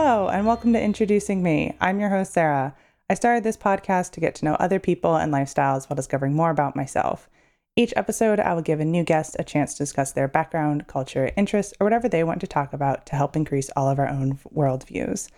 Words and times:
Hello, 0.00 0.28
and 0.28 0.46
welcome 0.46 0.72
to 0.74 0.80
Introducing 0.80 1.42
Me. 1.42 1.74
I'm 1.80 1.98
your 1.98 2.08
host, 2.08 2.32
Sarah. 2.32 2.76
I 3.10 3.14
started 3.14 3.42
this 3.42 3.56
podcast 3.56 4.12
to 4.12 4.20
get 4.20 4.36
to 4.36 4.44
know 4.44 4.54
other 4.54 4.78
people 4.78 5.16
and 5.16 5.34
lifestyles 5.34 5.90
while 5.90 5.96
discovering 5.96 6.34
more 6.34 6.50
about 6.50 6.76
myself. 6.76 7.28
Each 7.74 7.92
episode, 7.96 8.38
I 8.38 8.54
will 8.54 8.62
give 8.62 8.78
a 8.78 8.84
new 8.84 9.02
guest 9.02 9.34
a 9.40 9.44
chance 9.44 9.72
to 9.74 9.82
discuss 9.82 10.12
their 10.12 10.28
background, 10.28 10.86
culture, 10.86 11.32
interests, 11.36 11.74
or 11.80 11.84
whatever 11.84 12.08
they 12.08 12.22
want 12.22 12.40
to 12.42 12.46
talk 12.46 12.72
about 12.72 13.06
to 13.06 13.16
help 13.16 13.34
increase 13.34 13.70
all 13.74 13.90
of 13.90 13.98
our 13.98 14.08
own 14.08 14.38
worldviews. 14.54 15.30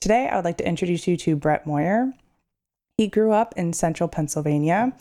Today, 0.00 0.28
I 0.28 0.36
would 0.36 0.46
like 0.46 0.56
to 0.58 0.66
introduce 0.66 1.06
you 1.06 1.18
to 1.18 1.36
Brett 1.36 1.66
Moyer. 1.66 2.10
He 2.96 3.08
grew 3.08 3.32
up 3.32 3.52
in 3.54 3.74
central 3.74 4.08
Pennsylvania, 4.08 4.96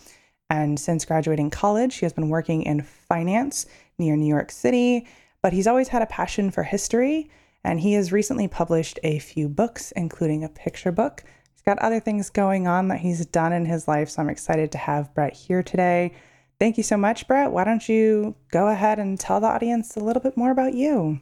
and 0.49 0.77
since 0.77 1.05
graduating 1.05 1.51
college, 1.51 1.95
he 1.95 2.05
has 2.05 2.11
been 2.11 2.27
working 2.27 2.63
in 2.63 2.81
finance 2.81 3.65
near 3.97 4.17
New 4.17 4.27
York 4.27 4.51
City, 4.51 5.07
but 5.41 5.53
he's 5.53 5.67
always 5.67 5.87
had 5.87 6.01
a 6.01 6.07
passion 6.07 6.51
for 6.51 6.63
history, 6.63 7.29
and 7.65 7.79
he 7.79 7.93
has 7.93 8.11
recently 8.11 8.47
published 8.47 8.99
a 9.03 9.19
few 9.19 9.49
books, 9.49 9.91
including 9.93 10.43
a 10.43 10.49
picture 10.49 10.91
book. 10.91 11.23
He's 11.51 11.63
got 11.63 11.79
other 11.79 11.99
things 11.99 12.29
going 12.29 12.67
on 12.67 12.89
that 12.89 12.99
he's 12.99 13.25
done 13.25 13.51
in 13.51 13.65
his 13.65 13.87
life, 13.87 14.09
so 14.09 14.21
I'm 14.21 14.29
excited 14.29 14.71
to 14.73 14.77
have 14.77 15.13
Brett 15.15 15.33
here 15.33 15.63
today. 15.63 16.13
Thank 16.59 16.77
you 16.77 16.83
so 16.83 16.95
much, 16.95 17.27
Brett. 17.27 17.51
Why 17.51 17.63
don't 17.63 17.89
you 17.89 18.35
go 18.51 18.67
ahead 18.67 18.99
and 18.99 19.19
tell 19.19 19.39
the 19.39 19.47
audience 19.47 19.97
a 19.97 19.99
little 19.99 20.21
bit 20.21 20.37
more 20.37 20.51
about 20.51 20.75
you? 20.75 21.19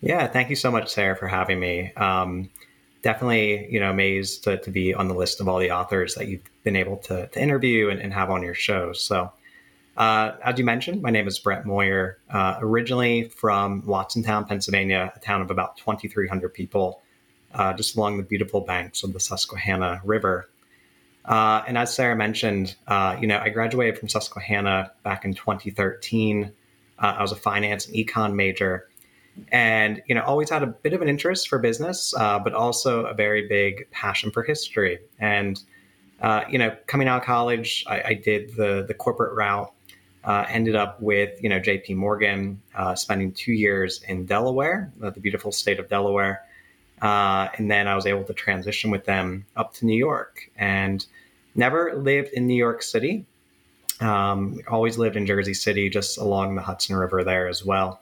Yeah, 0.00 0.26
thank 0.26 0.48
you 0.50 0.56
so 0.56 0.70
much, 0.70 0.92
Sarah, 0.92 1.14
for 1.14 1.28
having 1.28 1.60
me. 1.60 1.92
Um, 1.94 2.48
definitely, 3.02 3.70
you 3.70 3.78
know, 3.78 3.90
amazed 3.90 4.44
to, 4.44 4.56
to, 4.58 4.70
be 4.70 4.94
on 4.94 5.08
the 5.08 5.14
list 5.14 5.40
of 5.40 5.48
all 5.48 5.58
the 5.58 5.70
authors 5.70 6.14
that 6.14 6.26
you've 6.28 6.42
been 6.64 6.76
able 6.76 6.96
to, 6.96 7.28
to 7.28 7.40
interview 7.40 7.90
and, 7.90 8.00
and, 8.00 8.12
have 8.12 8.30
on 8.30 8.42
your 8.42 8.54
show. 8.54 8.92
So, 8.92 9.32
uh, 9.96 10.36
as 10.44 10.58
you 10.58 10.64
mentioned, 10.64 11.00
my 11.00 11.10
name 11.10 11.26
is 11.26 11.38
Brett 11.38 11.64
Moyer, 11.64 12.18
uh, 12.28 12.58
originally 12.60 13.28
from 13.28 13.82
Watsontown, 13.82 14.46
Pennsylvania, 14.46 15.10
a 15.16 15.18
town 15.20 15.40
of 15.40 15.50
about 15.50 15.78
2,300 15.78 16.52
people, 16.52 17.00
uh, 17.54 17.72
just 17.72 17.96
along 17.96 18.18
the 18.18 18.22
beautiful 18.22 18.60
banks 18.60 19.02
of 19.02 19.14
the 19.14 19.20
Susquehanna 19.20 20.02
River. 20.04 20.50
Uh, 21.24 21.62
and 21.66 21.78
as 21.78 21.94
Sarah 21.94 22.14
mentioned, 22.14 22.76
uh, 22.86 23.16
you 23.18 23.26
know, 23.26 23.38
I 23.38 23.48
graduated 23.48 23.98
from 23.98 24.08
Susquehanna 24.08 24.92
back 25.02 25.24
in 25.24 25.32
2013. 25.32 26.52
Uh, 26.98 27.14
I 27.18 27.22
was 27.22 27.32
a 27.32 27.36
finance 27.36 27.86
and 27.86 27.96
econ 27.96 28.34
major 28.34 28.88
and 29.52 30.02
you 30.06 30.14
know 30.14 30.22
always 30.22 30.48
had 30.48 30.62
a 30.62 30.66
bit 30.66 30.94
of 30.94 31.02
an 31.02 31.10
interest 31.10 31.46
for 31.46 31.58
business 31.58 32.14
but 32.16 32.54
also 32.54 33.04
a 33.04 33.12
very 33.12 33.46
big 33.46 33.86
passion 33.90 34.30
for 34.30 34.42
history 34.42 34.98
and 35.18 35.62
you 36.48 36.56
know 36.56 36.74
coming 36.86 37.06
out 37.06 37.18
of 37.18 37.22
college 37.22 37.84
i, 37.86 38.02
I 38.02 38.14
did 38.14 38.56
the 38.56 38.86
the 38.88 38.94
corporate 38.94 39.36
route 39.36 39.74
uh, 40.26 40.44
ended 40.48 40.74
up 40.74 41.00
with 41.00 41.40
you 41.42 41.48
know 41.48 41.60
jp 41.60 41.94
morgan 41.94 42.60
uh, 42.74 42.94
spending 42.94 43.32
two 43.32 43.52
years 43.52 44.02
in 44.08 44.26
delaware 44.26 44.92
uh, 45.02 45.10
the 45.10 45.20
beautiful 45.20 45.52
state 45.52 45.78
of 45.78 45.88
delaware. 45.88 46.42
Uh, 47.00 47.48
and 47.58 47.70
then 47.70 47.86
i 47.86 47.94
was 47.94 48.06
able 48.06 48.24
to 48.24 48.32
transition 48.32 48.90
with 48.90 49.04
them 49.04 49.44
up 49.56 49.72
to 49.72 49.86
new 49.86 49.96
york 49.96 50.50
and 50.56 51.06
never 51.54 51.94
lived 51.94 52.32
in 52.32 52.46
new 52.46 52.56
york 52.56 52.82
city. 52.82 53.24
Um, 54.00 54.60
always 54.68 54.98
lived 54.98 55.16
in 55.16 55.26
jersey 55.26 55.54
city 55.54 55.88
just 55.88 56.18
along 56.18 56.54
the 56.54 56.62
hudson 56.62 56.96
river 56.96 57.24
there 57.24 57.48
as 57.48 57.64
well. 57.64 58.00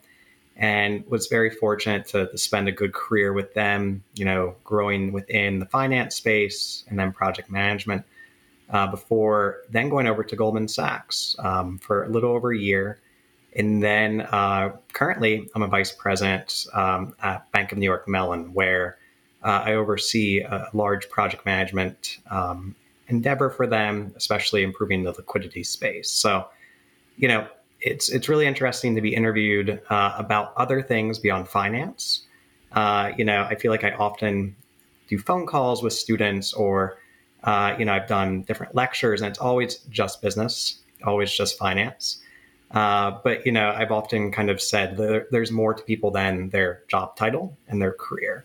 And 0.56 1.05
was 1.09 1.27
very 1.27 1.50
fortunate 1.50 2.06
to, 2.06 2.28
to, 2.28 2.38
spend 2.38 2.69
a 2.69 2.72
good 2.72 2.92
career 2.92 3.33
with 3.33 3.55
them, 3.55 4.05
you 4.14 4.25
know, 4.25 4.55
growing 4.62 5.12
within 5.12 5.59
the 5.59 5.66
finance 5.66 6.14
space 6.14 6.84
and 6.88 6.97
then 6.97 7.12
project 7.12 7.50
management 7.50 8.05
uh, 8.70 8.86
before 8.86 9.58
then 9.70 9.88
going 9.88 10.06
over 10.06 10.25
to 10.25 10.36
Goldman 10.36 10.69
Sachs 10.69 11.36
um, 11.38 11.78
for 11.78 12.04
a 12.04 12.08
little 12.08 12.32
over 12.32 12.52
a 12.52 12.58
year. 12.58 12.98
And 13.56 13.82
then 13.82 14.22
uh, 14.22 14.76
currently, 14.92 15.48
I'm 15.54 15.62
a 15.62 15.69
vice 15.69 15.92
president 15.92 16.66
um, 16.72 17.14
at 17.22 17.50
Bank 17.53 17.70
of 17.72 17.78
New 17.78 17.84
York 17.84 18.08
Mellon, 18.08 18.53
where 18.53 18.98
uh, 19.44 19.62
I 19.64 19.74
oversee 19.74 20.41
a 20.41 20.69
large 20.72 21.08
project 21.08 21.44
management 21.47 22.19
um, 22.30 22.74
endeavor 23.08 23.50
for 23.50 23.66
them, 23.66 24.12
especially 24.16 24.62
improving 24.62 25.04
the 25.04 25.12
liquidity 25.12 25.62
space. 25.62 26.10
So, 26.10 26.48
you 27.16 27.28
know, 27.28 27.47
it's 27.80 28.08
it's 28.08 28.28
really 28.28 28.47
interesting 28.47 28.94
to 28.94 29.00
be 29.00 29.14
interviewed 29.14 29.80
uh, 29.91 30.14
about 30.19 30.54
other 30.56 30.82
things 30.82 31.19
beyond 31.19 31.48
finance. 31.48 32.26
Uh, 32.72 33.12
you 33.16 33.24
know, 33.24 33.47
I 33.48 33.54
feel 33.54 33.70
like 33.70 33.84
I 33.84 33.92
often 33.92 34.56
do 35.06 35.19
phone 35.19 35.47
calls 35.47 35.82
with 35.82 35.92
students, 35.92 36.54
or 36.54 36.97
uh, 37.44 37.75
you 37.78 37.84
know, 37.84 37.93
I've 37.93 38.09
done 38.09 38.43
different 38.43 38.75
lectures, 38.75 39.21
and 39.21 39.31
it's 39.31 39.38
always 39.38 39.77
just 39.91 40.21
business, 40.22 40.81
always 41.05 41.32
just 41.32 41.59
finance. 41.59 42.21
Uh, 42.71 43.12
but 43.22 43.47
you 43.47 43.53
know, 43.53 43.71
I've 43.71 43.93
often 43.93 44.32
kind 44.32 44.50
of 44.50 44.60
said 44.60 44.97
there, 44.97 45.27
there's 45.31 45.53
more 45.53 45.75
to 45.75 45.83
people 45.84 46.10
than 46.10 46.49
their 46.50 46.83
job 46.88 47.16
title 47.16 47.56
and 47.69 47.81
their 47.81 47.93
career. 47.93 48.44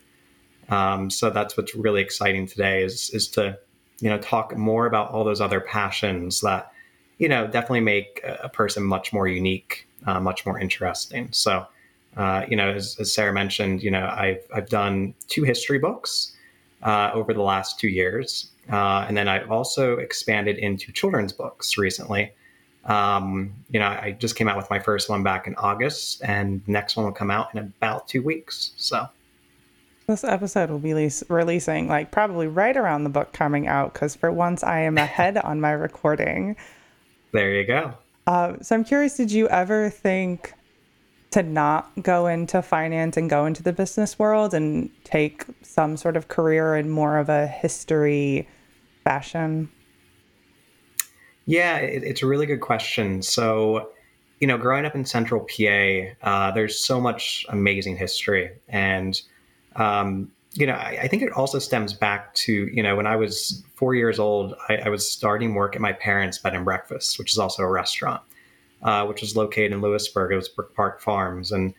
Um, 0.68 1.10
so 1.10 1.30
that's 1.30 1.56
what's 1.56 1.74
really 1.74 2.00
exciting 2.00 2.46
today 2.46 2.84
is 2.84 3.10
is 3.10 3.26
to 3.30 3.58
you 4.00 4.08
know 4.08 4.18
talk 4.18 4.56
more 4.56 4.86
about 4.86 5.10
all 5.10 5.24
those 5.24 5.40
other 5.40 5.60
passions 5.60 6.40
that 6.42 6.72
you 7.20 7.28
know, 7.28 7.46
definitely 7.46 7.80
make 7.80 8.24
a 8.24 8.48
person 8.48 8.82
much 8.82 9.12
more 9.12 9.28
unique, 9.28 9.86
uh, 10.06 10.18
much 10.18 10.46
more 10.46 10.58
interesting. 10.58 11.28
So, 11.32 11.66
uh, 12.16 12.46
you 12.48 12.56
know, 12.56 12.70
as, 12.70 12.96
as, 12.98 13.12
Sarah 13.12 13.32
mentioned, 13.32 13.82
you 13.82 13.90
know, 13.90 14.06
I've, 14.06 14.42
I've 14.54 14.70
done 14.70 15.12
two 15.28 15.44
history 15.44 15.78
books 15.78 16.32
uh, 16.82 17.10
over 17.12 17.34
the 17.34 17.42
last 17.42 17.78
two 17.78 17.88
years. 17.88 18.50
Uh, 18.70 19.04
and 19.08 19.16
then 19.16 19.28
I've 19.28 19.50
also 19.50 19.96
expanded 19.96 20.58
into 20.58 20.92
children's 20.92 21.32
books 21.32 21.76
recently. 21.76 22.32
Um, 22.84 23.52
you 23.70 23.78
know, 23.78 23.86
I 23.86 24.16
just 24.18 24.36
came 24.36 24.48
out 24.48 24.56
with 24.56 24.70
my 24.70 24.78
first 24.78 25.08
one 25.08 25.22
back 25.22 25.46
in 25.46 25.54
August, 25.56 26.22
and 26.24 26.64
the 26.64 26.72
next 26.72 26.96
one 26.96 27.04
will 27.04 27.12
come 27.12 27.30
out 27.30 27.54
in 27.54 27.58
about 27.58 28.08
two 28.08 28.22
weeks. 28.22 28.72
So, 28.76 29.08
this 30.06 30.24
episode 30.24 30.70
will 30.70 30.78
be 30.78 31.10
releasing 31.28 31.88
like 31.88 32.10
probably 32.10 32.46
right 32.46 32.76
around 32.76 33.04
the 33.04 33.10
book 33.10 33.32
coming 33.32 33.68
out 33.68 33.92
because 33.92 34.16
for 34.16 34.32
once 34.32 34.64
I 34.64 34.80
am 34.80 34.98
ahead 34.98 35.36
on 35.38 35.60
my 35.60 35.70
recording. 35.70 36.56
There 37.32 37.54
you 37.54 37.64
go. 37.64 37.94
Uh, 38.26 38.56
so 38.60 38.74
I'm 38.74 38.84
curious, 38.84 39.16
did 39.16 39.30
you 39.30 39.48
ever 39.48 39.88
think 39.88 40.54
to 41.30 41.42
not 41.42 41.90
go 42.02 42.26
into 42.26 42.60
finance 42.60 43.16
and 43.16 43.30
go 43.30 43.46
into 43.46 43.62
the 43.62 43.72
business 43.72 44.18
world 44.18 44.52
and 44.52 44.90
take 45.04 45.44
some 45.62 45.96
sort 45.96 46.16
of 46.16 46.28
career 46.28 46.74
in 46.74 46.90
more 46.90 47.18
of 47.18 47.28
a 47.28 47.46
history 47.46 48.48
fashion? 49.10 49.68
Yeah, 51.46 51.78
it, 51.78 52.04
it's 52.04 52.22
a 52.22 52.26
really 52.26 52.46
good 52.46 52.60
question. 52.60 53.22
So, 53.22 53.90
you 54.38 54.46
know, 54.46 54.56
growing 54.56 54.84
up 54.84 54.94
in 54.94 55.04
Central 55.04 55.40
PA, 55.40 55.82
uh, 56.22 56.52
there's 56.52 56.78
so 56.78 57.00
much 57.00 57.44
amazing 57.48 57.96
history, 57.96 58.52
and 58.68 59.20
um, 59.74 60.30
you 60.54 60.66
know, 60.66 60.74
I, 60.74 61.00
I, 61.02 61.08
think 61.08 61.22
it 61.22 61.32
also 61.32 61.60
stems 61.60 61.92
back 61.92 62.34
to, 62.34 62.52
you 62.52 62.82
know, 62.82 62.96
when 62.96 63.06
I 63.06 63.14
was 63.14 63.62
four 63.76 63.94
years 63.94 64.18
old, 64.18 64.54
I, 64.68 64.76
I 64.86 64.88
was 64.88 65.08
starting 65.08 65.54
work 65.54 65.76
at 65.76 65.80
my 65.80 65.92
parents' 65.92 66.38
bed 66.38 66.54
and 66.54 66.64
breakfast, 66.64 67.20
which 67.20 67.30
is 67.30 67.38
also 67.38 67.62
a 67.62 67.70
restaurant, 67.70 68.20
uh, 68.82 69.06
which 69.06 69.20
was 69.20 69.36
located 69.36 69.70
in 69.70 69.80
Lewisburg. 69.80 70.32
It 70.32 70.36
was 70.36 70.48
Brook 70.48 70.74
Park 70.74 71.00
Farms. 71.00 71.52
And 71.52 71.72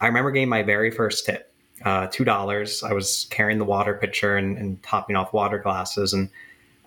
I 0.00 0.06
remember 0.06 0.30
getting 0.30 0.48
my 0.48 0.62
very 0.62 0.92
first 0.92 1.26
tip, 1.26 1.52
uh, 1.84 2.06
$2. 2.06 2.88
I 2.88 2.92
was 2.92 3.26
carrying 3.30 3.58
the 3.58 3.64
water 3.64 3.94
pitcher 3.94 4.36
and, 4.36 4.56
and 4.58 4.80
topping 4.84 5.16
off 5.16 5.32
water 5.32 5.58
glasses. 5.58 6.12
And, 6.12 6.30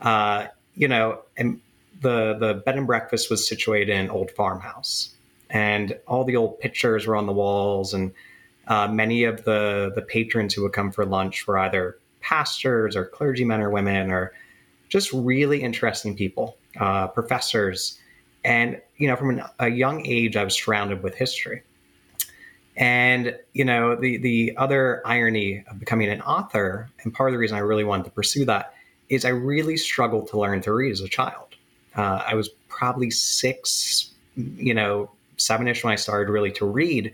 uh, 0.02 0.48
you 0.76 0.88
know, 0.88 1.22
and 1.38 1.60
the, 2.02 2.36
the 2.40 2.54
bed 2.54 2.78
and 2.78 2.88
breakfast 2.88 3.30
was 3.30 3.48
situated 3.48 3.90
in 3.90 4.06
an 4.06 4.10
old 4.10 4.32
farmhouse. 4.32 5.14
And 5.50 5.98
all 6.08 6.24
the 6.24 6.36
old 6.36 6.60
pictures 6.60 7.08
were 7.08 7.16
on 7.16 7.26
the 7.26 7.34
walls 7.34 7.94
and, 7.94 8.14
uh, 8.68 8.88
many 8.88 9.24
of 9.24 9.44
the 9.46 9.92
the 9.96 10.02
patrons 10.02 10.54
who 10.54 10.64
would 10.64 10.74
come 10.74 10.92
for 10.92 11.06
lunch 11.06 11.48
were 11.48 11.58
either 11.58 11.98
pastors 12.22 12.96
or 12.96 13.06
clergymen 13.06 13.62
or 13.62 13.70
women 13.70 14.12
or 14.12 14.34
just 14.90 15.12
really 15.14 15.62
interesting 15.62 16.16
people, 16.16 16.58
uh, 16.80 17.08
professors, 17.08 18.00
and 18.44 18.82
you 18.98 19.08
know 19.08 19.16
from 19.16 19.30
an, 19.32 19.44
a 19.60 19.70
young 19.70 20.06
age 20.06 20.36
I 20.36 20.44
was 20.44 20.56
surrounded 20.56 21.02
with 21.02 21.16
history. 21.16 21.64
And 22.76 23.38
you 23.54 23.64
know 23.64 23.96
the 23.96 24.18
the 24.18 24.54
other 24.58 25.02
irony 25.06 25.64
of 25.70 25.80
becoming 25.80 26.10
an 26.10 26.22
author, 26.22 26.90
and 27.04 27.14
part 27.14 27.30
of 27.30 27.34
the 27.34 27.40
reason 27.40 27.56
I 27.56 27.62
really 27.62 27.86
wanted 27.86 28.04
to 28.06 28.12
pursue 28.12 28.46
that 28.46 28.74
is 29.10 29.26
I 29.26 29.30
really 29.30 29.78
struggled 29.78 30.28
to 30.30 30.40
learn 30.40 30.62
to 30.62 30.74
read 30.74 30.92
as 30.92 31.02
a 31.02 31.08
child. 31.08 31.56
Uh, 31.96 32.24
I 32.28 32.36
was 32.36 32.50
probably 32.68 33.10
six, 33.10 34.12
you 34.36 34.74
know, 34.74 35.10
seven-ish 35.38 35.84
when 35.84 35.94
I 35.94 35.96
started 35.96 36.32
really 36.32 36.52
to 36.54 36.66
read, 36.66 37.14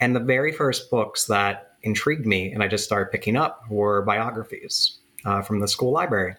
and 0.00 0.14
the 0.14 0.20
very 0.20 0.52
first 0.52 0.90
books 0.90 1.26
that 1.26 1.72
intrigued 1.82 2.26
me 2.26 2.52
and 2.52 2.62
I 2.62 2.68
just 2.68 2.84
started 2.84 3.10
picking 3.10 3.36
up 3.36 3.68
were 3.68 4.02
biographies 4.02 4.98
uh, 5.24 5.42
from 5.42 5.60
the 5.60 5.68
school 5.68 5.92
library. 5.92 6.36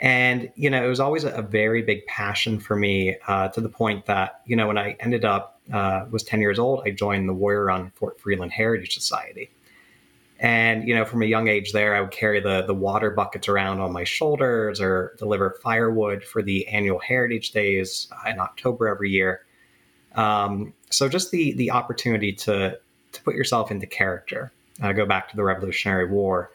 And, 0.00 0.50
you 0.54 0.70
know, 0.70 0.84
it 0.84 0.88
was 0.88 1.00
always 1.00 1.24
a, 1.24 1.42
very 1.42 1.82
big 1.82 2.06
passion 2.06 2.60
for 2.60 2.76
me 2.76 3.16
uh, 3.26 3.48
to 3.48 3.60
the 3.60 3.68
point 3.68 4.06
that, 4.06 4.42
you 4.46 4.54
know, 4.54 4.68
when 4.68 4.78
I 4.78 4.96
ended 5.00 5.24
up, 5.24 5.60
uh, 5.72 6.06
was 6.10 6.22
10 6.22 6.40
years 6.40 6.58
old, 6.58 6.82
I 6.86 6.90
joined 6.90 7.28
the 7.28 7.32
Warrior 7.32 7.64
Run 7.64 7.90
Fort 7.96 8.20
Freeland 8.20 8.52
Heritage 8.52 8.94
Society. 8.94 9.50
And, 10.40 10.86
you 10.86 10.94
know, 10.94 11.04
from 11.04 11.22
a 11.22 11.26
young 11.26 11.48
age 11.48 11.72
there, 11.72 11.96
I 11.96 12.00
would 12.00 12.12
carry 12.12 12.38
the, 12.38 12.62
the 12.62 12.74
water 12.74 13.10
buckets 13.10 13.48
around 13.48 13.80
on 13.80 13.92
my 13.92 14.04
shoulders 14.04 14.80
or 14.80 15.16
deliver 15.18 15.58
firewood 15.62 16.22
for 16.22 16.42
the 16.42 16.66
annual 16.68 17.00
Heritage 17.00 17.50
Days 17.50 18.08
in 18.24 18.38
October 18.38 18.86
every 18.86 19.10
year. 19.10 19.44
Um, 20.14 20.72
so 20.90 21.08
just 21.08 21.32
the 21.32 21.52
the 21.52 21.70
opportunity 21.70 22.32
to 22.32 22.78
to 23.12 23.22
put 23.22 23.34
yourself 23.34 23.70
into 23.70 23.86
character 23.86 24.52
uh, 24.82 24.92
go 24.92 25.06
back 25.06 25.28
to 25.30 25.36
the 25.36 25.44
Revolutionary 25.44 26.06
War, 26.06 26.50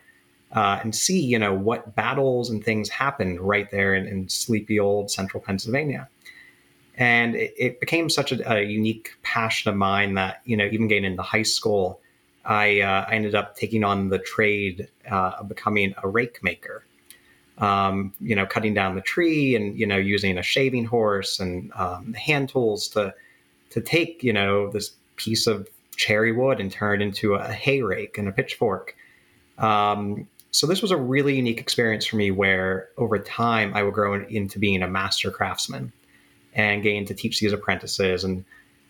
uh, 0.51 0.79
and 0.81 0.95
see, 0.95 1.19
you 1.19 1.39
know, 1.39 1.53
what 1.53 1.95
battles 1.95 2.49
and 2.49 2.63
things 2.63 2.89
happened 2.89 3.41
right 3.41 3.69
there 3.71 3.95
in, 3.95 4.07
in 4.07 4.29
sleepy 4.29 4.79
old 4.79 5.09
central 5.09 5.41
Pennsylvania. 5.41 6.07
And 6.95 7.35
it, 7.35 7.53
it 7.57 7.79
became 7.79 8.09
such 8.09 8.31
a, 8.31 8.53
a, 8.53 8.61
unique 8.61 9.15
passion 9.23 9.71
of 9.71 9.75
mine 9.75 10.13
that, 10.13 10.41
you 10.45 10.55
know, 10.55 10.65
even 10.65 10.87
getting 10.87 11.05
into 11.05 11.23
high 11.23 11.41
school, 11.41 11.99
I, 12.45 12.81
uh, 12.81 13.05
I 13.07 13.15
ended 13.15 13.35
up 13.35 13.55
taking 13.55 13.83
on 13.83 14.09
the 14.09 14.19
trade 14.19 14.87
uh, 15.09 15.33
of 15.39 15.49
becoming 15.49 15.93
a 16.03 16.07
rake 16.07 16.43
maker. 16.43 16.83
Um, 17.59 18.13
you 18.19 18.35
know, 18.35 18.47
cutting 18.47 18.73
down 18.73 18.95
the 18.95 19.01
tree 19.01 19.55
and, 19.55 19.77
you 19.77 19.85
know, 19.85 19.97
using 19.97 20.39
a 20.39 20.41
shaving 20.41 20.85
horse 20.85 21.39
and 21.39 21.71
um, 21.75 22.13
hand 22.13 22.49
tools 22.49 22.87
to, 22.89 23.13
to 23.69 23.79
take, 23.79 24.23
you 24.23 24.33
know, 24.33 24.71
this 24.71 24.95
piece 25.17 25.45
of 25.45 25.69
cherry 25.95 26.31
wood 26.31 26.59
and 26.59 26.71
turn 26.71 26.99
it 26.99 27.05
into 27.05 27.35
a 27.35 27.47
hay 27.47 27.83
rake 27.83 28.17
and 28.17 28.27
a 28.27 28.31
pitchfork. 28.31 28.95
Um, 29.59 30.27
so 30.49 30.67
this 30.67 30.81
was 30.81 30.91
a 30.91 30.97
really 30.97 31.35
unique 31.35 31.59
experience 31.59 32.05
for 32.05 32.15
me 32.15 32.31
where 32.31 32.89
over 32.97 33.19
time 33.19 33.73
I 33.75 33.83
would 33.83 33.93
grow 33.93 34.13
into 34.13 34.59
being 34.59 34.81
a 34.81 34.87
master 34.87 35.31
craftsman 35.31 35.91
and 36.53 36.83
getting 36.83 37.05
to 37.05 37.13
teach 37.13 37.39
these 37.39 37.53
apprentices. 37.53 38.23
And 38.23 38.45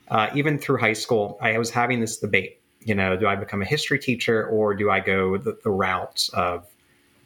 uh, 0.10 0.30
even 0.36 0.58
through 0.58 0.78
high 0.78 0.94
school, 0.94 1.38
I 1.42 1.58
was 1.58 1.70
having 1.70 2.00
this 2.00 2.18
debate, 2.18 2.60
you 2.86 2.96
know, 2.96 3.16
do 3.16 3.28
I 3.28 3.36
become 3.36 3.62
a 3.62 3.66
history 3.66 4.00
teacher 4.00 4.46
or 4.48 4.74
do 4.74 4.90
I 4.90 5.00
go 5.00 5.38
the, 5.38 5.58
the 5.64 5.70
route 5.70 6.30
of 6.34 6.66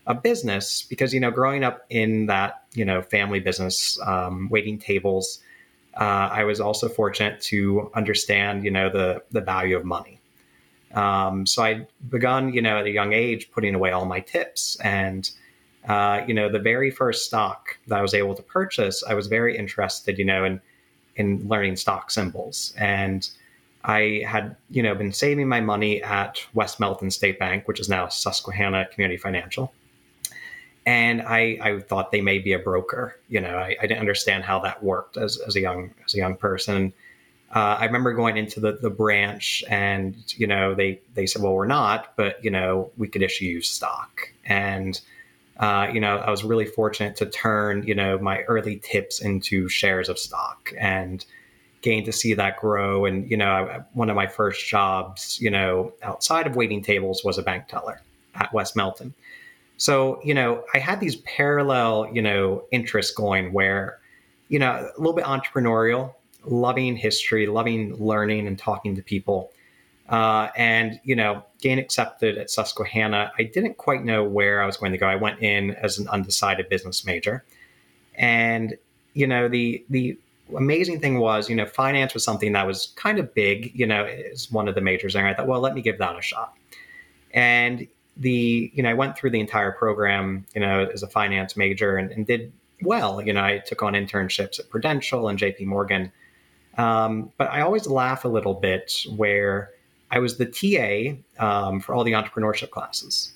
a 0.06 0.14
business? 0.14 0.84
Because, 0.84 1.14
you 1.14 1.20
know, 1.20 1.32
growing 1.32 1.64
up 1.64 1.86
in 1.90 2.28
that, 2.28 2.64
you 2.74 2.86
know, 2.86 3.02
family 3.02 3.40
business, 3.40 4.00
um, 4.06 4.50
waiting 4.50 4.78
tables, 4.78 5.40
uh, 5.96 6.30
I 6.32 6.44
was 6.44 6.60
also 6.60 6.88
fortunate 6.88 7.42
to 7.44 7.90
understand, 7.96 8.64
you 8.64 8.72
know, 8.72 8.90
the, 8.90 9.24
the 9.32 9.42
value 9.42 9.76
of 9.76 9.84
money 9.84 10.18
um, 10.94 11.46
so 11.46 11.64
I'd 11.64 11.88
begun, 12.10 12.54
you 12.54 12.62
know, 12.62 12.78
at 12.78 12.86
a 12.86 12.92
young 12.92 13.14
age, 13.14 13.52
putting 13.52 13.76
away 13.76 13.92
all 13.92 14.06
my 14.06 14.20
tips. 14.20 14.78
And, 14.82 15.30
uh, 15.88 16.22
you 16.28 16.34
know, 16.34 16.50
the 16.50 16.60
very 16.60 16.92
first 16.92 17.26
stock 17.26 17.78
that 17.88 18.00
I 18.00 18.02
was 18.02 18.14
able 18.14 18.36
to 18.36 18.44
purchase, 18.44 19.04
I 19.08 19.14
was 19.14 19.28
very 19.28 19.58
interested, 19.58 20.18
you 20.18 20.26
know, 20.26 20.44
in, 20.44 20.62
in 21.16 21.48
learning 21.48 21.76
stock 21.76 22.12
symbols. 22.12 22.74
And 22.78 23.30
I 23.88 24.24
had, 24.28 24.56
you 24.70 24.84
know, 24.84 24.94
been 24.94 25.12
saving 25.12 25.48
my 25.48 25.62
money 25.62 26.04
at 26.04 26.40
West 26.54 26.80
Milton 26.80 27.10
State 27.10 27.40
Bank, 27.40 27.68
which 27.68 27.80
is 27.80 27.90
now 27.90 28.08
Susquehanna 28.08 28.88
Community 28.94 29.18
Financial. 29.18 29.74
And 30.86 31.22
I, 31.22 31.58
I 31.62 31.80
thought 31.80 32.12
they 32.12 32.22
may 32.22 32.38
be 32.38 32.54
a 32.54 32.60
broker. 32.60 33.20
You 33.28 33.42
know, 33.42 33.58
I, 33.58 33.76
I 33.82 33.88
didn't 33.88 34.00
understand 34.00 34.44
how 34.44 34.60
that 34.60 34.84
worked 34.84 35.18
as, 35.18 35.38
as 35.48 35.56
a 35.56 35.60
young 35.62 35.94
as 36.06 36.14
a 36.14 36.18
young 36.18 36.38
person 36.38 36.94
uh, 37.54 37.78
I 37.80 37.86
remember 37.86 38.14
going 38.14 38.36
into 38.36 38.60
the, 38.60 38.74
the 38.74 38.90
branch 38.90 39.64
and, 39.70 40.16
you 40.38 40.48
know, 40.48 40.76
they, 40.76 41.00
they 41.14 41.26
said, 41.26 41.42
well, 41.42 41.54
we're 41.54 41.66
not, 41.66 42.14
but, 42.18 42.44
you 42.44 42.52
know, 42.52 42.92
we 42.98 43.08
could 43.08 43.22
issue 43.22 43.46
you 43.46 43.62
stock. 43.62 44.34
And, 44.46 45.00
uh, 45.58 45.88
you 45.92 46.02
know, 46.02 46.18
I 46.18 46.30
was 46.30 46.44
really 46.44 46.66
fortunate 46.66 47.16
to 47.18 47.26
turn, 47.26 47.84
you 47.88 47.96
know, 47.96 48.20
my 48.20 48.42
early 48.44 48.78
tips 48.84 49.22
into 49.22 49.70
shares 49.70 50.10
of 50.10 50.20
stock 50.20 50.74
and 50.78 51.26
gain 51.82 52.04
to 52.06 52.12
see 52.12 52.34
that 52.34 52.58
grow. 52.58 53.06
And, 53.06 53.30
you 53.30 53.38
know, 53.38 53.84
one 53.94 54.10
of 54.10 54.16
my 54.16 54.28
first 54.28 54.66
jobs, 54.66 55.40
you 55.40 55.50
know, 55.50 55.94
outside 56.04 56.48
of 56.48 56.56
waiting 56.56 56.82
tables 56.82 57.24
was 57.24 57.38
a 57.38 57.44
bank 57.44 57.68
teller 57.68 58.02
at 58.36 58.52
West 58.54 58.76
Milton. 58.76 59.14
So, 59.78 60.20
you 60.24 60.34
know, 60.34 60.64
I 60.74 60.80
had 60.80 61.00
these 61.00 61.18
parallel, 61.18 62.10
you 62.12 62.22
know, 62.22 62.64
interests 62.72 63.14
going 63.14 63.54
where, 63.54 64.00
you 64.50 64.58
know, 64.58 64.72
a 64.72 64.98
little 64.98 65.14
bit 65.14 65.26
entrepreneurial, 65.26 66.14
loving 66.46 66.96
history, 66.96 67.46
loving 67.46 67.96
learning 67.96 68.48
and 68.48 68.58
talking 68.58 68.96
to 68.96 69.04
people. 69.04 69.52
Uh, 70.10 70.50
and, 70.56 71.00
you 71.04 71.16
know, 71.16 71.44
gain 71.60 71.78
accepted 71.78 72.38
at 72.38 72.50
Susquehanna. 72.50 73.32
I 73.38 73.44
didn't 73.44 73.78
quite 73.78 74.06
know 74.06 74.24
where 74.24 74.64
I 74.64 74.66
was 74.66 74.78
going 74.78 74.94
to 74.94 74.98
go. 74.98 75.06
I 75.06 75.16
went 75.16 75.42
in 75.42 75.72
as 75.72 76.00
an 76.00 76.08
undecided 76.08 76.70
business 76.70 77.06
major. 77.06 77.44
And, 78.16 78.78
you 79.14 79.28
know, 79.28 79.48
the, 79.48 79.84
the 79.90 80.18
amazing 80.56 81.00
thing 81.00 81.20
was, 81.20 81.50
you 81.50 81.56
know, 81.56 81.66
finance 81.66 82.14
was 82.14 82.24
something 82.24 82.54
that 82.54 82.66
was 82.66 82.94
kind 82.96 83.20
of 83.20 83.34
big, 83.34 83.72
you 83.74 83.86
know, 83.86 84.06
is 84.06 84.52
one 84.52 84.68
of 84.68 84.76
the 84.76 84.82
majors. 84.82 85.16
And 85.16 85.28
I 85.28 85.34
thought, 85.34 85.48
well, 85.48 85.60
let 85.60 85.74
me 85.74 85.82
give 85.82 85.98
that 85.98 86.18
a 86.18 86.22
shot. 86.22 86.54
And 87.32 87.88
the, 88.16 88.72
you 88.74 88.84
know, 88.84 88.90
I 88.90 88.94
went 88.94 89.18
through 89.18 89.32
the 89.32 89.40
entire 89.40 89.72
program, 89.72 90.46
you 90.56 90.62
know, 90.62 90.86
as 90.94 91.04
a 91.04 91.08
finance 91.08 91.58
major 91.58 91.98
and, 91.98 92.12
and 92.12 92.26
did 92.26 92.52
well. 92.82 93.22
You 93.22 93.34
know, 93.34 93.44
I 93.44 93.60
took 93.60 93.84
on 93.84 93.94
internships 93.94 94.60
at 94.60 94.70
Prudential 94.70 95.28
and 95.28 95.38
JP 95.38 95.66
Morgan 95.66 96.12
um, 96.78 97.32
but 97.38 97.50
I 97.52 97.62
always 97.62 97.88
laugh 97.88 98.24
a 98.24 98.28
little 98.28 98.54
bit 98.54 98.94
where 99.16 99.72
I 100.12 100.20
was 100.20 100.38
the 100.38 100.46
TA 100.46 101.18
um, 101.44 101.80
for 101.80 101.94
all 101.94 102.04
the 102.04 102.12
entrepreneurship 102.12 102.70
classes. 102.70 103.34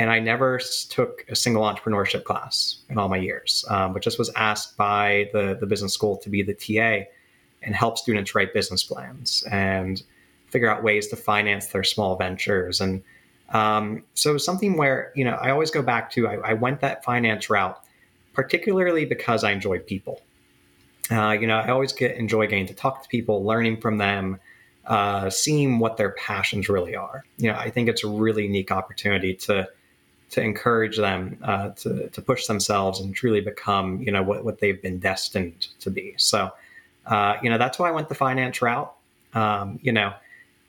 And 0.00 0.10
I 0.10 0.18
never 0.18 0.58
took 0.88 1.26
a 1.28 1.36
single 1.36 1.62
entrepreneurship 1.62 2.24
class 2.24 2.78
in 2.88 2.96
all 2.96 3.10
my 3.10 3.18
years, 3.18 3.66
um, 3.68 3.92
but 3.92 4.00
just 4.00 4.18
was 4.18 4.30
asked 4.34 4.78
by 4.78 5.28
the, 5.34 5.58
the 5.60 5.66
business 5.66 5.92
school 5.92 6.16
to 6.16 6.30
be 6.30 6.42
the 6.42 6.54
TA 6.54 7.04
and 7.62 7.74
help 7.74 7.98
students 7.98 8.34
write 8.34 8.54
business 8.54 8.82
plans 8.82 9.44
and 9.50 10.02
figure 10.46 10.70
out 10.70 10.82
ways 10.82 11.08
to 11.08 11.16
finance 11.16 11.66
their 11.66 11.84
small 11.84 12.16
ventures. 12.16 12.80
And 12.80 13.02
um, 13.50 14.02
so 14.14 14.38
something 14.38 14.78
where, 14.78 15.12
you 15.14 15.22
know, 15.22 15.34
I 15.34 15.50
always 15.50 15.70
go 15.70 15.82
back 15.82 16.10
to, 16.12 16.28
I, 16.28 16.36
I 16.36 16.52
went 16.54 16.80
that 16.80 17.04
finance 17.04 17.50
route, 17.50 17.78
particularly 18.32 19.04
because 19.04 19.44
I 19.44 19.52
enjoy 19.52 19.80
people. 19.80 20.22
Uh, 21.10 21.32
you 21.32 21.46
know, 21.46 21.58
I 21.58 21.68
always 21.68 21.92
get 21.92 22.16
enjoy 22.16 22.46
getting 22.46 22.64
to 22.68 22.74
talk 22.74 23.02
to 23.02 23.08
people, 23.10 23.44
learning 23.44 23.82
from 23.82 23.98
them, 23.98 24.40
uh, 24.86 25.28
seeing 25.28 25.78
what 25.78 25.98
their 25.98 26.12
passions 26.12 26.70
really 26.70 26.96
are. 26.96 27.22
You 27.36 27.52
know, 27.52 27.58
I 27.58 27.68
think 27.68 27.90
it's 27.90 28.02
a 28.02 28.08
really 28.08 28.44
unique 28.44 28.72
opportunity 28.72 29.34
to 29.34 29.68
to 30.30 30.40
encourage 30.40 30.96
them 30.96 31.38
uh, 31.42 31.70
to 31.70 32.08
to 32.08 32.22
push 32.22 32.46
themselves 32.46 33.00
and 33.00 33.14
truly 33.14 33.40
become, 33.40 34.00
you 34.02 34.12
know, 34.12 34.22
what 34.22 34.44
what 34.44 34.60
they've 34.60 34.80
been 34.80 34.98
destined 34.98 35.68
to 35.80 35.90
be. 35.90 36.14
So, 36.16 36.50
uh, 37.06 37.36
you 37.42 37.50
know, 37.50 37.58
that's 37.58 37.78
why 37.78 37.88
I 37.88 37.92
went 37.92 38.08
the 38.08 38.14
finance 38.14 38.62
route. 38.62 38.92
Um, 39.34 39.78
you 39.82 39.92
know, 39.92 40.12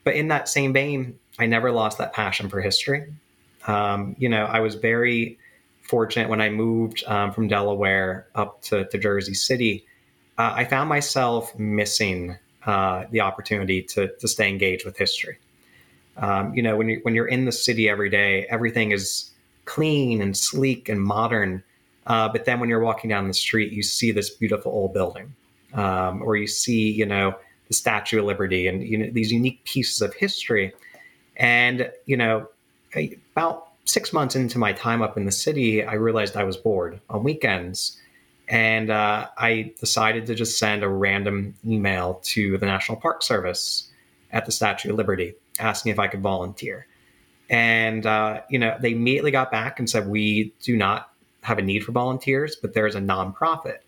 but 0.03 0.15
in 0.15 0.27
that 0.29 0.47
same 0.47 0.73
vein, 0.73 1.17
I 1.39 1.45
never 1.47 1.71
lost 1.71 1.97
that 1.97 2.13
passion 2.13 2.49
for 2.49 2.61
history. 2.61 3.11
Um, 3.67 4.15
you 4.19 4.29
know, 4.29 4.45
I 4.45 4.59
was 4.59 4.75
very 4.75 5.37
fortunate 5.81 6.29
when 6.29 6.41
I 6.41 6.49
moved 6.49 7.03
um, 7.05 7.31
from 7.31 7.47
Delaware 7.47 8.27
up 8.35 8.61
to, 8.63 8.85
to 8.85 8.97
Jersey 8.97 9.33
City 9.33 9.85
uh, 10.41 10.53
I 10.55 10.65
found 10.65 10.89
myself 10.89 11.57
missing 11.59 12.35
uh, 12.65 13.05
the 13.11 13.21
opportunity 13.21 13.83
to, 13.83 14.07
to 14.17 14.27
stay 14.27 14.49
engaged 14.49 14.85
with 14.85 14.97
history. 14.97 15.37
Um, 16.17 16.55
you 16.55 16.63
know, 16.63 16.75
when 16.75 16.89
you 16.89 16.99
when 17.03 17.13
you're 17.15 17.27
in 17.27 17.45
the 17.45 17.51
city 17.51 17.87
every 17.87 18.09
day, 18.09 18.47
everything 18.49 18.91
is 18.91 19.29
clean 19.65 20.21
and 20.21 20.35
sleek 20.35 20.89
and 20.89 21.01
modern. 21.01 21.63
Uh, 22.07 22.29
but 22.29 22.45
then 22.45 22.59
when 22.59 22.69
you're 22.69 22.79
walking 22.81 23.09
down 23.09 23.27
the 23.27 23.33
street, 23.33 23.71
you 23.71 23.83
see 23.83 24.11
this 24.11 24.29
beautiful 24.29 24.71
old 24.71 24.93
building, 24.93 25.33
um, 25.73 26.21
or 26.21 26.35
you 26.35 26.47
see, 26.47 26.91
you 26.91 27.05
know, 27.05 27.35
the 27.67 27.73
Statue 27.73 28.19
of 28.19 28.25
Liberty 28.25 28.67
and 28.67 28.83
you 28.83 28.97
know 28.97 29.09
these 29.11 29.31
unique 29.31 29.63
pieces 29.63 30.01
of 30.01 30.13
history. 30.13 30.73
And 31.37 31.91
you 32.05 32.17
know, 32.17 32.47
about 33.33 33.67
six 33.85 34.13
months 34.13 34.35
into 34.35 34.57
my 34.57 34.73
time 34.73 35.01
up 35.01 35.17
in 35.17 35.25
the 35.25 35.31
city, 35.31 35.83
I 35.83 35.93
realized 35.93 36.35
I 36.35 36.43
was 36.43 36.57
bored 36.57 36.99
on 37.09 37.23
weekends. 37.23 37.97
And 38.47 38.89
uh, 38.89 39.29
I 39.37 39.73
decided 39.79 40.25
to 40.25 40.35
just 40.35 40.59
send 40.59 40.83
a 40.83 40.89
random 40.89 41.55
email 41.65 42.19
to 42.23 42.57
the 42.57 42.65
National 42.65 42.97
Park 42.97 43.23
Service 43.23 43.89
at 44.31 44.45
the 44.45 44.51
Statue 44.51 44.89
of 44.89 44.97
Liberty 44.97 45.35
asking 45.59 45.91
if 45.91 45.99
I 45.99 46.07
could 46.07 46.21
volunteer. 46.21 46.87
And, 47.51 48.05
uh, 48.05 48.41
you 48.49 48.57
know, 48.57 48.77
they 48.79 48.93
immediately 48.93 49.29
got 49.29 49.51
back 49.51 49.77
and 49.77 49.87
said, 49.87 50.07
we 50.07 50.53
do 50.61 50.75
not 50.75 51.11
have 51.41 51.59
a 51.59 51.61
need 51.61 51.83
for 51.83 51.91
volunteers, 51.91 52.55
but 52.55 52.73
there's 52.73 52.95
a 52.95 52.99
nonprofit, 52.99 53.79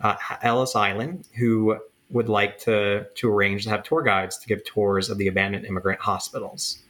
uh, 0.00 0.16
Ellis 0.42 0.74
Island, 0.74 1.28
who 1.36 1.78
would 2.10 2.28
like 2.28 2.58
to, 2.58 3.06
to 3.14 3.30
arrange 3.30 3.64
to 3.64 3.70
have 3.70 3.84
tour 3.84 4.02
guides 4.02 4.36
to 4.38 4.48
give 4.48 4.64
tours 4.64 5.10
of 5.10 5.18
the 5.18 5.28
abandoned 5.28 5.64
immigrant 5.64 6.00
hospitals. 6.00 6.82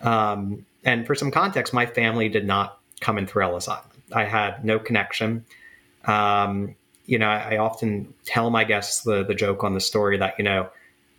Um, 0.00 0.64
and 0.84 1.06
for 1.06 1.14
some 1.14 1.30
context, 1.30 1.74
my 1.74 1.84
family 1.84 2.30
did 2.30 2.46
not 2.46 2.80
come 3.00 3.18
in 3.18 3.26
through 3.26 3.44
Ellis 3.44 3.68
Island. 3.68 3.90
I 4.12 4.24
had 4.24 4.64
no 4.64 4.78
connection. 4.78 5.44
Um, 6.06 6.74
you 7.04 7.18
know, 7.18 7.28
I, 7.28 7.54
I, 7.54 7.56
often 7.58 8.12
tell 8.24 8.50
my 8.50 8.64
guests 8.64 9.02
the 9.02 9.24
the 9.24 9.34
joke 9.34 9.62
on 9.62 9.74
the 9.74 9.80
story 9.80 10.18
that 10.18 10.34
you 10.38 10.44
know, 10.44 10.68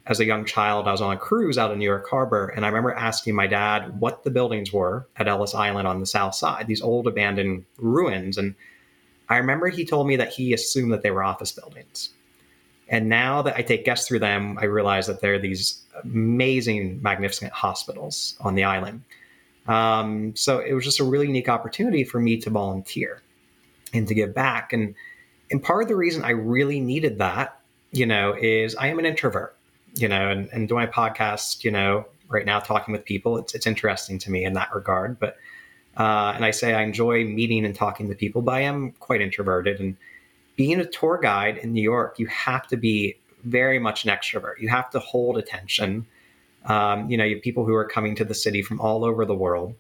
as 0.06 0.20
a 0.20 0.26
young 0.26 0.46
child, 0.46 0.88
I 0.88 0.92
was 0.92 1.02
on 1.02 1.14
a 1.14 1.18
cruise 1.18 1.58
out 1.58 1.72
of 1.72 1.78
New 1.78 1.86
York 1.86 2.10
Harbor, 2.10 2.48
and 2.48 2.66
I 2.66 2.68
remember 2.68 2.94
asking 2.94 3.36
my 3.36 3.48
dad 3.48 4.00
what 4.00 4.24
the 4.24 4.32
buildings 4.32 4.74
were 4.74 5.08
at 5.18 5.28
Ellis 5.28 5.56
Island 5.56 5.88
on 5.88 6.00
the 6.00 6.06
south 6.06 6.36
side, 6.36 6.68
these 6.68 6.82
old 6.82 7.08
abandoned 7.08 7.66
ruins, 7.78 8.38
and 8.38 8.56
I 9.30 9.38
remember 9.38 9.68
he 9.70 9.86
told 9.86 10.08
me 10.08 10.16
that 10.18 10.34
he 10.34 10.54
assumed 10.54 10.92
that 10.92 11.02
they 11.02 11.12
were 11.12 11.24
office 11.24 11.52
buildings. 11.52 12.10
And 12.90 13.08
now 13.08 13.42
that 13.42 13.56
I 13.56 13.62
take 13.62 13.86
guests 13.86 14.08
through 14.08 14.20
them, 14.20 14.58
I 14.60 14.66
realize 14.66 15.08
that 15.08 15.22
there 15.22 15.34
are 15.36 15.40
these 15.40 15.82
amazing, 16.04 17.02
magnificent 17.02 17.52
hospitals 17.54 18.36
on 18.42 18.56
the 18.56 18.66
island. 18.66 19.02
Um, 19.68 20.36
so 20.36 20.60
it 20.60 20.74
was 20.74 20.84
just 20.84 21.00
a 21.00 21.04
really 21.04 21.28
unique 21.28 21.48
opportunity 21.48 22.04
for 22.04 22.20
me 22.20 22.38
to 22.42 22.50
volunteer 22.50 23.22
and 23.94 24.08
to 24.08 24.14
give 24.14 24.34
back. 24.34 24.74
And 24.74 24.96
and 25.52 25.62
part 25.62 25.84
of 25.84 25.88
the 25.88 25.96
reason 25.96 26.24
I 26.24 26.32
really 26.32 26.80
needed 26.80 27.20
that, 27.20 27.60
you 27.92 28.06
know, 28.06 28.36
is 28.40 28.76
I 28.76 28.88
am 28.88 29.00
an 29.00 29.06
introvert, 29.06 29.56
you 29.94 30.08
know, 30.08 30.30
and, 30.30 30.50
and 30.52 30.68
doing 30.68 30.86
a 30.86 30.92
podcast, 30.92 31.64
you 31.64 31.72
know, 31.72 32.06
right 32.28 32.46
now 32.46 32.60
talking 32.60 32.92
with 32.92 33.06
people. 33.06 33.38
It's 33.38 33.54
it's 33.54 33.68
interesting 33.68 34.20
to 34.20 34.32
me 34.32 34.44
in 34.44 34.54
that 34.54 34.74
regard. 34.74 35.20
But 35.20 35.38
uh, 35.98 36.34
and 36.36 36.44
I 36.44 36.52
say 36.52 36.74
I 36.74 36.82
enjoy 36.82 37.26
meeting 37.26 37.66
and 37.66 37.76
talking 37.76 38.10
to 38.10 38.16
people, 38.16 38.42
but 38.42 38.56
I 38.56 38.62
am 38.62 38.92
quite 38.94 39.22
introverted. 39.22 39.80
And 39.80 39.96
being 40.56 40.80
a 40.80 40.86
tour 40.86 41.20
guide 41.22 41.58
in 41.58 41.74
New 41.74 41.84
York, 41.84 42.20
you 42.20 42.28
have 42.28 42.68
to 42.68 42.78
be 42.78 43.18
very 43.44 43.80
much 43.80 44.06
an 44.06 44.12
extrovert. 44.12 44.60
You 44.60 44.70
have 44.70 44.90
to 44.92 45.00
hold 45.00 45.38
attention. 45.38 46.08
Um, 46.66 47.10
you 47.10 47.18
know, 47.18 47.24
you 47.24 47.36
have 47.36 47.44
people 47.44 47.66
who 47.66 47.74
are 47.76 47.86
coming 47.86 48.16
to 48.16 48.26
the 48.26 48.34
city 48.34 48.62
from 48.62 48.80
all 48.80 49.04
over 49.04 49.26
the 49.26 49.36
world. 49.36 49.76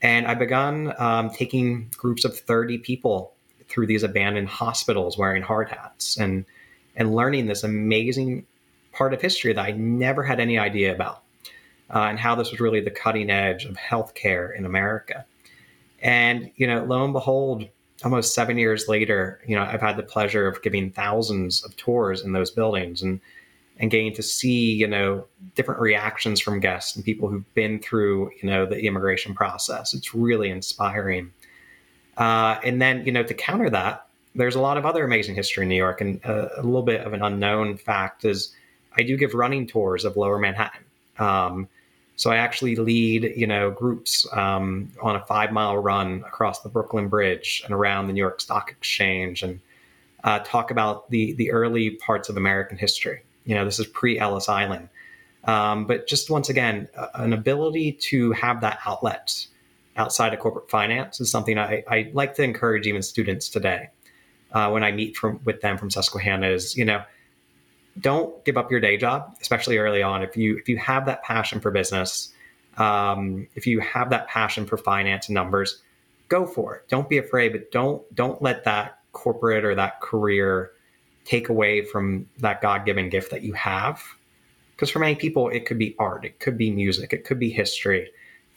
And 0.00 0.26
I 0.26 0.34
begun 0.34 0.94
um, 0.98 1.30
taking 1.30 1.90
groups 1.96 2.24
of 2.24 2.38
30 2.38 2.78
people 2.78 3.34
through 3.68 3.86
these 3.86 4.02
abandoned 4.02 4.48
hospitals 4.48 5.16
wearing 5.16 5.42
hard 5.42 5.68
hats 5.68 6.18
and 6.18 6.44
and 6.94 7.14
learning 7.14 7.46
this 7.46 7.64
amazing 7.64 8.46
part 8.92 9.14
of 9.14 9.20
history 9.20 9.52
that 9.52 9.64
I 9.64 9.72
never 9.72 10.22
had 10.22 10.40
any 10.40 10.58
idea 10.58 10.94
about, 10.94 11.22
uh, 11.94 12.00
and 12.10 12.18
how 12.18 12.34
this 12.34 12.50
was 12.50 12.60
really 12.60 12.80
the 12.80 12.90
cutting 12.90 13.30
edge 13.30 13.64
of 13.64 13.76
healthcare 13.76 14.56
in 14.56 14.64
America. 14.64 15.24
And 16.00 16.50
you 16.56 16.66
know, 16.66 16.84
lo 16.84 17.04
and 17.04 17.12
behold, 17.12 17.68
almost 18.04 18.34
seven 18.34 18.58
years 18.58 18.88
later, 18.88 19.40
you 19.46 19.56
know, 19.56 19.62
I've 19.62 19.80
had 19.80 19.96
the 19.96 20.02
pleasure 20.02 20.46
of 20.46 20.62
giving 20.62 20.90
thousands 20.90 21.64
of 21.64 21.76
tours 21.76 22.22
in 22.22 22.32
those 22.32 22.50
buildings 22.50 23.02
and 23.02 23.20
and 23.78 23.90
getting 23.90 24.12
to 24.14 24.22
see, 24.22 24.74
you 24.74 24.86
know, 24.86 25.26
different 25.54 25.80
reactions 25.80 26.40
from 26.40 26.60
guests 26.60 26.94
and 26.94 27.04
people 27.04 27.28
who've 27.28 27.54
been 27.54 27.80
through, 27.80 28.30
you 28.40 28.48
know, 28.48 28.66
the 28.66 28.78
immigration 28.84 29.34
process. 29.34 29.94
It's 29.94 30.14
really 30.14 30.50
inspiring. 30.50 31.32
Uh, 32.16 32.60
and 32.62 32.80
then, 32.80 33.04
you 33.06 33.10
know, 33.10 33.22
to 33.22 33.34
counter 33.34 33.70
that, 33.70 34.06
there's 34.34 34.54
a 34.54 34.60
lot 34.60 34.76
of 34.76 34.86
other 34.86 35.04
amazing 35.04 35.34
history 35.34 35.62
in 35.62 35.68
New 35.68 35.76
York. 35.76 36.00
And 36.00 36.24
uh, 36.24 36.48
a 36.58 36.62
little 36.62 36.82
bit 36.82 37.00
of 37.00 37.12
an 37.12 37.22
unknown 37.22 37.76
fact 37.76 38.24
is 38.24 38.54
I 38.96 39.02
do 39.02 39.16
give 39.16 39.34
running 39.34 39.66
tours 39.66 40.04
of 40.04 40.16
Lower 40.16 40.38
Manhattan. 40.38 40.84
Um, 41.18 41.68
so 42.16 42.30
I 42.30 42.36
actually 42.36 42.76
lead, 42.76 43.32
you 43.36 43.46
know, 43.46 43.70
groups 43.70 44.26
um, 44.32 44.90
on 45.00 45.16
a 45.16 45.20
five 45.24 45.50
mile 45.52 45.76
run 45.76 46.22
across 46.26 46.60
the 46.60 46.68
Brooklyn 46.68 47.08
Bridge 47.08 47.62
and 47.64 47.74
around 47.74 48.06
the 48.06 48.12
New 48.12 48.20
York 48.20 48.40
Stock 48.40 48.70
Exchange, 48.70 49.42
and 49.42 49.60
uh, 50.24 50.38
talk 50.40 50.70
about 50.70 51.10
the 51.10 51.32
the 51.32 51.50
early 51.50 51.90
parts 51.90 52.28
of 52.28 52.36
American 52.36 52.78
history. 52.78 53.22
You 53.44 53.54
know, 53.54 53.64
this 53.64 53.78
is 53.78 53.86
pre 53.86 54.18
Ellis 54.18 54.48
Island, 54.48 54.88
um, 55.44 55.86
but 55.86 56.06
just 56.06 56.30
once 56.30 56.48
again, 56.48 56.88
an 57.14 57.32
ability 57.32 57.92
to 57.92 58.32
have 58.32 58.60
that 58.60 58.78
outlet 58.84 59.46
outside 59.96 60.32
of 60.32 60.40
corporate 60.40 60.70
finance 60.70 61.20
is 61.20 61.30
something 61.30 61.58
I, 61.58 61.84
I 61.88 62.10
like 62.12 62.34
to 62.36 62.42
encourage 62.42 62.86
even 62.86 63.02
students 63.02 63.48
today 63.48 63.90
uh, 64.52 64.70
when 64.70 64.84
I 64.84 64.92
meet 64.92 65.16
from 65.16 65.40
with 65.44 65.60
them 65.60 65.76
from 65.78 65.90
Susquehanna. 65.90 66.48
Is 66.48 66.76
you 66.76 66.84
know 66.84 67.02
don't 68.00 68.44
give 68.44 68.56
up 68.56 68.70
your 68.70 68.80
day 68.80 68.96
job, 68.96 69.36
especially 69.40 69.78
early 69.78 70.02
on. 70.02 70.22
If 70.22 70.36
you 70.36 70.56
if 70.56 70.68
you 70.68 70.76
have 70.78 71.06
that 71.06 71.22
passion 71.22 71.60
for 71.60 71.70
business, 71.70 72.32
um, 72.78 73.46
if 73.54 73.66
you 73.66 73.80
have 73.80 74.10
that 74.10 74.28
passion 74.28 74.66
for 74.66 74.76
finance 74.76 75.28
and 75.28 75.34
numbers, 75.34 75.82
go 76.28 76.46
for 76.46 76.76
it. 76.76 76.88
Don't 76.88 77.08
be 77.08 77.18
afraid, 77.18 77.52
but 77.52 77.70
don't 77.70 78.02
don't 78.14 78.40
let 78.40 78.64
that 78.64 78.98
corporate 79.12 79.64
or 79.64 79.74
that 79.74 80.00
career 80.00 80.70
take 81.24 81.48
away 81.48 81.84
from 81.84 82.28
that 82.38 82.60
God 82.60 82.84
given 82.84 83.08
gift 83.08 83.30
that 83.30 83.42
you 83.42 83.52
have. 83.52 84.02
Because 84.74 84.90
for 84.90 84.98
many 84.98 85.14
people, 85.14 85.48
it 85.48 85.66
could 85.66 85.78
be 85.78 85.94
art, 85.98 86.24
it 86.24 86.40
could 86.40 86.58
be 86.58 86.70
music, 86.70 87.12
it 87.12 87.24
could 87.24 87.38
be 87.38 87.50
history. 87.50 88.10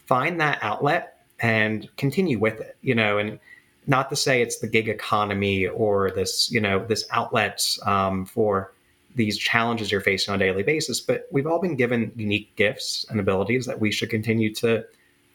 Find 0.06 0.40
that 0.40 0.60
outlet 0.62 1.18
and 1.40 1.90
continue 1.98 2.40
with 2.40 2.62
it. 2.62 2.78
You 2.82 2.96
know, 2.96 3.18
and 3.18 3.40
not 3.88 4.10
to 4.10 4.16
say 4.16 4.42
it's 4.42 4.60
the 4.60 4.68
gig 4.68 4.88
economy 4.88 5.68
or 5.68 6.12
this 6.12 6.52
you 6.52 6.62
know 6.62 6.86
this 6.86 7.06
outlet 7.12 7.64
um, 7.86 8.26
for 8.26 8.72
these 9.16 9.38
challenges 9.38 9.92
you're 9.92 10.02
facing 10.02 10.34
on 10.34 10.42
a 10.42 10.46
daily 10.46 10.64
basis. 10.64 11.00
But 11.00 11.28
we've 11.32 11.48
all 11.48 11.60
been 11.60 11.76
given 11.76 12.12
unique 12.16 12.56
gifts 12.56 13.06
and 13.10 13.20
abilities 13.20 13.66
that 13.66 13.80
we 13.80 13.92
should 13.92 14.10
continue 14.10 14.54
to 14.56 14.86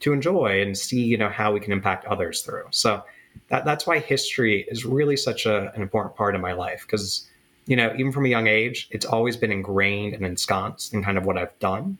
to 0.00 0.12
enjoy 0.12 0.62
and 0.62 0.76
see, 0.76 1.02
you 1.02 1.18
know, 1.18 1.28
how 1.28 1.52
we 1.52 1.60
can 1.60 1.72
impact 1.72 2.06
others 2.06 2.40
through. 2.40 2.64
So 2.70 3.04
that, 3.49 3.64
that's 3.64 3.87
why 3.87 3.99
history 3.99 4.66
is 4.68 4.84
really 4.84 5.16
such 5.16 5.46
a, 5.46 5.72
an 5.75 5.82
important 5.82 6.16
part 6.16 6.34
of 6.34 6.40
my 6.40 6.52
life 6.52 6.84
because, 6.87 7.28
you 7.66 7.76
know, 7.76 7.92
even 7.96 8.10
from 8.10 8.25
a 8.25 8.28
young 8.28 8.46
age, 8.46 8.88
it's 8.90 9.04
always 9.04 9.37
been 9.37 9.52
ingrained 9.52 10.14
and 10.14 10.25
ensconced 10.25 10.94
in 10.94 11.04
kind 11.04 11.18
of 11.18 11.26
what 11.26 11.37
I've 11.37 11.56
done. 11.58 11.99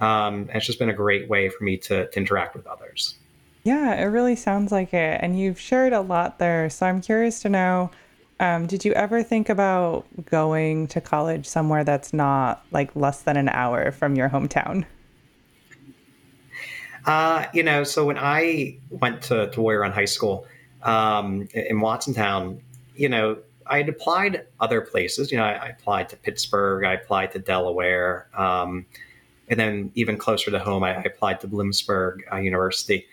Um, 0.00 0.46
and 0.48 0.56
it's 0.56 0.66
just 0.66 0.78
been 0.78 0.90
a 0.90 0.94
great 0.94 1.28
way 1.28 1.48
for 1.48 1.64
me 1.64 1.76
to, 1.78 2.08
to 2.08 2.16
interact 2.18 2.54
with 2.54 2.66
others. 2.66 3.16
Yeah, 3.64 3.94
it 3.94 4.04
really 4.04 4.36
sounds 4.36 4.72
like 4.72 4.94
it. 4.94 5.20
And 5.22 5.38
you've 5.38 5.60
shared 5.60 5.92
a 5.92 6.00
lot 6.00 6.38
there. 6.38 6.70
So 6.70 6.86
I'm 6.86 7.00
curious 7.00 7.40
to 7.40 7.48
know 7.48 7.90
um, 8.40 8.66
did 8.66 8.84
you 8.84 8.92
ever 8.94 9.22
think 9.22 9.50
about 9.50 10.06
going 10.24 10.88
to 10.88 11.00
college 11.00 11.46
somewhere 11.46 11.84
that's 11.84 12.12
not 12.12 12.64
like 12.72 12.94
less 12.96 13.22
than 13.22 13.36
an 13.36 13.50
hour 13.50 13.92
from 13.92 14.16
your 14.16 14.30
hometown? 14.30 14.86
Uh, 17.06 17.46
you 17.52 17.62
know, 17.62 17.84
so 17.84 18.04
when 18.04 18.18
I 18.18 18.78
went 18.88 19.22
to, 19.22 19.50
to 19.50 19.60
Warrior 19.60 19.80
Run 19.80 19.92
High 19.92 20.06
School 20.06 20.46
um, 20.82 21.48
in 21.52 21.80
Watsontown, 21.80 22.60
you 22.96 23.08
know, 23.08 23.38
I 23.66 23.78
had 23.78 23.88
applied 23.88 24.46
other 24.58 24.80
places. 24.80 25.30
You 25.30 25.38
know, 25.38 25.44
I, 25.44 25.52
I 25.52 25.66
applied 25.68 26.08
to 26.08 26.16
Pittsburgh, 26.16 26.84
I 26.84 26.94
applied 26.94 27.32
to 27.32 27.38
Delaware, 27.38 28.26
um, 28.34 28.86
and 29.48 29.60
then 29.60 29.92
even 29.94 30.16
closer 30.16 30.50
to 30.50 30.58
home, 30.58 30.82
I, 30.82 30.96
I 30.96 31.02
applied 31.02 31.40
to 31.40 31.48
Bloomsburg 31.48 32.20
uh, 32.32 32.36
University, 32.36 33.06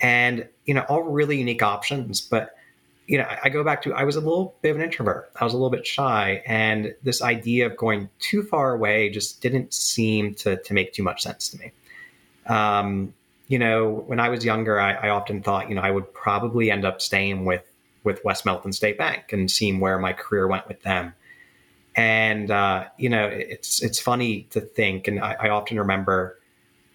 and 0.00 0.46
you 0.66 0.74
know, 0.74 0.82
all 0.88 1.02
really 1.02 1.38
unique 1.38 1.62
options. 1.62 2.20
But 2.20 2.56
you 3.06 3.18
know, 3.18 3.26
I 3.42 3.48
go 3.48 3.62
back 3.62 3.82
to 3.82 3.94
I 3.94 4.04
was 4.04 4.16
a 4.16 4.20
little 4.20 4.56
bit 4.62 4.70
of 4.70 4.76
an 4.76 4.82
introvert. 4.82 5.30
I 5.40 5.44
was 5.44 5.52
a 5.52 5.56
little 5.56 5.70
bit 5.70 5.86
shy, 5.86 6.42
and 6.46 6.94
this 7.02 7.22
idea 7.22 7.66
of 7.66 7.76
going 7.76 8.08
too 8.18 8.42
far 8.42 8.74
away 8.74 9.10
just 9.10 9.40
didn't 9.40 9.72
seem 9.72 10.34
to 10.36 10.56
to 10.56 10.74
make 10.74 10.92
too 10.92 11.02
much 11.02 11.22
sense 11.22 11.48
to 11.50 11.58
me. 11.58 11.72
Um, 12.46 13.14
you 13.48 13.58
know, 13.58 14.04
when 14.06 14.18
I 14.18 14.28
was 14.28 14.44
younger, 14.44 14.80
I, 14.80 14.94
I, 14.94 15.08
often 15.10 15.42
thought, 15.42 15.68
you 15.68 15.74
know, 15.74 15.82
I 15.82 15.90
would 15.90 16.12
probably 16.12 16.70
end 16.70 16.84
up 16.84 17.00
staying 17.00 17.44
with 17.44 17.62
with 18.02 18.24
West 18.24 18.44
Milton 18.44 18.72
State 18.72 18.98
Bank 18.98 19.32
and 19.32 19.50
seeing 19.50 19.78
where 19.78 19.98
my 19.98 20.12
career 20.12 20.48
went 20.48 20.66
with 20.66 20.82
them. 20.82 21.14
And 21.94 22.50
uh, 22.50 22.86
you 22.98 23.08
know, 23.08 23.26
it's 23.26 23.82
it's 23.82 24.00
funny 24.00 24.48
to 24.50 24.60
think, 24.60 25.06
and 25.06 25.20
I, 25.20 25.36
I, 25.40 25.48
often 25.50 25.78
remember, 25.78 26.40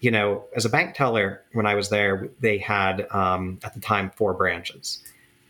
you 0.00 0.10
know, 0.10 0.44
as 0.54 0.66
a 0.66 0.68
bank 0.68 0.94
teller 0.94 1.42
when 1.54 1.66
I 1.66 1.74
was 1.74 1.88
there, 1.88 2.28
they 2.40 2.58
had 2.58 3.06
um, 3.10 3.58
at 3.64 3.72
the 3.72 3.80
time 3.80 4.10
four 4.10 4.34
branches 4.34 5.02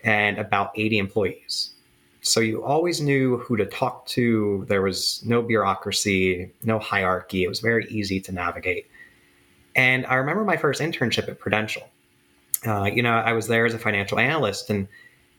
and 0.03 0.37
about 0.37 0.71
80 0.75 0.97
employees. 0.97 1.73
So 2.21 2.39
you 2.39 2.63
always 2.63 3.01
knew 3.01 3.37
who 3.39 3.57
to 3.57 3.65
talk 3.65 4.05
to. 4.07 4.65
There 4.69 4.81
was 4.81 5.21
no 5.25 5.41
bureaucracy, 5.41 6.51
no 6.63 6.79
hierarchy. 6.79 7.43
It 7.43 7.49
was 7.49 7.59
very 7.59 7.85
easy 7.89 8.21
to 8.21 8.31
navigate. 8.31 8.87
And 9.75 10.05
I 10.05 10.15
remember 10.15 10.43
my 10.43 10.57
first 10.57 10.81
internship 10.81 11.27
at 11.27 11.39
Prudential. 11.39 11.83
Uh, 12.65 12.85
you 12.85 13.03
know, 13.03 13.11
I 13.11 13.33
was 13.33 13.47
there 13.47 13.65
as 13.65 13.73
a 13.73 13.79
financial 13.79 14.19
analyst, 14.19 14.69
and 14.69 14.87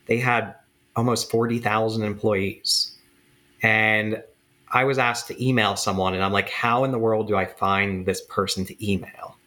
they 0.05 0.17
had 0.17 0.53
almost 0.95 1.31
40,000 1.31 2.03
employees. 2.03 2.95
And 3.63 4.21
I 4.71 4.83
was 4.83 4.99
asked 4.99 5.27
to 5.27 5.43
email 5.43 5.75
someone, 5.75 6.13
and 6.13 6.23
I'm 6.23 6.33
like, 6.33 6.49
how 6.49 6.83
in 6.83 6.91
the 6.91 6.99
world 6.99 7.27
do 7.27 7.35
I 7.35 7.45
find 7.45 8.05
this 8.05 8.21
person 8.21 8.65
to 8.65 8.91
email? 8.91 9.37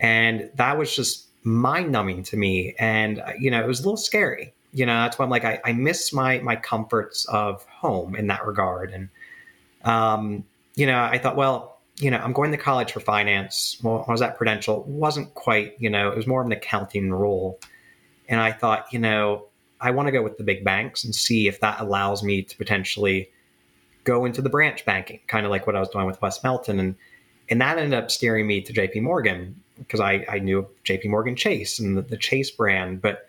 And 0.00 0.50
that 0.56 0.76
was 0.76 0.94
just 0.94 1.25
mind 1.46 1.92
numbing 1.92 2.24
to 2.24 2.36
me. 2.36 2.74
And, 2.78 3.20
uh, 3.20 3.32
you 3.38 3.50
know, 3.50 3.62
it 3.62 3.66
was 3.66 3.80
a 3.80 3.82
little 3.82 3.96
scary. 3.96 4.52
You 4.72 4.84
know, 4.84 4.94
that's 4.94 5.18
why 5.18 5.24
I'm 5.24 5.30
like, 5.30 5.44
I, 5.44 5.60
I 5.64 5.72
miss 5.72 6.12
my, 6.12 6.40
my 6.40 6.56
comforts 6.56 7.24
of 7.26 7.64
home 7.66 8.14
in 8.16 8.26
that 8.26 8.44
regard. 8.44 8.92
And, 8.92 9.08
um, 9.84 10.44
you 10.74 10.86
know, 10.86 11.00
I 11.00 11.18
thought, 11.18 11.36
well, 11.36 11.78
you 11.98 12.10
know, 12.10 12.18
I'm 12.18 12.32
going 12.32 12.50
to 12.50 12.58
college 12.58 12.92
for 12.92 13.00
finance. 13.00 13.78
Well, 13.82 14.04
I 14.06 14.12
was 14.12 14.20
at 14.20 14.36
Prudential. 14.36 14.80
It 14.80 14.86
wasn't 14.88 15.32
quite, 15.34 15.76
you 15.78 15.88
know, 15.88 16.10
it 16.10 16.16
was 16.16 16.26
more 16.26 16.40
of 16.40 16.46
an 16.46 16.52
accounting 16.52 17.10
role. 17.12 17.58
And 18.28 18.40
I 18.40 18.52
thought, 18.52 18.92
you 18.92 18.98
know, 18.98 19.46
I 19.80 19.92
want 19.92 20.08
to 20.08 20.12
go 20.12 20.22
with 20.22 20.36
the 20.36 20.44
big 20.44 20.64
banks 20.64 21.04
and 21.04 21.14
see 21.14 21.48
if 21.48 21.60
that 21.60 21.80
allows 21.80 22.22
me 22.22 22.42
to 22.42 22.56
potentially 22.56 23.30
go 24.04 24.24
into 24.24 24.42
the 24.42 24.50
branch 24.50 24.84
banking, 24.84 25.20
kind 25.26 25.46
of 25.46 25.50
like 25.50 25.66
what 25.66 25.76
I 25.76 25.80
was 25.80 25.88
doing 25.88 26.06
with 26.06 26.20
West 26.20 26.42
Milton. 26.42 26.80
And 26.80 26.96
and 27.48 27.60
that 27.60 27.78
ended 27.78 27.96
up 27.96 28.10
steering 28.10 28.46
me 28.46 28.60
to 28.62 28.72
JP 28.72 29.02
Morgan 29.02 29.62
because 29.78 30.00
I, 30.00 30.24
I 30.28 30.38
knew 30.38 30.66
JP 30.84 31.06
Morgan 31.06 31.36
Chase 31.36 31.78
and 31.78 31.96
the, 31.96 32.02
the, 32.02 32.16
Chase 32.16 32.50
brand. 32.50 33.02
But 33.02 33.26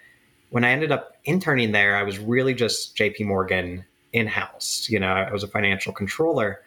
when 0.49 0.63
I 0.63 0.71
ended 0.71 0.91
up 0.91 1.17
interning 1.25 1.71
there, 1.71 1.95
I 1.95 2.03
was 2.03 2.19
really 2.19 2.53
just 2.53 2.95
JP 2.95 3.25
Morgan 3.25 3.85
in 4.13 4.27
house. 4.27 4.87
You 4.89 4.99
know, 4.99 5.11
I 5.11 5.31
was 5.31 5.43
a 5.43 5.47
financial 5.47 5.93
controller. 5.93 6.61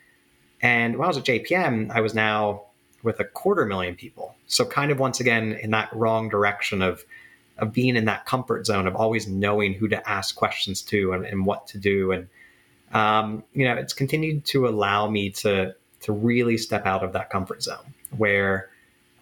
And 0.62 0.96
when 0.96 1.04
I 1.06 1.08
was 1.08 1.18
at 1.18 1.24
JPM, 1.24 1.90
I 1.90 2.00
was 2.00 2.14
now 2.14 2.62
with 3.02 3.20
a 3.20 3.24
quarter 3.24 3.64
million 3.64 3.94
people. 3.94 4.34
So 4.46 4.64
kind 4.64 4.90
of 4.90 4.98
once 4.98 5.20
again 5.20 5.52
in 5.52 5.70
that 5.70 5.94
wrong 5.94 6.28
direction 6.28 6.82
of 6.82 7.04
of 7.58 7.74
being 7.74 7.94
in 7.94 8.06
that 8.06 8.24
comfort 8.24 8.64
zone 8.64 8.86
of 8.86 8.96
always 8.96 9.28
knowing 9.28 9.74
who 9.74 9.86
to 9.86 10.08
ask 10.08 10.34
questions 10.34 10.80
to 10.80 11.12
and, 11.12 11.26
and 11.26 11.44
what 11.44 11.66
to 11.66 11.78
do. 11.78 12.10
And 12.10 12.28
um, 12.92 13.44
you 13.52 13.66
know, 13.66 13.74
it's 13.74 13.92
continued 13.92 14.44
to 14.46 14.66
allow 14.66 15.08
me 15.08 15.30
to 15.30 15.74
to 16.00 16.12
really 16.12 16.56
step 16.56 16.86
out 16.86 17.04
of 17.04 17.12
that 17.12 17.30
comfort 17.30 17.62
zone 17.62 17.94
where 18.16 18.70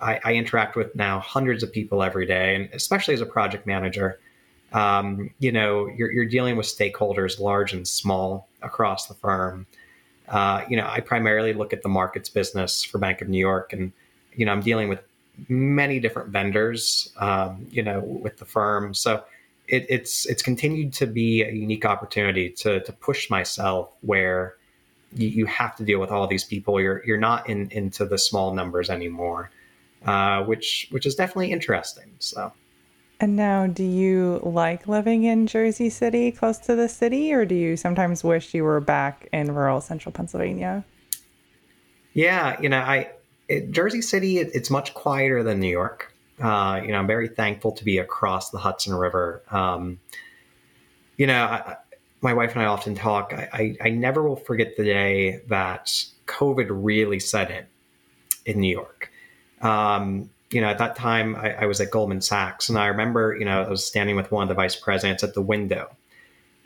I, 0.01 0.21
I, 0.25 0.35
interact 0.35 0.77
with 0.77 0.95
now 0.95 1.21
hundreds 1.21 1.63
of 1.63 1.73
people 1.73 2.03
every 2.03 2.27
day, 2.27 2.55
and 2.55 2.69
especially 2.73 3.15
as 3.15 3.21
a 3.21 3.27
project 3.27 3.67
manager, 3.67 4.19
um, 4.73 5.31
you 5.39 5.51
know, 5.51 5.89
you're, 5.89 6.13
you're, 6.13 6.27
dealing 6.27 6.57
with 6.57 6.67
stakeholders, 6.67 7.41
large 7.41 7.73
and 7.73 7.87
small, 7.87 8.49
across 8.63 9.07
the 9.07 9.15
firm. 9.15 9.67
Uh, 10.29 10.63
you 10.69 10.77
know, 10.77 10.87
I 10.87 11.01
primarily 11.01 11.55
look 11.55 11.73
at 11.73 11.83
the 11.83 11.89
markets 11.89 12.29
business 12.29 12.85
for 12.85 12.99
Bank 12.99 13.23
of 13.23 13.29
New 13.29 13.39
York, 13.39 13.73
and 13.73 13.93
you 14.35 14.45
know, 14.45 14.53
I'm 14.53 14.61
dealing 14.61 14.89
with 14.89 15.01
many 15.49 16.01
different 16.01 16.31
vendors, 16.31 17.13
um, 17.19 17.67
you 17.71 17.83
know, 17.83 18.01
with 18.01 18.39
the 18.39 18.45
firm. 18.45 18.95
So 18.95 19.25
it, 19.69 19.87
it's 19.89 20.27
it's 20.27 20.43
continued 20.43 20.93
to 20.95 21.07
be 21.07 21.43
a 21.43 21.51
unique 21.51 21.85
opportunity 21.85 22.51
to 22.51 22.81
to 22.81 22.93
push 22.93 23.31
myself 23.31 23.91
where 24.01 24.57
you, 25.15 25.29
you 25.29 25.47
have 25.47 25.77
to 25.77 25.85
deal 25.85 26.01
with 26.01 26.11
all 26.11 26.27
these 26.27 26.45
people. 26.45 26.81
You're 26.81 27.05
you're 27.05 27.19
not 27.19 27.49
in 27.49 27.71
into 27.71 28.05
the 28.05 28.19
small 28.19 28.55
numbers 28.55 28.91
anymore, 28.91 29.51
uh, 30.05 30.43
which 30.45 30.89
which 30.91 31.07
is 31.07 31.15
definitely 31.15 31.53
interesting. 31.53 32.13
So. 32.19 32.53
And 33.21 33.35
now, 33.35 33.67
do 33.67 33.83
you 33.83 34.41
like 34.45 34.87
living 34.87 35.25
in 35.25 35.49
Jersey 35.49 35.91
City, 35.91 36.31
close 36.31 36.59
to 36.59 36.77
the 36.77 36.89
city, 36.89 37.33
or 37.33 37.45
do 37.45 37.57
you 37.57 37.77
sometimes 37.77 38.23
wish 38.23 38.55
you 38.55 38.63
were 38.63 38.81
back 38.81 39.29
in 39.33 39.53
rural 39.53 39.81
central 39.81 40.13
Pennsylvania? 40.13 40.85
Yeah, 42.13 42.61
you 42.61 42.69
know, 42.69 42.79
I 42.79 43.11
it, 43.49 43.71
Jersey 43.71 44.03
City, 44.03 44.39
it, 44.39 44.51
it's 44.55 44.71
much 44.71 44.95
quieter 44.95 45.43
than 45.43 45.59
New 45.59 45.71
York. 45.71 46.15
Uh, 46.41 46.81
you 46.85 46.93
know, 46.93 46.99
I'm 46.99 47.07
very 47.07 47.29
thankful 47.29 47.73
to 47.73 47.85
be 47.85 47.99
across 47.99 48.51
the 48.51 48.59
Hudson 48.59 48.95
River. 48.95 49.43
Um, 49.51 49.99
you 51.17 51.27
know, 51.27 51.45
I, 51.45 51.77
my 52.21 52.35
wife 52.35 52.53
and 52.53 52.63
I 52.63 52.67
often 52.67 52.95
talk. 52.95 53.33
I, 53.33 53.49
I, 53.53 53.89
I, 53.89 53.91
never 53.91 54.29
will 54.29 54.37
forget 54.37 54.77
the 54.77 54.85
day 54.85 55.41
that 55.49 56.05
COVID 56.27 56.67
really 56.71 57.21
set 57.21 57.51
in 57.51 57.67
in 58.45 58.61
New 58.61 58.73
York. 58.73 59.08
Um, 59.61 60.31
you 60.51 60.61
know, 60.61 60.69
at 60.69 60.79
that 60.79 60.97
time, 60.97 61.37
I, 61.37 61.63
I, 61.63 61.67
was 61.67 61.81
at 61.81 61.91
Goldman 61.91 62.21
Sachs, 62.21 62.69
and 62.69 62.79
I 62.79 62.87
remember, 62.87 63.37
you 63.39 63.45
know, 63.45 63.63
I 63.63 63.69
was 63.69 63.85
standing 63.85 64.17
with 64.17 64.31
one 64.33 64.43
of 64.43 64.49
the 64.49 64.55
vice 64.55 64.77
presidents 64.77 65.23
at 65.23 65.35
the 65.35 65.43
window, 65.43 65.91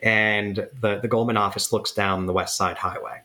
and 0.03 0.69
the 0.81 0.99
the 1.01 1.09
Goldman 1.09 1.37
office 1.37 1.73
looks 1.73 1.93
down 1.93 2.27
the 2.27 2.33
West 2.33 2.57
Side 2.57 2.77
Highway, 2.77 3.23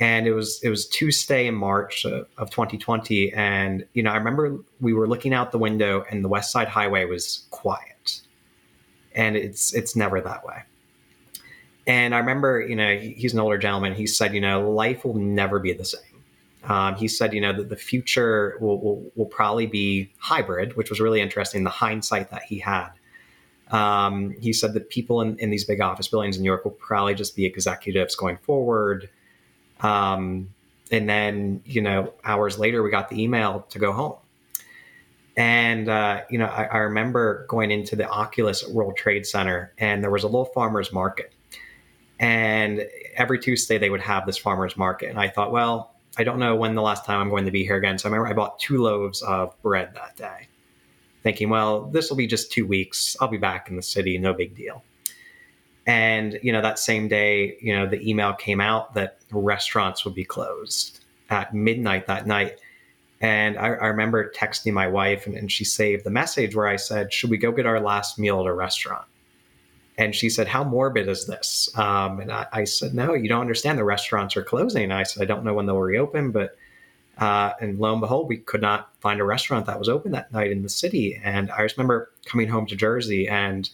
and 0.00 0.26
it 0.26 0.32
was 0.32 0.60
it 0.62 0.70
was 0.70 0.88
Tuesday 0.88 1.46
in 1.46 1.54
March 1.54 2.04
of, 2.04 2.26
of 2.36 2.50
2020, 2.50 3.32
and 3.32 3.84
you 3.92 4.02
know 4.02 4.10
I 4.10 4.16
remember 4.16 4.56
we 4.80 4.92
were 4.92 5.06
looking 5.06 5.34
out 5.34 5.52
the 5.52 5.58
window, 5.58 6.04
and 6.10 6.24
the 6.24 6.28
West 6.28 6.50
Side 6.50 6.68
Highway 6.68 7.04
was 7.04 7.46
quiet, 7.50 8.22
and 9.14 9.36
it's 9.36 9.72
it's 9.72 9.94
never 9.94 10.20
that 10.20 10.44
way. 10.44 10.62
And 11.86 12.14
I 12.14 12.18
remember, 12.18 12.60
you 12.60 12.76
know, 12.76 12.96
he's 12.96 13.32
an 13.34 13.40
older 13.40 13.58
gentleman. 13.58 13.94
He 13.94 14.06
said, 14.06 14.34
you 14.34 14.40
know, 14.40 14.70
life 14.70 15.04
will 15.04 15.14
never 15.14 15.58
be 15.58 15.72
the 15.72 15.84
same. 15.84 16.09
Um, 16.64 16.94
he 16.94 17.08
said, 17.08 17.32
you 17.32 17.40
know, 17.40 17.52
that 17.54 17.70
the 17.70 17.76
future 17.76 18.58
will, 18.60 18.80
will, 18.80 19.10
will 19.14 19.26
probably 19.26 19.66
be 19.66 20.12
hybrid, 20.18 20.76
which 20.76 20.90
was 20.90 21.00
really 21.00 21.20
interesting. 21.20 21.64
The 21.64 21.70
hindsight 21.70 22.30
that 22.30 22.42
he 22.42 22.58
had. 22.58 22.90
Um, 23.70 24.34
he 24.40 24.52
said 24.52 24.74
that 24.74 24.90
people 24.90 25.20
in, 25.20 25.38
in 25.38 25.50
these 25.50 25.64
big 25.64 25.80
office 25.80 26.08
buildings 26.08 26.36
in 26.36 26.42
New 26.42 26.48
York 26.48 26.64
will 26.64 26.72
probably 26.72 27.14
just 27.14 27.36
be 27.36 27.46
executives 27.46 28.14
going 28.16 28.36
forward 28.38 29.08
um, 29.82 30.52
and 30.90 31.08
then, 31.08 31.62
you 31.64 31.82
know, 31.82 32.12
hours 32.24 32.58
later, 32.58 32.82
we 32.82 32.90
got 32.90 33.08
the 33.08 33.22
email 33.22 33.66
to 33.70 33.78
go 33.78 33.92
home. 33.92 34.16
And, 35.36 35.88
uh, 35.88 36.22
you 36.28 36.38
know, 36.38 36.46
I, 36.46 36.64
I, 36.64 36.78
remember 36.78 37.46
going 37.48 37.70
into 37.70 37.96
the 37.96 38.06
Oculus 38.08 38.66
World 38.68 38.96
Trade 38.96 39.24
Center 39.24 39.72
and 39.78 40.02
there 40.02 40.10
was 40.10 40.24
a 40.24 40.26
little 40.26 40.44
farmer's 40.44 40.92
market. 40.92 41.32
And 42.18 42.86
every 43.14 43.38
Tuesday 43.38 43.78
they 43.78 43.88
would 43.88 44.02
have 44.02 44.26
this 44.26 44.36
farmer's 44.36 44.76
market. 44.76 45.08
And 45.08 45.18
I 45.18 45.28
thought, 45.28 45.52
well, 45.52 45.89
I 46.16 46.24
don't 46.24 46.38
know 46.38 46.56
when 46.56 46.74
the 46.74 46.82
last 46.82 47.04
time 47.04 47.20
I'm 47.20 47.30
going 47.30 47.44
to 47.44 47.50
be 47.50 47.64
here 47.64 47.76
again. 47.76 47.98
So 47.98 48.08
I 48.08 48.12
remember 48.12 48.28
I 48.28 48.34
bought 48.34 48.58
two 48.58 48.82
loaves 48.82 49.22
of 49.22 49.60
bread 49.62 49.94
that 49.94 50.16
day, 50.16 50.48
thinking, 51.22 51.48
well, 51.48 51.82
this 51.82 52.10
will 52.10 52.16
be 52.16 52.26
just 52.26 52.52
two 52.52 52.66
weeks. 52.66 53.16
I'll 53.20 53.28
be 53.28 53.38
back 53.38 53.68
in 53.68 53.76
the 53.76 53.82
city, 53.82 54.18
no 54.18 54.34
big 54.34 54.56
deal. 54.56 54.82
And, 55.86 56.38
you 56.42 56.52
know, 56.52 56.60
that 56.62 56.78
same 56.78 57.08
day, 57.08 57.56
you 57.60 57.74
know, 57.74 57.86
the 57.86 58.08
email 58.08 58.32
came 58.34 58.60
out 58.60 58.94
that 58.94 59.18
restaurants 59.32 60.04
would 60.04 60.14
be 60.14 60.24
closed 60.24 61.00
at 61.30 61.54
midnight 61.54 62.06
that 62.06 62.26
night. 62.26 62.58
And 63.20 63.56
I, 63.56 63.68
I 63.68 63.86
remember 63.86 64.30
texting 64.30 64.72
my 64.72 64.88
wife, 64.88 65.26
and, 65.26 65.34
and, 65.34 65.50
she 65.50 65.64
saved 65.64 66.04
the 66.04 66.10
message 66.10 66.54
where 66.54 66.66
I 66.66 66.76
said, 66.76 67.12
Should 67.12 67.28
we 67.28 67.36
go 67.36 67.52
get 67.52 67.66
our 67.66 67.80
last 67.80 68.18
meal 68.18 68.40
at 68.40 68.46
a 68.46 68.52
restaurant? 68.52 69.04
And 70.00 70.14
she 70.14 70.30
said, 70.30 70.48
How 70.48 70.64
morbid 70.64 71.08
is 71.08 71.26
this? 71.26 71.70
Um, 71.76 72.20
and 72.20 72.32
I, 72.32 72.46
I, 72.52 72.64
said, 72.64 72.94
No, 72.94 73.14
you 73.14 73.28
don't 73.28 73.40
understand. 73.40 73.78
The 73.78 73.84
restaurants 73.84 74.36
are 74.36 74.42
closing. 74.42 74.84
And 74.84 74.94
I 74.94 75.02
said, 75.02 75.22
I 75.22 75.26
don't 75.26 75.44
know 75.44 75.54
when 75.54 75.66
they'll 75.66 75.78
reopen, 75.78 76.32
but. 76.32 76.56
Uh, 77.18 77.52
and 77.60 77.78
lo 77.78 77.92
and 77.92 78.00
behold, 78.00 78.28
we 78.28 78.38
could 78.38 78.62
not 78.62 78.88
find 79.00 79.20
a 79.20 79.24
restaurant 79.24 79.66
that 79.66 79.78
was 79.78 79.90
open 79.90 80.12
that 80.12 80.32
night 80.32 80.50
in 80.50 80.62
the 80.62 80.70
city. 80.70 81.20
And 81.22 81.50
I 81.50 81.68
remember 81.76 82.10
coming 82.24 82.48
home 82.48 82.64
to 82.64 82.74
Jersey 82.74 83.28
and 83.28 83.68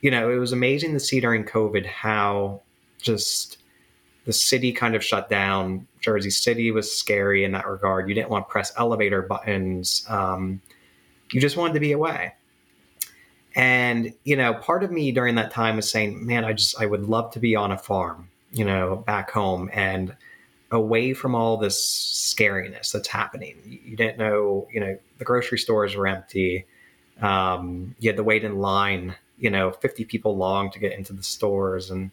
you 0.00 0.10
know, 0.10 0.30
it 0.30 0.36
was 0.36 0.52
amazing 0.52 0.92
to 0.92 1.00
see 1.00 1.20
during 1.20 1.44
COVID 1.44 1.86
how 1.86 2.62
just 3.00 3.58
the 4.24 4.32
city 4.32 4.72
kind 4.72 4.94
of 4.94 5.04
shut 5.04 5.28
down. 5.28 5.86
Jersey 6.00 6.30
City 6.30 6.70
was 6.70 6.90
scary 6.90 7.44
in 7.44 7.52
that 7.52 7.66
regard. 7.66 8.08
You 8.08 8.14
didn't 8.14 8.30
want 8.30 8.46
to 8.46 8.52
press 8.52 8.72
elevator 8.76 9.22
buttons. 9.22 10.04
Um, 10.08 10.60
you 11.32 11.40
just 11.40 11.56
wanted 11.56 11.74
to 11.74 11.80
be 11.80 11.92
away. 11.92 12.34
And, 13.56 14.12
you 14.22 14.36
know, 14.36 14.54
part 14.54 14.84
of 14.84 14.92
me 14.92 15.10
during 15.10 15.34
that 15.36 15.50
time 15.50 15.76
was 15.76 15.90
saying, 15.90 16.24
man, 16.24 16.44
I 16.44 16.52
just, 16.52 16.80
I 16.80 16.86
would 16.86 17.08
love 17.08 17.32
to 17.32 17.40
be 17.40 17.56
on 17.56 17.72
a 17.72 17.78
farm, 17.78 18.28
you 18.52 18.64
know, 18.64 18.96
back 18.96 19.30
home 19.30 19.68
and 19.72 20.14
away 20.70 21.14
from 21.14 21.34
all 21.34 21.56
this 21.56 21.76
scariness 22.38 22.92
that's 22.92 23.08
happening. 23.08 23.56
You 23.84 23.96
didn't 23.96 24.18
know, 24.18 24.68
you 24.72 24.78
know, 24.78 24.98
the 25.18 25.24
grocery 25.24 25.58
stores 25.58 25.96
were 25.96 26.06
empty. 26.06 26.66
Um, 27.20 27.96
you 27.98 28.10
had 28.10 28.18
to 28.18 28.22
wait 28.22 28.44
in 28.44 28.58
line 28.58 29.16
you 29.38 29.50
know 29.50 29.70
50 29.70 30.04
people 30.04 30.36
long 30.36 30.70
to 30.70 30.78
get 30.78 30.92
into 30.92 31.12
the 31.12 31.22
stores 31.22 31.90
and 31.90 32.10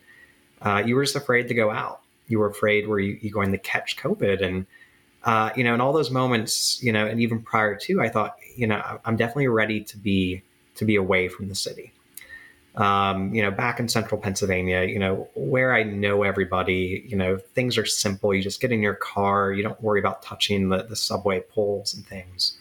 uh, 0.62 0.82
you 0.86 0.95
were 0.95 1.03
just 1.03 1.15
afraid 1.15 1.47
to 1.47 1.53
go 1.53 1.71
out 1.71 2.01
you 2.27 2.39
were 2.39 2.47
afraid 2.47 2.88
were 2.88 2.99
you, 2.99 3.17
you 3.21 3.32
going 3.32 3.51
to 3.51 3.58
catch 3.58 3.97
covid 3.97 4.43
and 4.43 4.65
uh, 5.23 5.49
you 5.56 5.63
know 5.63 5.73
in 5.73 5.82
all 5.82 5.93
those 5.93 6.12
moments 6.12 6.82
you 6.84 6.91
know 6.91 7.06
and 7.06 7.21
even 7.21 7.41
prior 7.41 7.75
to 7.75 8.01
i 8.01 8.10
thought 8.10 8.38
you 8.56 8.67
know 8.67 8.99
i'm 9.06 9.15
definitely 9.15 9.47
ready 9.47 9.82
to 9.82 9.97
be 9.97 10.41
to 10.75 10.86
be 10.86 10.95
away 10.95 11.27
from 11.27 11.49
the 11.49 11.55
city. 11.55 11.93
Um, 12.75 13.31
you 13.36 13.43
know 13.43 13.51
back 13.51 13.79
in 13.79 13.88
central 13.88 14.19
pennsylvania 14.19 14.81
you 14.81 14.97
know 14.97 15.29
where 15.36 15.75
i 15.75 15.83
know 15.83 16.23
everybody 16.23 17.05
you 17.07 17.15
know 17.15 17.38
things 17.38 17.77
are 17.77 17.86
simple. 17.86 18.33
You 18.33 18.41
just 18.41 18.62
get 18.62 18.71
in 18.71 18.81
your 18.81 18.95
car. 18.95 19.53
You 19.53 19.62
don't 19.62 19.79
worry 19.79 19.99
about 19.99 20.23
touching 20.23 20.69
the, 20.69 20.81
the 20.81 20.95
subway 20.95 21.41
poles 21.41 21.93
and 21.93 22.03
things. 22.03 22.57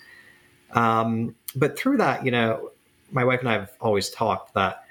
Um, 0.73 1.35
but 1.57 1.79
through 1.79 1.97
that 1.97 2.27
you 2.27 2.31
know 2.31 2.73
my 3.13 3.25
wife 3.25 3.41
and 3.41 3.49
I 3.49 3.53
have 3.53 3.71
always 3.81 4.11
talked 4.11 4.55
that 4.55 4.85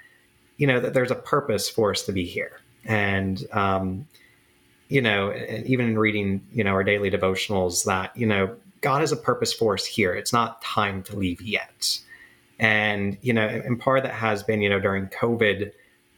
you 0.56 0.66
know 0.66 0.80
that 0.80 0.94
there's 0.94 1.10
a 1.10 1.16
purpose 1.16 1.68
for 1.68 1.90
us 1.90 2.02
to 2.02 2.12
be 2.12 2.24
here, 2.24 2.60
and 2.84 3.44
um, 3.52 4.06
you 4.88 5.02
know, 5.02 5.34
even 5.64 5.86
in 5.86 5.98
reading 5.98 6.46
you 6.52 6.64
know 6.64 6.70
our 6.70 6.84
daily 6.84 7.10
devotionals, 7.10 7.84
that 7.84 8.16
you 8.16 8.26
know 8.26 8.54
God 8.80 9.00
has 9.00 9.12
a 9.12 9.16
purpose 9.16 9.52
for 9.52 9.74
us 9.74 9.84
here. 9.84 10.14
It's 10.14 10.32
not 10.32 10.62
time 10.62 11.02
to 11.04 11.16
leave 11.16 11.42
yet, 11.42 11.98
and 12.62 13.18
you 13.20 13.32
know, 13.32 13.46
and 13.46 13.78
part 13.78 13.98
of 13.98 14.04
that 14.04 14.14
has 14.14 14.42
been 14.42 14.62
you 14.62 14.70
know 14.70 14.80
during 14.80 15.08
COVID. 15.08 15.72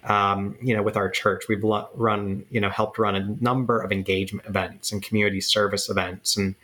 Um, 0.05 0.59
you 0.61 0.77
know, 0.77 0.83
with 0.83 0.99
our 0.99 1.09
church, 1.09 1.45
we've 1.49 1.65
run, 1.65 2.45
you 2.51 2.61
know, 2.61 2.69
helped 2.69 2.99
run 2.99 3.15
a 3.15 3.43
number 3.43 3.81
of 3.81 3.91
engagement 3.91 4.47
events 4.47 4.93
and 4.93 5.03
community 5.03 5.41
service 5.41 5.89
events. 5.89 6.37
And 6.37 6.57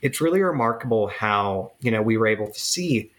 it's 0.00 0.20
really 0.20 0.42
remarkable 0.42 1.06
how, 1.06 1.70
you 1.80 1.92
know, 1.92 2.02
we 2.02 2.16
were 2.16 2.26
able 2.26 2.48
to 2.48 2.58
see 2.58 3.12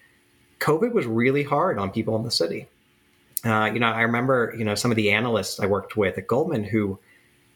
COVID 0.59 0.91
was 0.91 1.05
really 1.05 1.43
hard 1.43 1.79
on 1.79 1.91
people 1.91 2.17
in 2.17 2.23
the 2.23 2.31
city. 2.31 2.67
Uh, 3.45 3.71
you 3.73 3.79
know, 3.79 3.87
I 3.87 4.01
remember, 4.01 4.53
you 4.57 4.65
know, 4.65 4.75
some 4.75 4.91
of 4.91 4.97
the 4.97 5.11
analysts 5.11 5.61
I 5.61 5.65
worked 5.65 5.95
with 5.95 6.17
at 6.17 6.27
Goldman 6.27 6.65
who 6.65 6.99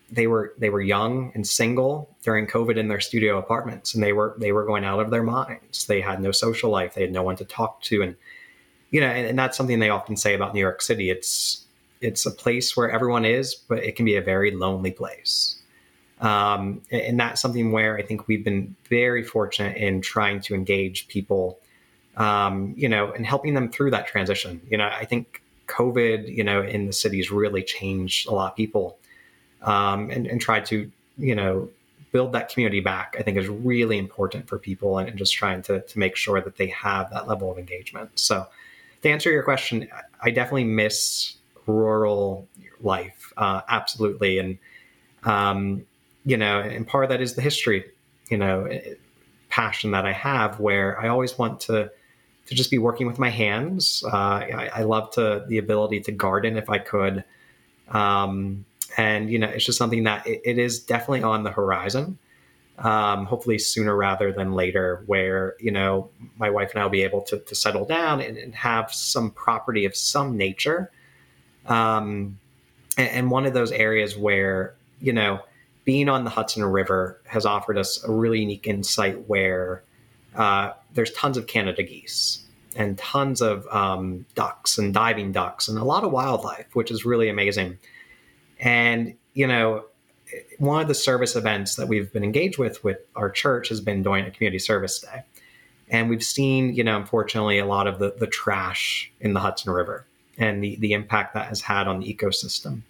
they 0.10 0.27
were 0.27 0.53
they 0.57 0.69
were 0.69 0.81
young 0.81 1.31
and 1.36 1.45
single 1.45 2.10
during 2.23 2.47
COVID 2.47 2.77
in 2.77 2.88
their 2.88 2.99
studio 2.99 3.38
apartments, 3.38 3.93
and 3.93 4.03
they 4.03 4.13
were 4.13 4.36
they 4.38 4.51
were 4.51 4.65
going 4.65 4.86
out 4.86 4.99
of 4.99 5.10
their 5.10 5.23
minds. 5.23 5.86
They 5.86 6.01
had 6.01 6.21
no 6.21 6.31
social 6.31 6.69
life. 6.69 6.95
They 6.95 7.01
had 7.01 7.12
no 7.12 7.23
one 7.23 7.36
to 7.38 7.45
talk 7.45 7.81
to, 7.83 8.01
and 8.01 8.15
you 8.91 9.02
know, 9.02 9.08
and, 9.08 9.28
and 9.28 9.39
that's 9.39 9.58
something 9.58 9.80
they 9.80 9.89
often 9.89 10.15
say 10.15 10.34
about 10.34 10.54
New 10.54 10.60
York 10.60 10.82
City. 10.82 11.10
It's 11.10 11.65
it's 12.00 12.26
a 12.26 12.32
place 12.32 12.78
where 12.78 12.91
everyone 12.91 13.26
is, 13.26 13.56
but 13.56 13.80
it 13.80 13.95
can 13.95 14.06
be 14.06 14.15
a 14.15 14.21
very 14.21 14.52
lonely 14.52 14.91
place. 14.91 15.56
Um, 16.21 16.82
and 16.91 17.19
that's 17.19 17.41
something 17.41 17.71
where 17.71 17.97
I 17.97 18.02
think 18.02 18.28
we've 18.28 18.43
been 18.43 18.76
very 18.89 19.23
fortunate 19.23 19.78
in 19.78 20.02
trying 20.02 20.41
to 20.41 20.56
engage 20.56 21.08
people 21.08 21.60
um, 22.17 22.73
you 22.76 22.89
know, 22.89 23.12
and 23.12 23.26
helping 23.26 23.54
them 23.54 23.69
through 23.69 23.91
that 23.91 24.08
transition. 24.08 24.60
You 24.69 24.78
know, 24.78 24.88
I 24.88 25.06
think 25.06 25.41
COVID, 25.67 26.36
you 26.36 26.43
know, 26.43 26.62
in 26.62 26.88
the 26.88 26.93
cities 26.93 27.32
really 27.32 27.63
changed 27.63 28.28
a 28.28 28.32
lot 28.32 28.52
of 28.52 28.58
people 28.58 28.97
um, 29.62 30.10
and, 30.10 30.26
and 30.28 30.41
tried 30.41 30.65
to, 30.67 30.91
you 31.17 31.36
know, 31.36 31.69
build 32.12 32.32
that 32.32 32.50
community 32.50 32.80
back, 32.80 33.15
I 33.19 33.21
think 33.21 33.38
is 33.38 33.47
really 33.47 33.97
important 33.97 34.47
for 34.47 34.58
people 34.58 34.97
and, 34.97 35.10
and, 35.10 35.17
just 35.17 35.34
trying 35.34 35.62
to, 35.63 35.82
to 35.82 36.00
make 36.00 36.15
sure 36.15 36.41
that 36.41 36.56
they 36.56 36.67
have 36.67 37.12
that 37.12 37.28
level 37.28 37.52
of 37.52 37.60
engagement. 37.60 38.17
So 38.17 38.47
to 39.01 39.10
answer 39.10 39.31
your 39.31 39.43
question, 39.43 39.88
I 40.21 40.31
definitely 40.31 40.65
miss 40.65 41.36
rural 41.65 42.47
life. 42.81 43.33
Uh, 43.38 43.62
absolutely. 43.69 44.39
And, 44.39 44.57
um, 45.23 45.86
you 46.25 46.38
know, 46.38 46.60
and 46.60 46.88
part 46.88 47.10
that 47.10 47.21
is 47.21 47.36
the 47.36 47.41
history, 47.41 47.86
you 48.29 48.38
know, 48.38 48.69
passion 49.49 49.91
that 49.91 50.05
I 50.05 50.13
have 50.13 50.60
where 50.60 50.99
I 50.99 51.07
always 51.07 51.38
want 51.38 51.60
to, 51.62 51.91
to 52.47 52.55
just 52.55 52.71
be 52.71 52.77
working 52.77 53.07
with 53.07 53.19
my 53.19 53.29
hands. 53.29 54.03
Uh, 54.05 54.15
I, 54.15 54.69
I, 54.75 54.83
love 54.83 55.12
to 55.12 55.43
the 55.47 55.57
ability 55.57 55.99
to 56.01 56.12
garden 56.12 56.57
if 56.57 56.69
I 56.69 56.77
could, 56.77 57.23
um, 57.89 58.65
and 58.95 59.29
you 59.29 59.38
know, 59.38 59.47
it's 59.47 59.65
just 59.65 59.77
something 59.77 60.03
that 60.03 60.25
it, 60.25 60.41
it 60.45 60.57
is 60.57 60.79
definitely 60.79 61.23
on 61.23 61.43
the 61.43 61.51
horizon. 61.51 62.17
Um, 62.79 63.25
hopefully 63.25 63.57
sooner 63.57 63.95
rather 63.95 64.31
than 64.31 64.53
later, 64.53 65.03
where 65.05 65.55
you 65.59 65.71
know 65.71 66.09
my 66.37 66.49
wife 66.49 66.71
and 66.71 66.79
I 66.79 66.83
will 66.83 66.91
be 66.91 67.03
able 67.03 67.21
to, 67.23 67.39
to 67.39 67.55
settle 67.55 67.85
down 67.85 68.21
and, 68.21 68.37
and 68.37 68.53
have 68.55 68.93
some 68.93 69.31
property 69.31 69.85
of 69.85 69.95
some 69.95 70.37
nature. 70.37 70.91
Um, 71.65 72.39
and, 72.97 73.09
and 73.09 73.31
one 73.31 73.45
of 73.45 73.53
those 73.53 73.71
areas 73.71 74.17
where 74.17 74.75
you 74.99 75.13
know 75.13 75.39
being 75.85 76.09
on 76.09 76.23
the 76.23 76.29
Hudson 76.29 76.63
River 76.65 77.21
has 77.25 77.45
offered 77.45 77.77
us 77.77 78.03
a 78.03 78.11
really 78.11 78.41
unique 78.41 78.67
insight 78.67 79.27
where 79.27 79.83
uh, 80.35 80.73
there's 80.93 81.11
tons 81.11 81.37
of 81.37 81.47
Canada 81.47 81.81
geese 81.81 82.43
and 82.75 82.97
tons 82.97 83.41
of 83.41 83.65
um, 83.67 84.25
ducks 84.35 84.77
and 84.77 84.93
diving 84.93 85.31
ducks 85.31 85.67
and 85.67 85.77
a 85.79 85.83
lot 85.83 86.03
of 86.03 86.11
wildlife, 86.11 86.67
which 86.75 86.91
is 86.91 87.05
really 87.05 87.29
amazing. 87.29 87.77
And 88.59 89.15
you 89.33 89.47
know, 89.47 89.85
one 90.57 90.81
of 90.81 90.87
the 90.87 90.95
service 90.95 91.35
events 91.35 91.75
that 91.75 91.87
we've 91.87 92.11
been 92.11 92.23
engaged 92.23 92.57
with 92.57 92.83
with 92.83 92.97
our 93.15 93.29
church 93.29 93.69
has 93.69 93.81
been 93.81 94.03
doing 94.03 94.25
a 94.25 94.31
community 94.31 94.59
service 94.59 94.99
day. 94.99 95.23
And 95.89 96.09
we've 96.09 96.23
seen, 96.23 96.75
you 96.75 96.83
know, 96.83 96.97
unfortunately, 96.97 97.59
a 97.59 97.65
lot 97.65 97.87
of 97.87 97.99
the, 97.99 98.13
the 98.17 98.27
trash 98.27 99.11
in 99.21 99.33
the 99.33 99.39
Hudson 99.39 99.71
River 99.71 100.05
and 100.37 100.63
the, 100.63 100.75
the 100.77 100.93
impact 100.93 101.33
that 101.33 101.47
has 101.47 101.61
had 101.61 101.87
on 101.87 102.01
the 102.01 102.13
ecosystem. 102.13 102.81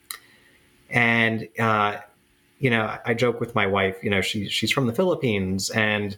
And, 0.89 1.47
uh, 1.59 1.97
you 2.59 2.69
know, 2.69 2.97
I, 3.05 3.13
joke 3.13 3.39
with 3.39 3.53
my 3.53 3.67
wife, 3.67 3.97
you 4.01 4.09
know, 4.09 4.21
she, 4.21 4.49
she's 4.49 4.71
from 4.71 4.87
the 4.87 4.93
Philippines 4.93 5.69
and, 5.69 6.17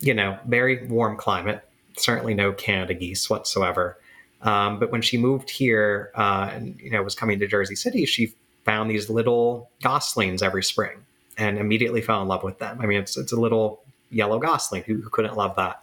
you 0.00 0.12
know, 0.12 0.38
very 0.46 0.86
warm 0.86 1.16
climate, 1.16 1.66
certainly 1.96 2.34
no 2.34 2.52
Canada 2.52 2.92
geese 2.92 3.30
whatsoever. 3.30 3.96
Um, 4.42 4.78
but 4.78 4.92
when 4.92 5.00
she 5.00 5.16
moved 5.16 5.48
here 5.48 6.10
uh, 6.14 6.50
and, 6.52 6.78
you 6.78 6.90
know, 6.90 7.02
was 7.02 7.14
coming 7.14 7.38
to 7.38 7.46
Jersey 7.46 7.76
City, 7.76 8.04
she 8.04 8.34
found 8.64 8.90
these 8.90 9.10
little 9.10 9.70
goslings 9.82 10.42
every 10.42 10.62
spring 10.62 11.04
and 11.36 11.58
immediately 11.58 12.00
fell 12.00 12.22
in 12.22 12.28
love 12.28 12.42
with 12.42 12.58
them. 12.58 12.78
I 12.80 12.86
mean, 12.86 13.00
it's 13.00 13.16
it's 13.16 13.32
a 13.32 13.40
little 13.40 13.82
yellow 14.10 14.38
gosling 14.38 14.82
who, 14.84 15.00
who 15.00 15.10
couldn't 15.10 15.36
love 15.36 15.56
that, 15.56 15.82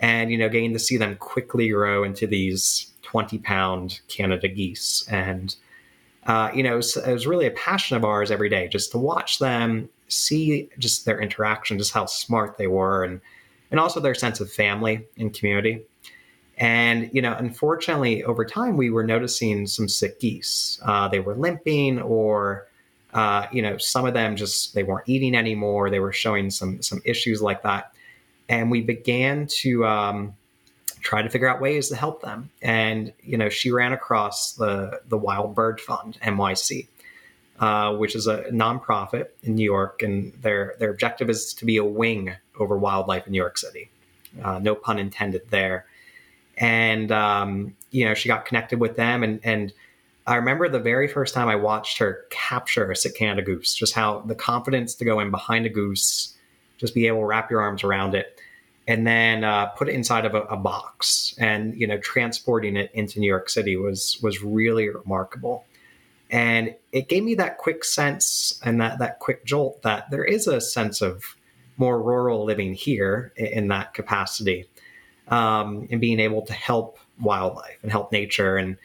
and 0.00 0.30
you 0.30 0.38
know, 0.38 0.48
getting 0.48 0.72
to 0.72 0.78
see 0.78 0.96
them 0.96 1.16
quickly 1.16 1.68
grow 1.68 2.04
into 2.04 2.26
these 2.26 2.92
twenty 3.02 3.38
pound 3.38 4.00
Canada 4.08 4.48
geese, 4.48 5.06
and 5.08 5.56
uh, 6.26 6.50
you 6.54 6.62
know, 6.62 6.74
it 6.74 6.76
was, 6.76 6.96
it 6.96 7.12
was 7.12 7.26
really 7.26 7.46
a 7.46 7.52
passion 7.52 7.96
of 7.96 8.04
ours 8.04 8.30
every 8.30 8.48
day 8.48 8.66
just 8.68 8.90
to 8.90 8.98
watch 8.98 9.38
them, 9.38 9.88
see 10.08 10.68
just 10.78 11.04
their 11.04 11.20
interaction, 11.20 11.78
just 11.78 11.92
how 11.92 12.04
smart 12.06 12.58
they 12.58 12.66
were, 12.66 13.04
and 13.04 13.20
and 13.70 13.80
also 13.80 14.00
their 14.00 14.14
sense 14.14 14.40
of 14.40 14.52
family 14.52 15.04
and 15.18 15.34
community. 15.34 15.82
And, 16.58 17.10
you 17.12 17.20
know, 17.20 17.34
unfortunately, 17.34 18.24
over 18.24 18.44
time, 18.44 18.76
we 18.76 18.88
were 18.90 19.04
noticing 19.04 19.66
some 19.66 19.88
sick 19.88 20.20
geese. 20.20 20.80
Uh, 20.82 21.08
they 21.08 21.20
were 21.20 21.34
limping 21.34 22.00
or, 22.00 22.66
uh, 23.12 23.46
you 23.52 23.60
know, 23.60 23.76
some 23.76 24.06
of 24.06 24.14
them 24.14 24.36
just, 24.36 24.74
they 24.74 24.82
weren't 24.82 25.08
eating 25.08 25.34
anymore. 25.34 25.90
They 25.90 26.00
were 26.00 26.12
showing 26.12 26.50
some, 26.50 26.80
some 26.80 27.02
issues 27.04 27.42
like 27.42 27.62
that. 27.62 27.92
And 28.48 28.70
we 28.70 28.80
began 28.80 29.46
to 29.48 29.84
um, 29.84 30.34
try 31.00 31.20
to 31.20 31.28
figure 31.28 31.48
out 31.48 31.60
ways 31.60 31.88
to 31.90 31.96
help 31.96 32.22
them. 32.22 32.50
And, 32.62 33.12
you 33.22 33.36
know, 33.36 33.50
she 33.50 33.70
ran 33.70 33.92
across 33.92 34.54
the, 34.54 35.00
the 35.08 35.18
Wild 35.18 35.54
Bird 35.54 35.80
Fund, 35.80 36.18
NYC. 36.22 36.88
Uh, 37.58 37.96
which 37.96 38.14
is 38.14 38.26
a 38.26 38.42
nonprofit 38.50 39.28
in 39.42 39.54
New 39.54 39.64
York, 39.64 40.02
and 40.02 40.30
their 40.42 40.74
their 40.78 40.90
objective 40.90 41.30
is 41.30 41.54
to 41.54 41.64
be 41.64 41.78
a 41.78 41.84
wing 41.84 42.34
over 42.58 42.76
wildlife 42.76 43.24
in 43.26 43.32
New 43.32 43.38
York 43.38 43.56
City. 43.56 43.88
Uh, 44.44 44.58
no 44.58 44.74
pun 44.74 44.98
intended 44.98 45.40
there 45.48 45.86
and 46.56 47.12
um, 47.12 47.74
you 47.90 48.04
know 48.04 48.14
she 48.14 48.28
got 48.28 48.44
connected 48.44 48.80
with 48.80 48.96
them. 48.96 49.22
And 49.22 49.40
and 49.42 49.72
I 50.26 50.36
remember 50.36 50.68
the 50.68 50.80
very 50.80 51.08
first 51.08 51.34
time 51.34 51.48
I 51.48 51.56
watched 51.56 51.98
her 51.98 52.24
capture 52.30 52.90
a 52.90 52.96
sick 52.96 53.14
Canada 53.14 53.42
goose, 53.42 53.74
just 53.74 53.94
how 53.94 54.20
the 54.20 54.34
confidence 54.34 54.94
to 54.96 55.04
go 55.04 55.20
in 55.20 55.30
behind 55.30 55.66
a 55.66 55.68
goose, 55.68 56.34
just 56.78 56.94
be 56.94 57.06
able 57.06 57.20
to 57.20 57.26
wrap 57.26 57.50
your 57.50 57.60
arms 57.60 57.84
around 57.84 58.14
it, 58.14 58.40
and 58.88 59.06
then 59.06 59.44
uh, 59.44 59.66
put 59.66 59.88
it 59.88 59.92
inside 59.92 60.24
of 60.24 60.34
a, 60.34 60.42
a, 60.42 60.56
box, 60.56 61.34
and 61.38 61.78
you 61.78 61.86
know 61.86 61.98
transporting 61.98 62.76
it 62.76 62.90
into 62.94 63.20
New 63.20 63.28
York 63.28 63.48
City 63.48 63.76
was 63.76 64.18
was 64.22 64.42
really 64.42 64.88
remarkable, 64.88 65.64
and 66.30 66.74
it 66.92 67.08
gave 67.08 67.22
me 67.22 67.34
that 67.36 67.58
quick 67.58 67.84
sense 67.84 68.60
and 68.64 68.80
that 68.80 68.98
that 68.98 69.20
quick 69.20 69.44
jolt 69.44 69.82
that 69.82 70.10
there 70.10 70.24
is 70.24 70.46
a 70.46 70.60
sense 70.60 71.02
of 71.02 71.36
more 71.78 72.02
rural 72.02 72.44
living 72.44 72.72
here 72.72 73.32
in, 73.36 73.46
in 73.46 73.68
that 73.68 73.92
capacity 73.92 74.66
um, 75.28 75.88
and 75.90 76.00
being 76.00 76.20
able 76.20 76.42
to 76.42 76.52
help 76.52 76.98
wildlife 77.20 77.78
and 77.82 77.90
help 77.90 78.12
nature. 78.12 78.56
And, 78.56 78.76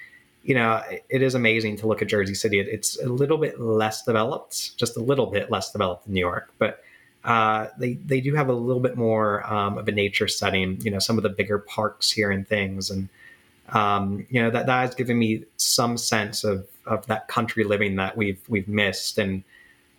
you 0.43 0.56
know, 0.56 0.82
it 1.10 1.21
is 1.21 1.36
amazing 1.36 1.77
to 1.77 1.88
look 1.88 2.01
at 2.01 2.08
Jersey 2.08 2.34
City. 2.34 2.60
It's 2.60 3.01
a 3.01 3.08
little 3.08 3.38
bit 3.38 3.60
less 3.60 4.04
developed, 4.04 4.77
just 4.77 4.97
a 4.97 5.01
little 5.01 5.27
bit 5.27 5.51
less 5.51 5.71
developed 5.71 6.06
than 6.06 6.13
New 6.13 6.19
York, 6.19 6.51
but 6.58 6.84
uh, 7.23 7.67
they 7.77 7.93
they 7.93 8.19
do 8.19 8.34
have 8.34 8.49
a 8.49 8.54
little 8.54 8.82
bit 8.82 8.97
more 8.97 9.45
um, 9.51 9.77
of 9.77 9.88
a 9.88 9.91
nature 9.91 10.27
setting. 10.27 10.82
You 10.82 10.91
know, 10.91 10.99
some 10.99 11.17
of 11.17 11.23
the 11.23 11.30
bigger 11.30 11.60
parks 11.60 12.10
here 12.10 12.32
and 12.32 12.47
things, 12.47 12.89
and 12.89 13.10
um, 13.69 14.25
you 14.30 14.41
know 14.41 14.49
that 14.49 14.65
that 14.65 14.82
has 14.82 14.95
given 14.95 15.19
me 15.19 15.43
some 15.58 15.97
sense 15.97 16.43
of 16.43 16.67
of 16.88 17.06
that 17.08 17.27
country 17.27 17.63
living 17.63 17.95
that 17.97 18.17
we've 18.17 18.41
we've 18.49 18.67
missed. 18.67 19.19
And 19.19 19.43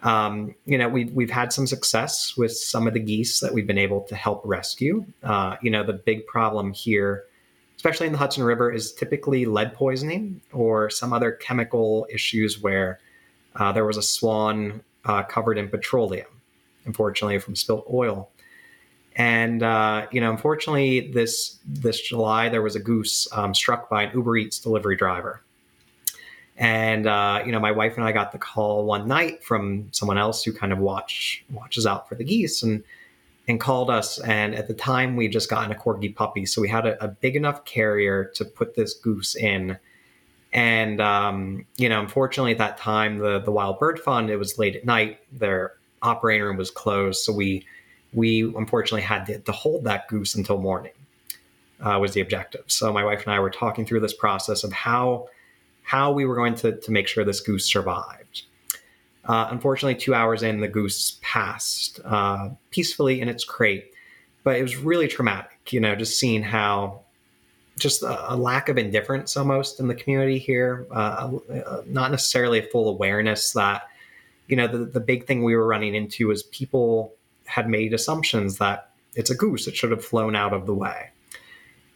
um, 0.02 0.54
you 0.64 0.76
know, 0.76 0.88
we've 0.88 1.12
we've 1.12 1.30
had 1.30 1.52
some 1.52 1.66
success 1.66 2.36
with 2.36 2.52
some 2.52 2.86
of 2.86 2.94
the 2.94 3.00
geese 3.00 3.40
that 3.40 3.54
we've 3.54 3.66
been 3.66 3.78
able 3.78 4.00
to 4.02 4.16
help 4.16 4.42
rescue. 4.44 5.04
Uh, 5.22 5.56
you 5.62 5.70
know, 5.70 5.84
the 5.84 5.92
big 5.92 6.26
problem 6.26 6.72
here, 6.72 7.24
especially 7.76 8.06
in 8.06 8.12
the 8.12 8.18
Hudson 8.18 8.42
River, 8.42 8.70
is 8.70 8.92
typically 8.92 9.46
lead 9.46 9.74
poisoning 9.74 10.40
or 10.52 10.90
some 10.90 11.12
other 11.12 11.30
chemical 11.30 12.06
issues 12.12 12.60
where 12.60 12.98
uh, 13.54 13.70
there 13.70 13.84
was 13.84 13.96
a 13.96 14.02
swan 14.02 14.82
uh, 15.04 15.22
covered 15.22 15.56
in 15.56 15.68
petroleum, 15.68 16.26
unfortunately 16.84 17.38
from 17.38 17.54
spilt 17.54 17.86
oil. 17.92 18.28
And 19.14 19.62
uh, 19.62 20.06
you 20.10 20.20
know, 20.20 20.32
unfortunately, 20.32 21.12
this 21.12 21.60
this 21.64 22.00
July 22.00 22.48
there 22.48 22.62
was 22.62 22.74
a 22.74 22.80
goose 22.80 23.28
um, 23.32 23.54
struck 23.54 23.88
by 23.88 24.04
an 24.04 24.10
Uber 24.14 24.36
Eats 24.36 24.58
delivery 24.58 24.96
driver 24.96 25.42
and 26.56 27.06
uh, 27.06 27.42
you 27.44 27.52
know, 27.52 27.60
my 27.60 27.72
wife 27.72 27.96
and 27.96 28.04
I 28.04 28.12
got 28.12 28.32
the 28.32 28.38
call 28.38 28.84
one 28.84 29.08
night 29.08 29.42
from 29.42 29.88
someone 29.92 30.18
else 30.18 30.44
who 30.44 30.52
kind 30.52 30.72
of 30.72 30.78
watch 30.78 31.44
watches 31.50 31.86
out 31.86 32.08
for 32.08 32.14
the 32.14 32.24
geese 32.24 32.62
and 32.62 32.84
and 33.48 33.58
called 33.58 33.90
us. 33.90 34.20
And 34.20 34.54
at 34.54 34.68
the 34.68 34.74
time, 34.74 35.16
we 35.16 35.28
just 35.28 35.50
gotten 35.50 35.72
a 35.72 35.74
corgi 35.74 36.14
puppy, 36.14 36.46
so 36.46 36.60
we 36.60 36.68
had 36.68 36.86
a, 36.86 37.02
a 37.02 37.08
big 37.08 37.36
enough 37.36 37.64
carrier 37.64 38.24
to 38.34 38.44
put 38.44 38.76
this 38.76 38.94
goose 38.94 39.34
in. 39.34 39.78
And 40.52 41.00
um, 41.00 41.66
you 41.76 41.88
know, 41.88 42.00
unfortunately, 42.00 42.52
at 42.52 42.58
that 42.58 42.76
time, 42.76 43.18
the 43.18 43.40
the 43.40 43.50
Wild 43.50 43.78
Bird 43.78 43.98
Fund 43.98 44.30
it 44.30 44.36
was 44.36 44.58
late 44.58 44.76
at 44.76 44.84
night. 44.84 45.20
Their 45.32 45.72
operating 46.02 46.44
room 46.44 46.58
was 46.58 46.70
closed, 46.70 47.22
so 47.22 47.32
we 47.32 47.66
we 48.12 48.42
unfortunately 48.42 49.00
had 49.00 49.24
to, 49.26 49.38
to 49.38 49.52
hold 49.52 49.84
that 49.84 50.06
goose 50.08 50.34
until 50.34 50.58
morning. 50.58 50.92
Uh, 51.80 51.98
was 51.98 52.12
the 52.12 52.20
objective. 52.20 52.62
So 52.68 52.92
my 52.92 53.02
wife 53.02 53.24
and 53.24 53.34
I 53.34 53.40
were 53.40 53.50
talking 53.50 53.84
through 53.84 53.98
this 54.00 54.14
process 54.14 54.62
of 54.62 54.72
how 54.72 55.26
how 55.92 56.10
we 56.10 56.24
were 56.24 56.34
going 56.34 56.54
to, 56.54 56.72
to 56.80 56.90
make 56.90 57.06
sure 57.06 57.22
this 57.22 57.42
goose 57.42 57.66
survived. 57.66 58.44
Uh, 59.26 59.48
unfortunately, 59.50 59.94
two 59.94 60.14
hours 60.14 60.42
in, 60.42 60.60
the 60.60 60.66
goose 60.66 61.18
passed 61.20 62.00
uh, 62.06 62.48
peacefully 62.70 63.20
in 63.20 63.28
its 63.28 63.44
crate, 63.44 63.92
but 64.42 64.56
it 64.56 64.62
was 64.62 64.74
really 64.74 65.06
traumatic, 65.06 65.58
you 65.70 65.80
know, 65.80 65.94
just 65.94 66.18
seeing 66.18 66.42
how 66.42 67.02
just 67.78 68.02
a, 68.02 68.32
a 68.32 68.36
lack 68.36 68.70
of 68.70 68.78
indifference 68.78 69.36
almost 69.36 69.80
in 69.80 69.86
the 69.86 69.94
community 69.94 70.38
here, 70.38 70.86
uh, 70.92 71.30
not 71.84 72.10
necessarily 72.10 72.58
a 72.58 72.62
full 72.62 72.88
awareness 72.88 73.52
that, 73.52 73.82
you 74.48 74.56
know, 74.56 74.66
the, 74.66 74.78
the 74.78 75.00
big 75.00 75.26
thing 75.26 75.44
we 75.44 75.54
were 75.54 75.66
running 75.66 75.94
into 75.94 76.28
was 76.28 76.42
people 76.44 77.12
had 77.44 77.68
made 77.68 77.92
assumptions 77.92 78.56
that 78.56 78.88
it's 79.14 79.28
a 79.28 79.34
goose, 79.34 79.68
it 79.68 79.76
should 79.76 79.90
have 79.90 80.02
flown 80.02 80.34
out 80.34 80.54
of 80.54 80.64
the 80.64 80.74
way 80.74 81.11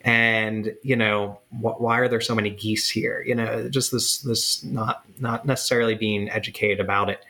and 0.07 0.73
you 0.83 0.95
know 0.95 1.41
wh- 1.51 1.81
why 1.81 1.99
are 1.99 2.09
there 2.09 2.21
so 2.21 2.35
many 2.35 2.49
geese 2.49 2.89
here? 2.89 3.23
You 3.27 3.35
know 3.35 3.69
just 3.69 3.91
this 3.91 4.19
this 4.19 4.65
not 4.65 5.05
not 5.19 5.45
necessarily 5.45 5.97
being 5.97 6.31
educated 6.31 6.81
about 6.81 7.11
it. 7.11 7.23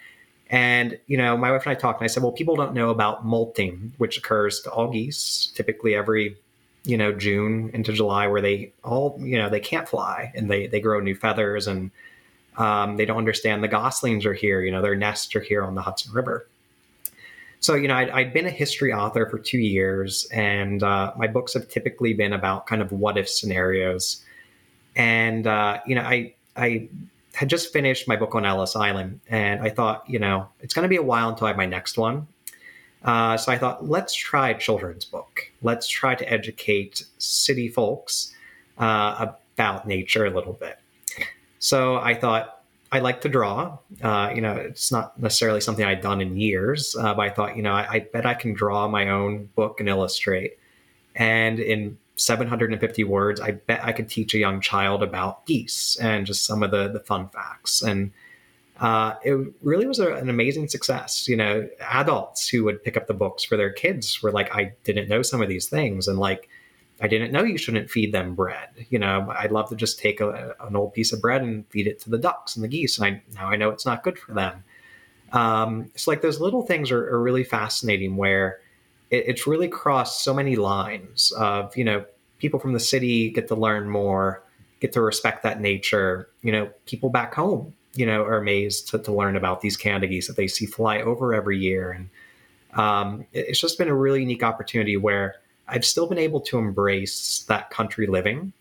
And 0.51 0.99
you 1.07 1.17
know 1.17 1.37
my 1.37 1.51
wife 1.51 1.67
and 1.67 1.73
i 1.73 1.75
talked 1.75 2.01
and 2.01 2.05
i 2.05 2.07
said 2.07 2.23
well 2.23 2.31
people 2.31 2.55
don't 2.55 2.73
know 2.73 2.91
about 2.91 3.27
molting 3.27 3.93
which 3.99 4.17
occurs 4.17 4.61
to 4.61 4.71
all 4.71 4.89
geese 4.89 5.51
typically 5.57 5.97
every 5.97 6.37
you 6.85 6.97
know 6.97 7.11
june 7.11 7.69
into 7.75 7.93
july 7.93 8.29
where 8.29 8.41
they 8.41 8.73
all 8.85 9.19
you 9.21 9.37
know 9.37 9.51
they 9.51 9.59
can't 9.59 9.89
fly 9.89 10.31
and 10.37 10.49
they 10.49 10.69
they 10.69 10.79
grow 10.79 11.01
new 11.01 11.17
feathers 11.17 11.67
and 11.67 11.91
um, 12.59 12.97
they 12.97 13.05
don't 13.05 13.19
understand 13.19 13.65
the 13.65 13.67
goslings 13.67 14.25
are 14.25 14.35
here 14.35 14.61
you 14.61 14.71
know 14.71 14.83
their 14.83 14.95
nests 14.95 15.35
are 15.35 15.41
here 15.41 15.65
on 15.65 15.75
the 15.75 15.83
hudson 15.83 16.13
river 16.13 16.47
so, 17.61 17.75
you 17.75 17.89
know, 17.89 17.95
I'd, 17.95 18.11
I'd, 18.11 18.33
been 18.33 18.47
a 18.47 18.51
history 18.51 18.93
author 18.93 19.29
for 19.29 19.39
two 19.39 19.59
years, 19.59 20.27
and 20.33 20.83
uh, 20.83 21.13
my 21.17 21.27
books 21.27 21.55
have 21.55 21.69
typically 21.69 22.15
been 22.15 22.33
about 22.33 22.67
kind 22.67 22.83
of 22.83 22.93
what 22.93 23.17
if 23.17 23.29
scenarios. 23.29 24.25
And, 24.95 25.47
uh, 25.47 25.81
you 25.87 25.95
know, 25.95 26.03
I, 26.03 26.35
I 26.57 26.89
had 27.35 27.49
just 27.49 27.73
finished 27.73 28.09
my 28.09 28.17
book 28.17 28.35
on 28.35 28.45
Ellis 28.45 28.77
Island, 28.77 29.21
and 29.29 29.61
I 29.63 29.71
thought, 29.71 30.09
you 30.09 30.19
know, 30.19 30.49
it's 30.61 30.75
going 30.75 30.85
to 30.85 30.89
be 30.89 30.97
a 30.97 31.03
while 31.03 31.29
until 31.29 31.47
I 31.47 31.51
have 31.51 31.57
my 31.57 31.67
next 31.67 31.99
one. 31.99 32.27
Uh, 33.03 33.37
so 33.37 33.53
I 33.53 33.59
thought, 33.59 33.89
let's 33.89 34.15
try 34.15 34.51
a 34.51 34.59
children's 34.59 35.05
book. 35.05 35.51
Let's 35.63 35.87
try 35.87 36.15
to 36.15 36.33
educate 36.33 37.05
city 37.19 37.69
folks 37.69 38.35
uh, 38.79 39.27
about 39.55 39.87
nature 39.87 40.27
a 40.27 40.31
little 40.31 40.55
bit. 40.55 40.79
So 41.59 41.97
I 41.97 42.15
thought, 42.15 42.65
I 42.93 43.01
like 43.01 43.21
to 43.23 43.29
draw. 43.29 43.79
Uh, 44.03 44.33
you 44.35 44.41
know, 44.41 44.55
it's 44.55 44.93
not 44.93 45.21
necessarily 45.21 45.61
something 45.61 45.85
I'd 45.85 46.01
done 46.01 46.21
in 46.21 46.37
years, 46.37 46.95
uh, 46.97 47.15
but 47.15 47.23
I 47.23 47.31
thought, 47.31 47.57
you 47.57 47.63
know, 47.63 47.73
I, 47.73 47.89
I, 47.91 47.99
bet 48.01 48.25
I 48.25 48.35
can 48.35 48.55
draw 48.55 48.87
my 48.87 49.09
own 49.09 49.47
book 49.57 49.81
and 49.81 49.89
illustrate. 49.89 50.59
And 51.15 51.59
in 51.59 51.99
750 52.17 53.05
words, 53.05 53.41
I 53.41 53.53
bet 53.53 53.85
I 53.85 53.93
could 53.93 54.09
teach 54.09 54.35
a 54.35 54.39
young 54.39 54.61
child 54.61 55.03
about 55.03 55.47
geese 55.47 55.97
and 55.97 56.27
just 56.27 56.45
some 56.45 56.63
of 56.63 56.71
the 56.71 56.89
the 56.89 57.01
fun 57.01 57.29
facts. 57.29 57.83
And 57.83 58.13
uh, 58.81 59.15
it 59.25 59.53
really 59.63 59.87
was 59.87 59.99
a, 59.99 60.15
an 60.15 60.29
amazing 60.29 60.69
success. 60.69 61.29
You 61.29 61.37
know, 61.37 61.69
adults 61.81 62.49
who 62.49 62.65
would 62.65 62.83
pick 62.83 62.97
up 62.97 63.07
the 63.07 63.15
books 63.15 63.45
for 63.45 63.57
their 63.57 63.73
kids 63.73 64.23
were 64.23 64.33
like, 64.33 64.55
I 64.55 64.75
didn't 64.85 65.09
know 65.09 65.23
some 65.23 65.43
of 65.43 65.49
these 65.49 65.67
things, 65.67 66.09
and 66.09 66.19
like 66.19 66.49
I 67.01 67.09
didn't 67.09 67.33
know 67.33 67.43
you 67.43 67.59
shouldn't 67.59 67.91
feed 67.91 68.13
them 68.13 68.35
bread. 68.35 68.69
You 68.89 68.99
know, 68.99 69.33
I'd 69.37 69.53
love 69.53 69.69
to 69.69 69.77
just 69.77 69.99
take 69.99 70.21
a, 70.21 70.55
an 70.61 70.77
old 70.77 70.95
piece 70.95 71.13
of 71.13 71.21
bread 71.21 71.43
and 71.43 71.67
feed 71.69 71.87
it 71.87 72.01
to 72.01 72.11
the 72.11 72.19
ducks 72.19 72.57
and 72.57 72.65
the 72.65 72.69
geese. 72.69 72.99
And 72.99 73.07
I, 73.07 73.23
now 73.35 73.49
I 73.49 73.57
know 73.57 73.69
it's 73.71 73.85
not 73.85 74.03
good 74.03 74.19
for 74.19 74.33
them. 74.33 74.65
Um, 75.33 75.91
it's 75.95 76.07
like 76.07 76.23
those 76.23 76.41
little 76.41 76.63
things 76.63 76.91
are, 76.91 77.07
are 77.11 77.21
really 77.21 77.45
fascinating 77.45 78.17
where 78.17 78.61
it, 79.11 79.25
it's 79.29 79.47
really 79.47 79.69
crossed 79.69 80.25
so 80.25 80.33
many 80.33 80.57
lines 80.57 81.33
of, 81.33 81.77
you 81.77 81.85
know, 81.85 82.05
people 82.39 82.61
from 82.61 82.73
the 82.73 82.81
city 82.81 83.31
get 83.31 83.49
to 83.49 83.55
learn 83.55 83.91
more, 83.91 84.43
get 84.81 84.93
to 84.93 85.03
respect 85.03 85.43
that 85.43 85.61
nature. 85.61 86.31
You 86.43 86.53
know, 86.53 86.71
people 86.87 87.11
back 87.11 87.35
home, 87.35 87.75
you 87.95 88.07
know, 88.07 88.23
are 88.23 88.39
amazed 88.39 88.89
to, 88.89 88.99
to 89.01 89.13
learn 89.13 89.37
about 89.37 89.61
these 89.61 89.77
Canada 89.77 90.07
geese 90.07 90.29
that 90.29 90.37
they 90.37 90.49
see 90.49 90.65
fly 90.65 91.03
over 91.03 91.35
every 91.35 91.59
year. 91.59 91.91
And 91.91 92.09
um, 92.79 93.27
it's 93.33 93.61
just 93.61 93.77
been 93.77 93.89
a 93.89 93.95
really 93.95 94.21
unique 94.21 94.43
opportunity 94.43 94.97
where 94.97 95.37
I've 95.69 95.85
still 95.85 96.07
been 96.07 96.19
able 96.19 96.41
to 96.43 96.59
embrace 96.59 97.45
that 97.49 97.71
country 97.71 98.07
living 98.07 98.53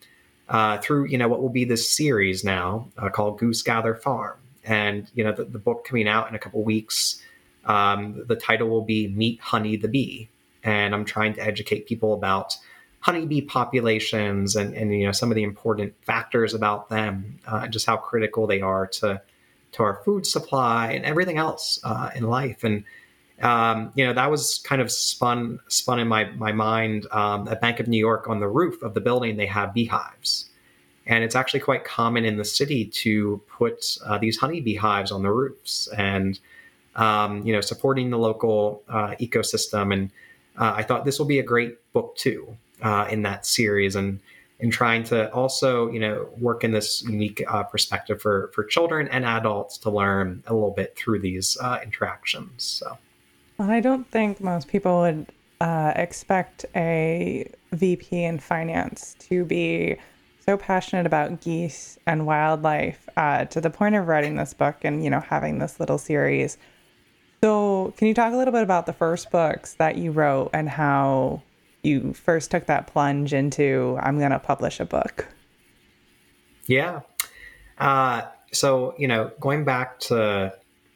uh, 0.49 0.77
through, 0.79 1.05
you 1.07 1.17
know, 1.17 1.27
what 1.27 1.41
will 1.41 1.49
be 1.49 1.65
this 1.65 1.89
series 1.89 2.43
now 2.43 2.87
uh, 2.97 3.09
called 3.09 3.37
Goose 3.39 3.61
Gather 3.61 3.95
Farm. 3.95 4.37
And, 4.63 5.09
you 5.13 5.23
know, 5.23 5.31
the, 5.31 5.45
the 5.45 5.59
book 5.59 5.85
coming 5.85 6.07
out 6.07 6.27
in 6.29 6.35
a 6.35 6.39
couple 6.39 6.63
weeks, 6.63 7.21
um, 7.65 8.23
the 8.27 8.35
title 8.35 8.69
will 8.69 8.83
be 8.83 9.07
Meet 9.07 9.39
Honey 9.39 9.75
the 9.75 9.87
Bee. 9.87 10.29
And 10.63 10.95
I'm 10.95 11.05
trying 11.05 11.35
to 11.35 11.41
educate 11.43 11.85
people 11.85 12.13
about 12.13 12.57
honeybee 13.01 13.41
populations 13.41 14.55
and, 14.55 14.73
and 14.73 14.91
you 14.91 15.05
know, 15.05 15.11
some 15.11 15.29
of 15.29 15.35
the 15.35 15.43
important 15.43 15.93
factors 16.03 16.55
about 16.55 16.89
them 16.89 17.39
uh, 17.47 17.61
and 17.63 17.73
just 17.73 17.85
how 17.85 17.97
critical 17.97 18.47
they 18.47 18.61
are 18.61 18.87
to, 18.87 19.21
to 19.73 19.83
our 19.83 20.01
food 20.03 20.25
supply 20.25 20.91
and 20.91 21.05
everything 21.05 21.37
else 21.37 21.79
uh, 21.83 22.09
in 22.15 22.23
life. 22.23 22.63
And, 22.63 22.83
um, 23.41 23.91
you 23.95 24.05
know, 24.05 24.13
that 24.13 24.31
was 24.31 24.59
kind 24.59 24.81
of 24.81 24.91
spun 24.91 25.59
spun 25.67 25.99
in 25.99 26.07
my 26.07 26.25
my 26.35 26.51
mind. 26.51 27.05
Um, 27.11 27.47
at 27.47 27.59
Bank 27.59 27.79
of 27.79 27.87
New 27.87 27.97
York, 27.99 28.29
on 28.29 28.39
the 28.39 28.47
roof 28.47 28.81
of 28.81 28.93
the 28.93 29.01
building, 29.01 29.35
they 29.35 29.45
have 29.45 29.73
beehives, 29.73 30.45
and 31.05 31.23
it's 31.23 31.35
actually 31.35 31.59
quite 31.59 31.83
common 31.83 32.23
in 32.23 32.37
the 32.37 32.45
city 32.45 32.85
to 32.85 33.41
put 33.47 33.97
uh, 34.05 34.17
these 34.17 34.37
honey 34.37 34.61
beehives 34.61 35.11
on 35.11 35.21
the 35.21 35.31
roofs, 35.31 35.87
and 35.97 36.39
um, 36.95 37.45
you 37.45 37.51
know, 37.51 37.61
supporting 37.61 38.09
the 38.09 38.17
local 38.17 38.83
uh, 38.87 39.15
ecosystem. 39.19 39.93
And 39.93 40.11
uh, 40.57 40.73
I 40.77 40.83
thought 40.83 41.03
this 41.03 41.19
will 41.19 41.25
be 41.25 41.39
a 41.39 41.43
great 41.43 41.77
book 41.91 42.15
too 42.15 42.55
uh, 42.81 43.07
in 43.09 43.23
that 43.23 43.45
series, 43.45 43.97
and 43.97 44.21
in 44.61 44.71
trying 44.71 45.03
to 45.03 45.29
also 45.33 45.89
you 45.91 45.99
know 45.99 46.29
work 46.37 46.63
in 46.63 46.71
this 46.71 47.03
unique 47.03 47.43
uh, 47.49 47.63
perspective 47.63 48.21
for 48.21 48.49
for 48.53 48.63
children 48.63 49.09
and 49.09 49.25
adults 49.25 49.77
to 49.79 49.89
learn 49.89 50.41
a 50.47 50.53
little 50.53 50.71
bit 50.71 50.95
through 50.95 51.19
these 51.19 51.57
uh, 51.59 51.79
interactions. 51.83 52.63
So. 52.63 52.97
I 53.59 53.79
don't 53.79 54.09
think 54.09 54.41
most 54.41 54.67
people 54.67 55.01
would 55.01 55.27
uh, 55.61 55.93
expect 55.95 56.65
a 56.75 57.49
VP 57.71 58.23
in 58.23 58.39
finance 58.39 59.15
to 59.19 59.45
be 59.45 59.97
so 60.45 60.57
passionate 60.57 61.05
about 61.05 61.41
geese 61.41 61.97
and 62.05 62.25
wildlife 62.25 63.07
uh, 63.17 63.45
to 63.45 63.61
the 63.61 63.69
point 63.69 63.95
of 63.95 64.07
writing 64.07 64.35
this 64.35 64.53
book 64.53 64.77
and 64.83 65.03
you 65.03 65.09
know 65.09 65.19
having 65.19 65.59
this 65.59 65.79
little 65.79 65.97
series. 65.97 66.57
So, 67.43 67.93
can 67.97 68.07
you 68.07 68.13
talk 68.13 68.33
a 68.33 68.37
little 68.37 68.51
bit 68.51 68.63
about 68.63 68.85
the 68.85 68.93
first 68.93 69.31
books 69.31 69.73
that 69.75 69.97
you 69.97 70.11
wrote 70.11 70.49
and 70.53 70.67
how 70.67 71.41
you 71.83 72.13
first 72.13 72.51
took 72.51 72.65
that 72.65 72.87
plunge 72.87 73.33
into 73.33 73.97
I'm 74.01 74.19
going 74.19 74.31
to 74.31 74.39
publish 74.39 74.79
a 74.79 74.85
book? 74.85 75.27
Yeah. 76.65 77.01
Uh, 77.77 78.23
so, 78.51 78.95
you 78.97 79.07
know, 79.07 79.31
going 79.39 79.63
back 79.63 79.99
to 80.01 80.53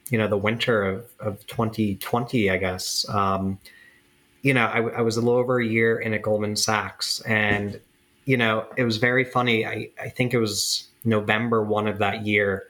you 0.09 0.17
know 0.17 0.27
the 0.27 0.37
winter 0.37 0.83
of, 0.83 1.05
of 1.19 1.45
2020 1.47 2.49
i 2.49 2.57
guess. 2.57 3.07
Um, 3.09 3.59
you 4.41 4.53
know 4.53 4.65
I, 4.65 4.79
I, 4.99 5.01
was 5.01 5.17
a 5.17 5.21
little 5.21 5.39
over 5.39 5.59
a 5.59 5.65
year 5.65 5.99
in 5.99 6.13
at 6.13 6.21
goldman 6.21 6.55
sachs 6.55 7.21
and 7.21 7.79
you 8.25 8.37
know 8.37 8.65
it 8.77 8.83
was 8.83 8.97
very 8.97 9.25
funny. 9.25 9.65
I, 9.65 9.89
I 10.01 10.09
think 10.09 10.33
it 10.33 10.39
was 10.39 10.87
november 11.05 11.63
one 11.63 11.87
of 11.87 11.97
that 11.99 12.25
year 12.25 12.65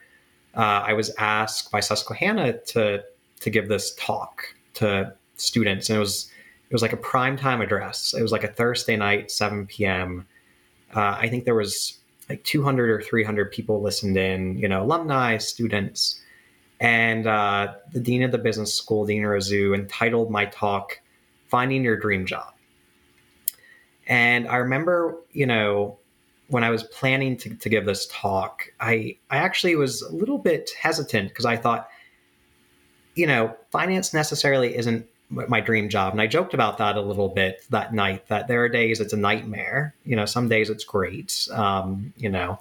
uh, 0.56 0.84
i 0.86 0.93
was 0.93 1.12
asked 1.17 1.71
by 1.71 1.80
susquehanna 1.80 2.60
to 2.60 3.04
to 3.39 3.49
give 3.49 3.67
this 3.67 3.95
talk 3.95 4.43
to 4.75 5.13
students 5.36 5.89
and 5.89 5.97
it 5.97 5.99
was 5.99 6.30
it 6.69 6.73
was 6.73 6.84
like 6.84 6.93
a 6.93 6.97
prime 6.97 7.36
time 7.36 7.62
address. 7.62 8.13
It 8.13 8.21
was 8.21 8.32
like 8.32 8.43
a 8.43 8.47
thursday 8.47 8.95
night 8.95 9.32
7 9.32 9.65
p.m 9.67 10.28
uh, 10.95 11.17
i 11.19 11.28
think 11.28 11.45
there 11.45 11.56
was 11.56 11.99
like 12.30 12.43
200 12.43 12.89
or 12.89 13.02
300 13.02 13.52
people 13.52 13.82
listened 13.82 14.17
in 14.17 14.58
you 14.58 14.67
know 14.67 14.84
alumni 14.84 15.38
students 15.38 16.21
and 16.79 17.27
uh, 17.27 17.73
the 17.91 17.99
dean 17.99 18.23
of 18.23 18.31
the 18.31 18.37
business 18.37 18.73
school, 18.73 19.05
Dean 19.05 19.23
Rousu, 19.23 19.73
entitled 19.73 20.31
my 20.31 20.45
talk 20.45 20.99
"Finding 21.47 21.83
Your 21.83 21.97
Dream 21.97 22.25
Job." 22.25 22.53
And 24.07 24.47
I 24.47 24.57
remember, 24.57 25.17
you 25.31 25.45
know, 25.45 25.97
when 26.47 26.63
I 26.63 26.71
was 26.71 26.83
planning 26.83 27.37
to, 27.37 27.53
to 27.53 27.69
give 27.69 27.85
this 27.85 28.07
talk, 28.11 28.63
I 28.79 29.17
I 29.29 29.37
actually 29.37 29.75
was 29.75 30.01
a 30.01 30.13
little 30.13 30.37
bit 30.37 30.71
hesitant 30.79 31.29
because 31.29 31.45
I 31.45 31.57
thought, 31.57 31.89
you 33.15 33.27
know, 33.27 33.55
finance 33.71 34.13
necessarily 34.13 34.75
isn't 34.75 35.05
my 35.29 35.61
dream 35.61 35.89
job. 35.89 36.13
And 36.13 36.21
I 36.21 36.27
joked 36.27 36.55
about 36.55 36.79
that 36.79 36.95
a 36.95 37.01
little 37.01 37.29
bit 37.29 37.63
that 37.69 37.93
night. 37.93 38.27
That 38.29 38.47
there 38.47 38.63
are 38.63 38.69
days 38.69 38.99
it's 38.99 39.13
a 39.13 39.17
nightmare. 39.17 39.93
You 40.03 40.15
know, 40.15 40.25
some 40.25 40.49
days 40.49 40.69
it's 40.69 40.83
great. 40.83 41.47
Um, 41.51 42.13
you 42.17 42.29
know, 42.29 42.59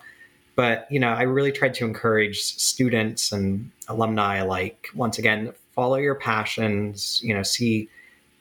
but 0.59 0.91
you 0.91 0.99
know, 0.99 1.11
I 1.11 1.23
really 1.23 1.53
tried 1.53 1.75
to 1.75 1.85
encourage 1.85 2.41
students 2.41 3.31
and 3.31 3.71
alumni 3.87 4.39
alike. 4.39 4.89
Once 4.93 5.17
again, 5.17 5.53
follow 5.73 5.95
your 5.99 6.17
passions. 6.17 7.21
You 7.23 7.33
know, 7.33 7.45
see 7.45 7.89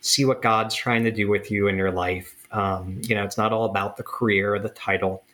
see 0.01 0.25
what 0.25 0.41
God's 0.41 0.73
trying 0.73 1.03
to 1.03 1.11
do 1.11 1.29
with 1.29 1.51
you 1.51 1.67
in 1.67 1.77
your 1.77 1.91
life. 1.91 2.33
Um, 2.51 2.99
you 3.03 3.13
know, 3.13 3.23
it's 3.23 3.37
not 3.37 3.53
all 3.53 3.65
about 3.65 3.97
the 3.97 4.03
career 4.03 4.55
or 4.55 4.57
the 4.57 4.69
title. 4.69 5.25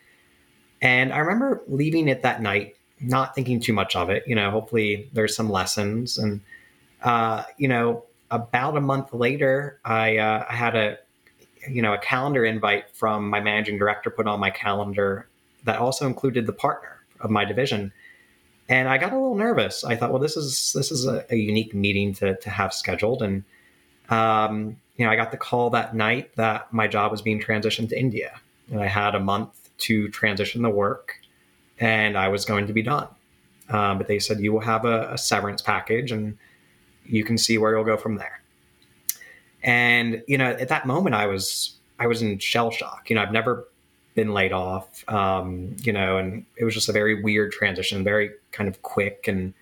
And 0.81 1.13
I 1.13 1.19
remember 1.19 1.63
leaving 1.67 2.09
it 2.09 2.21
that 2.23 2.41
night, 2.41 2.75
not 2.99 3.33
thinking 3.33 3.61
too 3.61 3.71
much 3.71 3.95
of 3.95 4.09
it. 4.09 4.23
You 4.27 4.35
know, 4.35 4.51
hopefully 4.51 5.09
there's 5.13 5.37
some 5.37 5.49
lessons. 5.49 6.17
And 6.17 6.41
uh, 7.01 7.45
you 7.57 7.69
know, 7.69 8.03
about 8.29 8.75
a 8.75 8.81
month 8.81 9.13
later, 9.13 9.79
I 9.85 10.17
uh, 10.17 10.45
I 10.49 10.53
had 10.53 10.75
a 10.75 10.97
you 11.65 11.81
know 11.81 11.93
a 11.93 11.97
calendar 11.97 12.43
invite 12.43 12.89
from 12.91 13.29
my 13.29 13.39
managing 13.39 13.77
director 13.77 14.09
put 14.09 14.27
on 14.27 14.41
my 14.41 14.49
calendar 14.49 15.29
that 15.63 15.79
also 15.79 16.07
included 16.07 16.45
the 16.45 16.53
partner 16.53 17.03
of 17.19 17.29
my 17.29 17.45
division. 17.45 17.91
And 18.69 18.87
I 18.87 18.97
got 18.97 19.11
a 19.11 19.15
little 19.15 19.35
nervous. 19.35 19.83
I 19.83 19.95
thought, 19.95 20.11
well, 20.11 20.21
this 20.21 20.37
is 20.37 20.73
this 20.73 20.91
is 20.91 21.05
a, 21.05 21.25
a 21.29 21.35
unique 21.35 21.73
meeting 21.73 22.13
to 22.15 22.35
to 22.35 22.49
have 22.49 22.73
scheduled, 22.73 23.21
and 23.21 23.43
um, 24.09 24.77
you 24.95 25.05
know, 25.05 25.11
I 25.11 25.15
got 25.15 25.31
the 25.31 25.37
call 25.37 25.69
that 25.71 25.95
night 25.95 26.35
that 26.35 26.71
my 26.71 26.87
job 26.87 27.11
was 27.11 27.21
being 27.21 27.41
transitioned 27.41 27.89
to 27.89 27.99
India, 27.99 28.39
and 28.71 28.79
I 28.79 28.87
had 28.87 29.15
a 29.15 29.19
month 29.19 29.69
to 29.79 30.07
transition 30.09 30.61
the 30.61 30.69
work, 30.69 31.19
and 31.79 32.17
I 32.17 32.29
was 32.29 32.45
going 32.45 32.67
to 32.67 32.73
be 32.73 32.81
done. 32.81 33.07
Um, 33.69 33.97
but 33.97 34.07
they 34.07 34.19
said 34.19 34.39
you 34.39 34.53
will 34.53 34.61
have 34.61 34.85
a, 34.85 35.13
a 35.13 35.17
severance 35.17 35.61
package, 35.61 36.11
and 36.11 36.37
you 37.05 37.23
can 37.23 37.37
see 37.37 37.57
where 37.57 37.75
you'll 37.75 37.83
go 37.83 37.97
from 37.97 38.15
there. 38.15 38.41
And 39.61 40.23
you 40.27 40.37
know, 40.37 40.51
at 40.51 40.69
that 40.69 40.85
moment, 40.85 41.15
I 41.15 41.27
was 41.27 41.75
I 41.99 42.07
was 42.07 42.21
in 42.21 42.39
shell 42.39 42.71
shock. 42.71 43.09
You 43.09 43.15
know, 43.15 43.21
I've 43.21 43.31
never 43.31 43.67
been 44.15 44.33
laid 44.33 44.51
off, 44.51 45.07
um, 45.09 45.75
you 45.81 45.93
know, 45.93 46.17
and 46.17 46.45
it 46.55 46.63
was 46.63 46.73
just 46.73 46.89
a 46.89 46.91
very 46.91 47.21
weird 47.21 47.51
transition, 47.51 48.03
very 48.03 48.31
kind 48.51 48.69
of 48.69 48.81
quick. 48.81 49.27
And, 49.27 49.53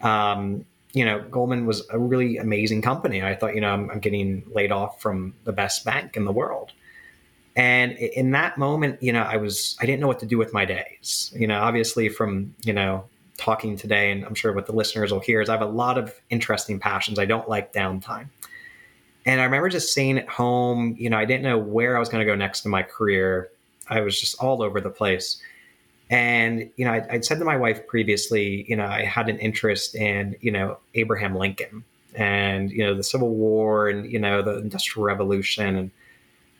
um, 0.00 0.64
you 0.92 1.04
know, 1.04 1.22
Goldman 1.30 1.66
was 1.66 1.86
a 1.90 1.98
really 1.98 2.36
amazing 2.36 2.82
company. 2.82 3.22
I 3.22 3.34
thought, 3.34 3.54
you 3.54 3.60
know, 3.60 3.72
I'm, 3.72 3.90
I'm, 3.90 4.00
getting 4.00 4.44
laid 4.52 4.72
off 4.72 5.00
from 5.00 5.34
the 5.44 5.52
best 5.52 5.84
bank 5.84 6.16
in 6.16 6.24
the 6.24 6.32
world. 6.32 6.72
And 7.54 7.92
in 7.92 8.30
that 8.32 8.56
moment, 8.56 9.02
you 9.02 9.12
know, 9.12 9.22
I 9.22 9.36
was, 9.36 9.76
I 9.80 9.86
didn't 9.86 10.00
know 10.00 10.06
what 10.06 10.20
to 10.20 10.26
do 10.26 10.38
with 10.38 10.52
my 10.52 10.64
days. 10.64 11.32
You 11.34 11.46
know, 11.46 11.60
obviously 11.60 12.08
from, 12.08 12.54
you 12.64 12.72
know, 12.72 13.04
talking 13.36 13.76
today, 13.76 14.10
and 14.10 14.24
I'm 14.24 14.34
sure 14.34 14.52
what 14.52 14.66
the 14.66 14.72
listeners 14.72 15.12
will 15.12 15.20
hear 15.20 15.40
is 15.40 15.48
I 15.48 15.52
have 15.52 15.62
a 15.62 15.66
lot 15.66 15.98
of 15.98 16.14
interesting 16.30 16.78
passions. 16.78 17.18
I 17.18 17.24
don't 17.24 17.48
like 17.48 17.72
downtime. 17.72 18.28
And 19.24 19.40
I 19.40 19.44
remember 19.44 19.68
just 19.68 19.90
staying 19.90 20.18
at 20.18 20.28
home, 20.28 20.96
you 20.98 21.10
know, 21.10 21.18
I 21.18 21.24
didn't 21.24 21.42
know 21.42 21.58
where 21.58 21.96
I 21.96 22.00
was 22.00 22.08
going 22.08 22.26
to 22.26 22.30
go 22.30 22.34
next 22.34 22.64
in 22.64 22.70
my 22.70 22.82
career. 22.82 23.50
I 23.88 24.00
was 24.00 24.20
just 24.20 24.38
all 24.40 24.62
over 24.62 24.80
the 24.80 24.90
place. 24.90 25.40
And, 26.10 26.70
you 26.76 26.84
know, 26.84 26.92
I, 26.92 27.06
would 27.12 27.24
said 27.24 27.38
to 27.38 27.44
my 27.44 27.56
wife 27.56 27.86
previously, 27.86 28.66
you 28.68 28.76
know, 28.76 28.84
I 28.84 29.04
had 29.04 29.28
an 29.28 29.38
interest 29.38 29.94
in, 29.94 30.36
you 30.40 30.50
know, 30.50 30.78
Abraham 30.94 31.34
Lincoln 31.34 31.84
and, 32.14 32.70
you 32.70 32.84
know, 32.84 32.94
the 32.94 33.02
Civil 33.02 33.30
War 33.30 33.88
and, 33.88 34.10
you 34.10 34.18
know, 34.18 34.42
the 34.42 34.58
Industrial 34.58 35.04
Revolution. 35.06 35.76
And 35.76 35.90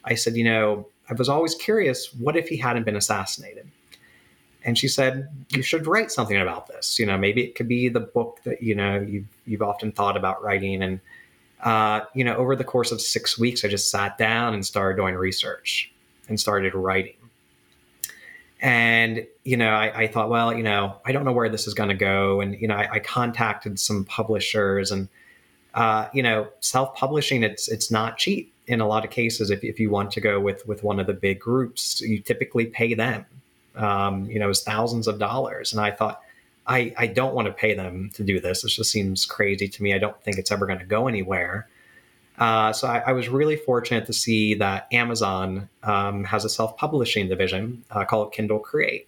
I 0.04 0.14
said, 0.14 0.36
you 0.36 0.44
know, 0.44 0.86
I 1.10 1.14
was 1.14 1.28
always 1.28 1.54
curious, 1.54 2.14
what 2.14 2.36
if 2.36 2.48
he 2.48 2.56
hadn't 2.56 2.84
been 2.84 2.96
assassinated? 2.96 3.68
and 4.64 4.78
she 4.78 4.88
said 4.88 5.28
you 5.50 5.62
should 5.62 5.86
write 5.86 6.10
something 6.10 6.36
about 6.36 6.66
this. 6.68 6.98
You 6.98 7.06
know, 7.06 7.18
maybe 7.18 7.42
it 7.42 7.54
could 7.54 7.68
be 7.68 7.88
the 7.88 8.00
book 8.00 8.40
that 8.44 8.62
you 8.62 8.74
know 8.74 9.00
you've 9.00 9.26
you've 9.46 9.62
often 9.62 9.92
thought 9.92 10.16
about 10.16 10.42
writing. 10.42 10.82
And 10.82 11.00
uh, 11.62 12.02
you 12.14 12.24
know, 12.24 12.36
over 12.36 12.56
the 12.56 12.64
course 12.64 12.92
of 12.92 13.00
six 13.00 13.38
weeks, 13.38 13.64
I 13.64 13.68
just 13.68 13.90
sat 13.90 14.18
down 14.18 14.54
and 14.54 14.64
started 14.64 15.00
doing 15.00 15.14
research 15.14 15.92
and 16.28 16.38
started 16.38 16.74
writing. 16.74 17.16
And 18.60 19.26
you 19.42 19.56
know, 19.56 19.70
I, 19.70 20.02
I 20.02 20.06
thought, 20.06 20.28
well, 20.28 20.56
you 20.56 20.62
know, 20.62 20.96
I 21.04 21.12
don't 21.12 21.24
know 21.24 21.32
where 21.32 21.48
this 21.48 21.66
is 21.66 21.74
going 21.74 21.88
to 21.88 21.96
go, 21.96 22.40
and 22.40 22.60
you 22.60 22.68
know, 22.68 22.76
I, 22.76 22.88
I 22.92 22.98
contacted 23.00 23.80
some 23.80 24.04
publishers 24.04 24.92
and 24.92 25.08
uh, 25.74 26.08
you 26.12 26.22
know, 26.22 26.48
self-publishing 26.60 27.42
it's 27.42 27.68
it's 27.68 27.90
not 27.90 28.18
cheap 28.18 28.52
in 28.66 28.80
a 28.80 28.86
lot 28.86 29.04
of 29.04 29.10
cases. 29.10 29.50
If, 29.50 29.64
if 29.64 29.80
you 29.80 29.90
want 29.90 30.10
to 30.12 30.20
go 30.20 30.38
with 30.38 30.66
with 30.66 30.82
one 30.82 31.00
of 31.00 31.06
the 31.06 31.14
big 31.14 31.40
groups, 31.40 32.00
you 32.00 32.20
typically 32.20 32.66
pay 32.66 32.94
them. 32.94 33.24
Um, 33.74 34.26
you 34.26 34.38
know, 34.38 34.52
thousands 34.52 35.08
of 35.08 35.18
dollars, 35.18 35.72
and 35.72 35.80
I 35.80 35.90
thought, 35.90 36.20
I 36.66 36.94
I 36.98 37.06
don't 37.06 37.34
want 37.34 37.46
to 37.46 37.52
pay 37.52 37.74
them 37.74 38.10
to 38.14 38.22
do 38.22 38.38
this. 38.38 38.62
This 38.62 38.76
just 38.76 38.90
seems 38.92 39.24
crazy 39.24 39.66
to 39.66 39.82
me. 39.82 39.94
I 39.94 39.98
don't 39.98 40.20
think 40.22 40.36
it's 40.38 40.52
ever 40.52 40.66
going 40.66 40.78
to 40.78 40.84
go 40.84 41.08
anywhere. 41.08 41.68
Uh, 42.42 42.72
so 42.72 42.88
I, 42.88 42.98
I, 43.06 43.12
was 43.12 43.28
really 43.28 43.54
fortunate 43.54 44.06
to 44.06 44.12
see 44.12 44.54
that 44.54 44.88
Amazon 44.92 45.68
um, 45.84 46.24
has 46.24 46.44
a 46.44 46.48
self-publishing 46.48 47.28
division 47.28 47.84
uh, 47.92 48.04
called 48.04 48.32
Kindle 48.32 48.58
Create, 48.58 49.06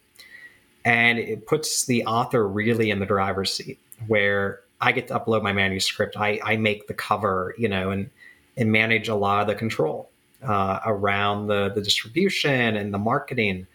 and 0.85 1.19
it 1.19 1.45
puts 1.45 1.85
the 1.87 2.05
author 2.05 2.47
really 2.47 2.91
in 2.91 3.01
the 3.01 3.07
driver's 3.07 3.53
seat, 3.53 3.81
where 4.07 4.61
I 4.81 4.93
get 4.93 5.09
to 5.09 5.19
upload 5.19 5.43
my 5.43 5.53
manuscript. 5.53 6.17
I, 6.17 6.39
I 6.45 6.57
make 6.59 6.87
the 6.87 6.95
cover, 6.95 7.57
you 7.59 7.69
know, 7.69 7.91
and 7.91 8.09
and 8.57 8.71
manage 8.71 9.09
a 9.09 9.17
lot 9.17 9.41
of 9.41 9.49
the 9.49 9.57
control 9.57 10.11
uh, 10.41 10.79
around 10.87 11.49
the 11.49 11.73
the 11.75 11.83
distribution 11.83 12.77
and 12.77 12.95
the 12.95 12.99
marketing. 12.99 13.67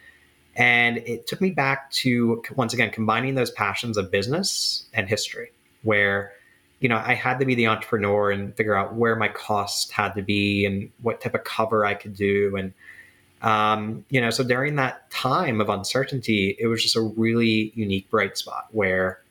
And 0.55 0.99
it 0.99 1.27
took 1.27 1.41
me 1.41 1.49
back 1.49 1.91
to 2.03 2.41
once 2.55 2.73
again 2.73 2.91
combining 2.91 3.35
those 3.35 3.51
passions 3.51 3.97
of 3.97 4.09
business 4.09 4.85
and 4.93 5.09
history, 5.09 5.51
where 5.83 6.31
you 6.79 6.89
know 6.89 6.97
I 6.97 7.13
had 7.13 7.39
to 7.39 7.45
be 7.45 7.55
the 7.55 7.67
entrepreneur 7.67 8.31
and 8.31 8.55
figure 8.55 8.75
out 8.75 8.95
where 8.95 9.15
my 9.15 9.27
costs 9.27 9.91
had 9.91 10.13
to 10.15 10.21
be 10.21 10.65
and 10.65 10.89
what 11.01 11.21
type 11.21 11.35
of 11.35 11.43
cover 11.43 11.85
I 11.85 11.93
could 11.93 12.15
do 12.15 12.55
and. 12.55 12.73
Um, 13.41 14.03
you 14.09 14.19
know, 14.19 14.31
so 14.31 14.43
during 14.43 14.75
that 14.75 15.09
time 15.11 15.61
of 15.61 15.69
uncertainty, 15.69 16.57
it 16.59 16.67
was 16.67 16.83
just 16.83 16.97
a 16.97 17.01
really 17.01 17.71
unique 17.73 18.09
bright 18.09 18.37
spot 18.37 18.67
where 18.71 19.21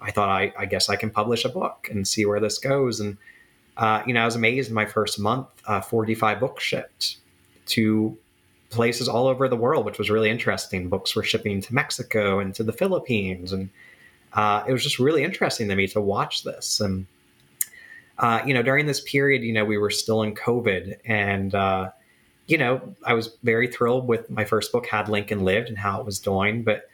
I 0.00 0.10
thought 0.10 0.30
I, 0.30 0.54
I 0.58 0.64
guess 0.64 0.88
I 0.88 0.96
can 0.96 1.10
publish 1.10 1.44
a 1.44 1.48
book 1.48 1.88
and 1.90 2.06
see 2.06 2.24
where 2.24 2.40
this 2.40 2.58
goes. 2.58 3.00
And 3.00 3.18
uh, 3.76 4.02
you 4.06 4.14
know, 4.14 4.22
I 4.22 4.24
was 4.24 4.36
amazed 4.36 4.70
my 4.70 4.86
first 4.86 5.18
month, 5.18 5.46
uh, 5.66 5.80
45 5.80 6.40
books 6.40 6.64
shipped 6.64 7.18
to 7.66 8.16
places 8.70 9.08
all 9.08 9.26
over 9.26 9.48
the 9.48 9.56
world, 9.56 9.84
which 9.84 9.98
was 9.98 10.10
really 10.10 10.30
interesting. 10.30 10.88
Books 10.88 11.14
were 11.14 11.22
shipping 11.22 11.60
to 11.62 11.74
Mexico 11.74 12.38
and 12.38 12.54
to 12.54 12.62
the 12.62 12.72
Philippines, 12.72 13.52
and 13.52 13.70
uh, 14.32 14.64
it 14.66 14.72
was 14.72 14.82
just 14.82 14.98
really 14.98 15.24
interesting 15.24 15.68
to 15.68 15.76
me 15.76 15.86
to 15.88 16.00
watch 16.00 16.44
this. 16.44 16.80
And 16.80 17.06
uh, 18.18 18.42
you 18.44 18.52
know, 18.52 18.62
during 18.62 18.86
this 18.86 19.00
period, 19.00 19.42
you 19.42 19.52
know, 19.52 19.64
we 19.64 19.78
were 19.78 19.90
still 19.90 20.22
in 20.22 20.34
COVID, 20.34 20.96
and 21.04 21.54
uh, 21.54 21.90
you 22.46 22.58
know, 22.58 22.94
I 23.04 23.14
was 23.14 23.36
very 23.42 23.68
thrilled 23.68 24.08
with 24.08 24.28
my 24.30 24.44
first 24.44 24.72
book, 24.72 24.86
Had 24.86 25.08
Lincoln 25.08 25.44
Lived, 25.44 25.68
and 25.68 25.78
how 25.78 26.00
it 26.00 26.06
was 26.06 26.18
doing, 26.18 26.62
but 26.62 26.88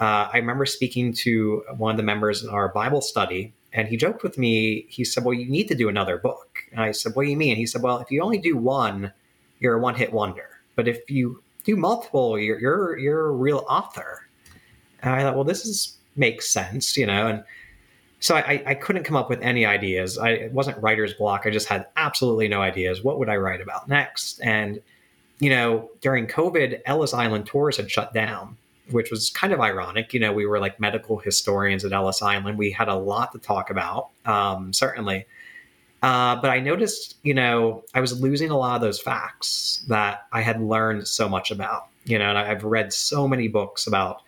uh, 0.00 0.28
I 0.32 0.36
remember 0.36 0.64
speaking 0.64 1.12
to 1.14 1.64
one 1.76 1.90
of 1.90 1.96
the 1.96 2.04
members 2.04 2.44
in 2.44 2.50
our 2.50 2.68
Bible 2.68 3.00
study, 3.00 3.52
and 3.72 3.88
he 3.88 3.96
joked 3.96 4.22
with 4.22 4.38
me. 4.38 4.86
He 4.88 5.04
said, 5.04 5.24
"Well, 5.24 5.34
you 5.34 5.48
need 5.50 5.66
to 5.68 5.74
do 5.74 5.88
another 5.88 6.18
book." 6.18 6.60
And 6.70 6.80
I 6.80 6.92
said, 6.92 7.16
"What 7.16 7.24
do 7.24 7.30
you 7.30 7.36
mean?" 7.36 7.56
He 7.56 7.66
said, 7.66 7.82
"Well, 7.82 7.98
if 7.98 8.10
you 8.10 8.22
only 8.22 8.38
do 8.38 8.56
one, 8.56 9.12
you're 9.58 9.74
a 9.74 9.80
one-hit 9.80 10.12
wonder. 10.12 10.60
But 10.76 10.86
if 10.86 11.10
you 11.10 11.42
do 11.64 11.76
multiple, 11.76 12.38
you're 12.38 12.60
you're 12.60 12.96
you're 12.98 13.26
a 13.26 13.32
real 13.32 13.64
author." 13.68 14.28
And 15.02 15.14
I 15.14 15.22
thought, 15.22 15.34
"Well, 15.34 15.44
this 15.44 15.66
is 15.66 15.97
makes 16.18 16.48
sense, 16.50 16.96
you 16.96 17.06
know." 17.06 17.28
And 17.28 17.44
so 18.20 18.34
I, 18.34 18.62
I 18.66 18.74
couldn't 18.74 19.04
come 19.04 19.16
up 19.16 19.30
with 19.30 19.40
any 19.42 19.64
ideas. 19.64 20.18
I, 20.18 20.30
it 20.30 20.52
wasn't 20.52 20.82
writer's 20.82 21.14
block. 21.14 21.42
I 21.46 21.50
just 21.50 21.68
had 21.68 21.86
absolutely 21.96 22.48
no 22.48 22.60
ideas. 22.60 23.02
What 23.02 23.18
would 23.18 23.28
I 23.28 23.36
write 23.36 23.60
about 23.60 23.88
next? 23.88 24.40
And 24.40 24.80
you 25.40 25.50
know, 25.50 25.88
during 26.00 26.26
COVID, 26.26 26.80
Ellis 26.84 27.14
Island 27.14 27.46
tours 27.46 27.76
had 27.76 27.90
shut 27.90 28.12
down 28.12 28.56
which 28.90 29.10
was 29.10 29.30
kind 29.30 29.52
of 29.52 29.60
ironic. 29.60 30.14
You 30.14 30.20
know, 30.20 30.32
we 30.32 30.46
were 30.46 30.58
like 30.58 30.80
medical 30.80 31.18
historians 31.18 31.84
at 31.84 31.92
Ellis 31.92 32.22
Island. 32.22 32.58
We 32.58 32.70
had 32.70 32.88
a 32.88 32.94
lot 32.94 33.32
to 33.32 33.38
talk 33.38 33.70
about, 33.70 34.08
um, 34.24 34.72
certainly. 34.72 35.26
Uh, 36.02 36.36
but 36.36 36.50
I 36.50 36.60
noticed, 36.60 37.16
you 37.22 37.34
know, 37.34 37.84
I 37.94 38.00
was 38.00 38.20
losing 38.20 38.50
a 38.50 38.56
lot 38.56 38.76
of 38.76 38.80
those 38.80 39.00
facts 39.00 39.84
that 39.88 40.26
I 40.32 40.42
had 40.42 40.60
learned 40.60 41.08
so 41.08 41.28
much 41.28 41.50
about. 41.50 41.88
You 42.04 42.18
know, 42.18 42.30
and 42.30 42.38
I've 42.38 42.64
read 42.64 42.92
so 42.92 43.28
many 43.28 43.48
books 43.48 43.86
about 43.86 44.22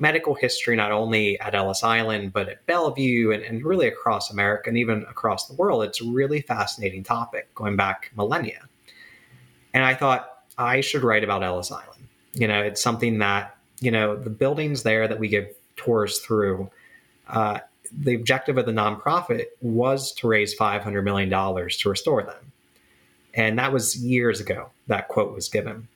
medical 0.00 0.34
history, 0.34 0.74
not 0.74 0.90
only 0.90 1.38
at 1.38 1.54
Ellis 1.54 1.84
Island, 1.84 2.32
but 2.32 2.48
at 2.48 2.66
Bellevue 2.66 3.30
and, 3.30 3.42
and 3.42 3.64
really 3.64 3.86
across 3.86 4.30
America 4.30 4.68
and 4.68 4.78
even 4.78 5.02
across 5.08 5.46
the 5.46 5.54
world. 5.54 5.84
It's 5.84 6.00
a 6.00 6.04
really 6.04 6.40
fascinating 6.40 7.04
topic 7.04 7.54
going 7.54 7.76
back 7.76 8.10
millennia. 8.16 8.66
And 9.72 9.84
I 9.84 9.94
thought 9.94 10.28
I 10.58 10.80
should 10.80 11.04
write 11.04 11.22
about 11.22 11.44
Ellis 11.44 11.70
Island. 11.70 12.08
You 12.32 12.48
know, 12.48 12.60
it's 12.60 12.82
something 12.82 13.18
that 13.18 13.56
you 13.80 13.90
know, 13.90 14.14
the 14.14 14.30
buildings 14.30 14.82
there 14.82 15.08
that 15.08 15.18
we 15.18 15.28
give 15.28 15.48
tours 15.76 16.18
through, 16.18 16.70
uh, 17.28 17.58
the 17.92 18.14
objective 18.14 18.58
of 18.58 18.66
the 18.66 18.72
nonprofit 18.72 19.46
was 19.60 20.12
to 20.12 20.28
raise 20.28 20.56
$500 20.56 21.02
million 21.02 21.30
to 21.30 21.88
restore 21.88 22.22
them. 22.22 22.52
And 23.34 23.58
that 23.58 23.72
was 23.72 23.96
years 23.96 24.40
ago, 24.40 24.70
that 24.86 25.08
quote 25.08 25.34
was 25.34 25.48
given. 25.48 25.88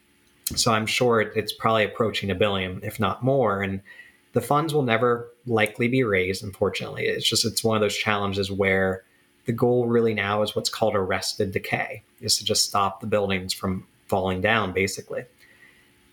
So 0.57 0.73
I'm 0.73 0.87
sure 0.87 1.21
it's 1.21 1.53
probably 1.53 1.85
approaching 1.85 2.31
a 2.31 2.35
billion, 2.35 2.81
if 2.83 3.01
not 3.01 3.23
more. 3.23 3.63
And 3.63 3.81
the 4.33 4.41
funds 4.41 4.75
will 4.75 4.83
never 4.83 5.29
likely 5.47 5.89
be 5.89 6.05
raised, 6.05 6.45
unfortunately. 6.45 7.07
It's 7.07 7.29
just, 7.29 7.45
it's 7.45 7.65
one 7.65 7.77
of 7.77 7.81
those 7.81 7.97
challenges 7.97 8.51
where 8.51 9.05
the 9.47 9.53
goal 9.53 9.87
really 9.87 10.15
now 10.15 10.43
is 10.43 10.55
what's 10.55 10.69
called 10.69 10.95
arrested 10.95 11.53
decay, 11.53 12.03
is 12.21 12.39
to 12.39 12.45
just 12.45 12.65
stop 12.65 13.01
the 13.01 13.07
buildings 13.07 13.53
from 13.53 13.87
falling 14.07 14.41
down, 14.41 14.73
basically. 14.73 15.25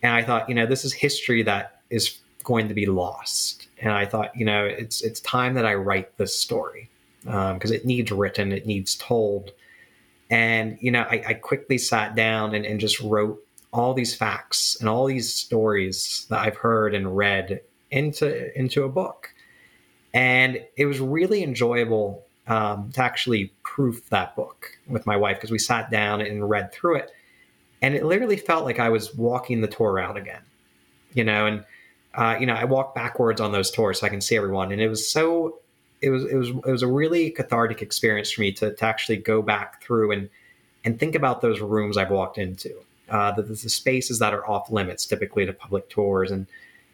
And 0.01 0.13
I 0.13 0.23
thought, 0.23 0.49
you 0.49 0.55
know, 0.55 0.65
this 0.65 0.85
is 0.85 0.93
history 0.93 1.43
that 1.43 1.81
is 1.89 2.19
going 2.43 2.67
to 2.67 2.73
be 2.73 2.85
lost. 2.85 3.67
And 3.79 3.91
I 3.91 4.05
thought, 4.05 4.35
you 4.35 4.45
know, 4.45 4.65
it's 4.65 5.01
it's 5.01 5.19
time 5.21 5.53
that 5.55 5.65
I 5.65 5.75
write 5.75 6.17
this 6.17 6.37
story 6.37 6.89
because 7.23 7.71
um, 7.71 7.73
it 7.73 7.85
needs 7.85 8.11
written, 8.11 8.51
it 8.51 8.65
needs 8.65 8.95
told. 8.95 9.51
And 10.29 10.77
you 10.81 10.91
know, 10.91 11.01
I, 11.01 11.23
I 11.27 11.33
quickly 11.35 11.77
sat 11.77 12.15
down 12.15 12.55
and, 12.55 12.65
and 12.65 12.79
just 12.79 12.99
wrote 12.99 13.39
all 13.73 13.93
these 13.93 14.15
facts 14.15 14.77
and 14.79 14.89
all 14.89 15.05
these 15.05 15.34
stories 15.34 16.25
that 16.29 16.39
I've 16.39 16.57
heard 16.57 16.93
and 16.93 17.15
read 17.15 17.62
into 17.89 18.57
into 18.57 18.84
a 18.84 18.89
book. 18.89 19.34
And 20.13 20.62
it 20.75 20.86
was 20.86 20.99
really 20.99 21.43
enjoyable 21.43 22.25
um, 22.47 22.91
to 22.93 23.01
actually 23.01 23.53
proof 23.63 24.10
that 24.10 24.36
book 24.36 24.77
with 24.88 25.05
my 25.05 25.15
wife 25.15 25.38
because 25.38 25.51
we 25.51 25.60
sat 25.60 25.89
down 25.89 26.19
and 26.21 26.49
read 26.49 26.73
through 26.73 26.97
it. 26.97 27.12
And 27.81 27.95
it 27.95 28.03
literally 28.03 28.38
felt 28.38 28.65
like 28.65 28.79
I 28.79 28.89
was 28.89 29.15
walking 29.15 29.62
the 29.62 29.67
tour 29.67 29.93
route 29.93 30.17
again, 30.17 30.41
you 31.13 31.23
know, 31.23 31.45
and 31.45 31.65
uh, 32.13 32.38
you 32.39 32.45
know 32.45 32.53
I 32.53 32.65
walked 32.65 32.95
backwards 32.95 33.39
on 33.39 33.51
those 33.51 33.71
tours 33.71 33.99
so 33.99 34.05
I 34.05 34.10
can 34.10 34.21
see 34.21 34.36
everyone, 34.36 34.71
and 34.71 34.81
it 34.81 34.89
was 34.89 35.10
so 35.10 35.60
it 36.01 36.10
was 36.10 36.25
it 36.25 36.36
was 36.36 36.49
it 36.49 36.71
was 36.71 36.84
a 36.84 36.88
really 36.88 37.31
cathartic 37.31 37.81
experience 37.81 38.31
for 38.31 38.41
me 38.41 38.51
to 38.53 38.73
to 38.75 38.86
actually 38.86 39.17
go 39.17 39.41
back 39.41 39.81
through 39.81 40.12
and 40.12 40.29
and 40.84 40.99
think 40.99 41.15
about 41.15 41.41
those 41.41 41.62
rooms 41.62 41.95
I've 41.95 42.10
walked 42.10 42.38
into, 42.38 42.75
uh, 43.12 43.32
the, 43.34 43.43
the 43.43 43.69
spaces 43.69 44.17
that 44.19 44.34
are 44.34 44.50
off 44.50 44.71
limits 44.71 45.06
typically 45.06 45.45
to 45.45 45.54
public 45.54 45.89
tours, 45.89 46.32
and 46.32 46.47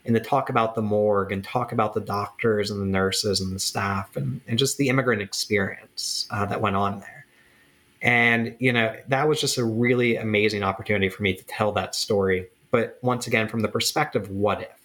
and 0.06 0.16
to 0.16 0.22
talk 0.22 0.50
about 0.50 0.74
the 0.74 0.82
morgue 0.82 1.34
and 1.34 1.44
talk 1.44 1.72
about 1.74 1.94
the 1.94 2.00
doctors 2.00 2.72
and 2.72 2.82
the 2.82 2.86
nurses 2.86 3.42
and 3.42 3.54
the 3.54 3.60
staff 3.60 4.16
and, 4.16 4.40
and 4.48 4.58
just 4.58 4.78
the 4.78 4.88
immigrant 4.88 5.22
experience 5.22 6.28
uh, 6.32 6.46
that 6.46 6.62
went 6.62 6.78
on 6.78 7.02
there. 7.02 7.26
And, 8.02 8.56
you 8.60 8.72
know, 8.72 8.96
that 9.10 9.28
was 9.28 9.42
just 9.42 9.58
a 9.58 9.66
really 9.66 10.16
amazing 10.16 10.64
opportunity 10.64 11.10
for 11.10 11.24
me 11.24 11.34
to 11.34 11.44
tell 11.44 11.74
that 11.74 11.94
story. 11.94 12.48
But 12.72 12.98
once 13.02 13.28
again, 13.28 13.50
from 13.50 13.60
the 13.60 13.68
perspective, 13.68 14.30
what 14.30 14.62
if? 14.62 14.80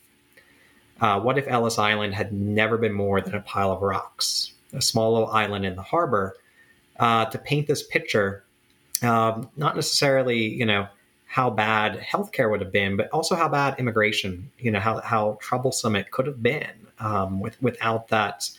Uh, 1.00 1.20
what 1.20 1.38
if 1.38 1.46
Ellis 1.46 1.78
Island 1.78 2.14
had 2.14 2.32
never 2.32 2.76
been 2.76 2.92
more 2.92 3.20
than 3.20 3.34
a 3.34 3.40
pile 3.42 3.70
of 3.70 3.80
rocks, 3.80 4.54
a 4.72 4.82
small 4.82 5.12
little 5.12 5.28
island 5.28 5.64
in 5.64 5.76
the 5.76 5.82
harbor? 5.82 6.34
Uh, 6.98 7.26
to 7.26 7.38
paint 7.38 7.68
this 7.68 7.82
picture, 7.82 8.44
um, 9.02 9.48
not 9.56 9.76
necessarily, 9.76 10.38
you 10.38 10.66
know, 10.66 10.88
how 11.32 11.48
bad 11.48 11.98
healthcare 11.98 12.50
would 12.50 12.60
have 12.60 12.72
been, 12.72 12.96
but 12.96 13.08
also 13.08 13.34
how 13.34 13.48
bad 13.48 13.78
immigration, 13.78 14.50
you 14.58 14.70
know, 14.70 14.80
how, 14.80 15.00
how 15.00 15.38
troublesome 15.40 15.96
it 15.96 16.10
could 16.10 16.26
have 16.26 16.42
been 16.42 16.86
um, 16.98 17.40
with, 17.40 17.60
without 17.62 18.08
that, 18.08 18.50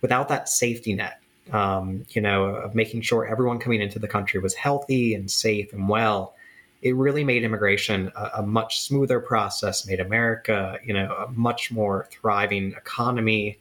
without 0.00 0.28
that 0.28 0.48
safety 0.48 0.94
net 0.94 1.20
um, 1.52 2.06
you 2.10 2.20
know, 2.20 2.44
of 2.46 2.74
making 2.74 3.02
sure 3.02 3.26
everyone 3.26 3.58
coming 3.58 3.82
into 3.82 3.98
the 3.98 4.08
country 4.08 4.40
was 4.40 4.54
healthy 4.54 5.14
and 5.14 5.30
safe 5.30 5.72
and 5.72 5.88
well, 5.88 6.34
it 6.82 6.94
really 6.96 7.24
made 7.24 7.42
immigration 7.42 8.12
a, 8.16 8.30
a, 8.38 8.42
much 8.42 8.80
smoother 8.80 9.20
process, 9.20 9.86
made 9.86 10.00
America, 10.00 10.78
you 10.84 10.92
know, 10.92 11.14
a 11.14 11.30
much 11.32 11.70
more 11.70 12.06
thriving 12.10 12.72
economy, 12.72 13.58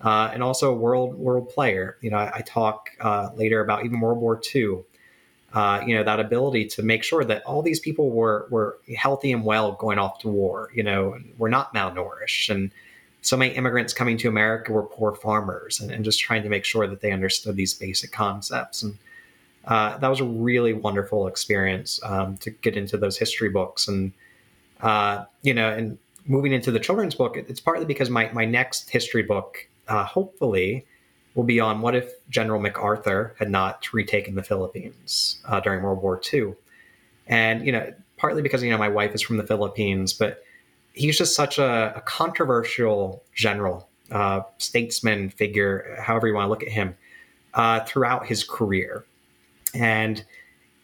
uh, 0.00 0.30
and 0.32 0.42
also 0.42 0.72
a 0.72 0.74
world 0.74 1.14
world 1.14 1.48
player. 1.48 1.96
You 2.00 2.10
know, 2.10 2.18
I, 2.18 2.30
I 2.36 2.40
talk 2.42 2.90
uh, 3.00 3.30
later 3.34 3.60
about 3.60 3.84
even 3.84 4.00
World 4.00 4.18
War 4.18 4.40
II. 4.54 4.84
Uh, 5.56 5.82
you 5.86 5.94
know, 5.96 6.04
that 6.04 6.20
ability 6.20 6.66
to 6.66 6.82
make 6.82 7.02
sure 7.02 7.24
that 7.24 7.42
all 7.44 7.62
these 7.62 7.80
people 7.80 8.10
were 8.10 8.46
were 8.50 8.78
healthy 8.94 9.32
and 9.32 9.42
well 9.42 9.72
going 9.72 9.98
off 9.98 10.18
to 10.18 10.28
war. 10.28 10.70
You 10.74 10.82
know, 10.82 11.14
and 11.14 11.32
were 11.38 11.48
not 11.48 11.72
malnourished, 11.74 12.50
and 12.50 12.70
so 13.22 13.38
many 13.38 13.54
immigrants 13.54 13.94
coming 13.94 14.18
to 14.18 14.28
America 14.28 14.70
were 14.70 14.82
poor 14.82 15.14
farmers, 15.14 15.80
and, 15.80 15.90
and 15.90 16.04
just 16.04 16.20
trying 16.20 16.42
to 16.42 16.50
make 16.50 16.66
sure 16.66 16.86
that 16.86 17.00
they 17.00 17.10
understood 17.10 17.56
these 17.56 17.72
basic 17.72 18.12
concepts. 18.12 18.82
And 18.82 18.98
uh, 19.64 19.96
that 19.96 20.08
was 20.08 20.20
a 20.20 20.24
really 20.24 20.74
wonderful 20.74 21.26
experience 21.26 22.00
um, 22.04 22.36
to 22.38 22.50
get 22.50 22.76
into 22.76 22.98
those 22.98 23.16
history 23.16 23.48
books, 23.48 23.88
and 23.88 24.12
uh, 24.82 25.24
you 25.40 25.54
know, 25.54 25.70
and 25.70 25.96
moving 26.26 26.52
into 26.52 26.70
the 26.70 26.80
children's 26.80 27.14
book, 27.14 27.34
it's 27.34 27.60
partly 27.60 27.86
because 27.86 28.10
my 28.10 28.30
my 28.34 28.44
next 28.44 28.90
history 28.90 29.22
book, 29.22 29.66
uh, 29.88 30.04
hopefully 30.04 30.84
will 31.36 31.44
be 31.44 31.60
on 31.60 31.82
what 31.82 31.94
if 31.94 32.12
General 32.30 32.58
MacArthur 32.60 33.36
had 33.38 33.50
not 33.50 33.92
retaken 33.92 34.34
the 34.34 34.42
Philippines 34.42 35.38
uh, 35.44 35.60
during 35.60 35.82
World 35.82 36.02
War 36.02 36.20
II. 36.32 36.54
And, 37.26 37.64
you 37.64 37.72
know, 37.72 37.92
partly 38.16 38.40
because, 38.40 38.62
you 38.62 38.70
know, 38.70 38.78
my 38.78 38.88
wife 38.88 39.14
is 39.14 39.20
from 39.20 39.36
the 39.36 39.46
Philippines, 39.46 40.14
but 40.14 40.42
he's 40.94 41.18
just 41.18 41.36
such 41.36 41.58
a, 41.58 41.92
a 41.94 42.00
controversial 42.00 43.22
general, 43.34 43.86
uh, 44.10 44.40
statesman 44.56 45.28
figure, 45.28 45.98
however 46.00 46.26
you 46.26 46.34
want 46.34 46.46
to 46.46 46.48
look 46.48 46.62
at 46.62 46.70
him, 46.70 46.96
uh, 47.52 47.80
throughout 47.80 48.26
his 48.26 48.42
career. 48.42 49.04
And, 49.74 50.24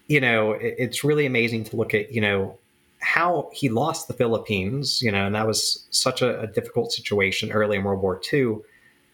you 0.06 0.20
know, 0.20 0.52
it, 0.52 0.74
it's 0.76 1.02
really 1.02 1.24
amazing 1.24 1.64
to 1.64 1.76
look 1.76 1.94
at, 1.94 2.12
you 2.12 2.20
know, 2.20 2.58
how 2.98 3.48
he 3.54 3.70
lost 3.70 4.06
the 4.06 4.14
Philippines, 4.14 5.00
you 5.00 5.10
know, 5.10 5.24
and 5.24 5.34
that 5.34 5.46
was 5.46 5.86
such 5.90 6.20
a, 6.20 6.40
a 6.40 6.46
difficult 6.46 6.92
situation 6.92 7.50
early 7.52 7.78
in 7.78 7.84
World 7.84 8.02
War 8.02 8.20
II 8.30 8.58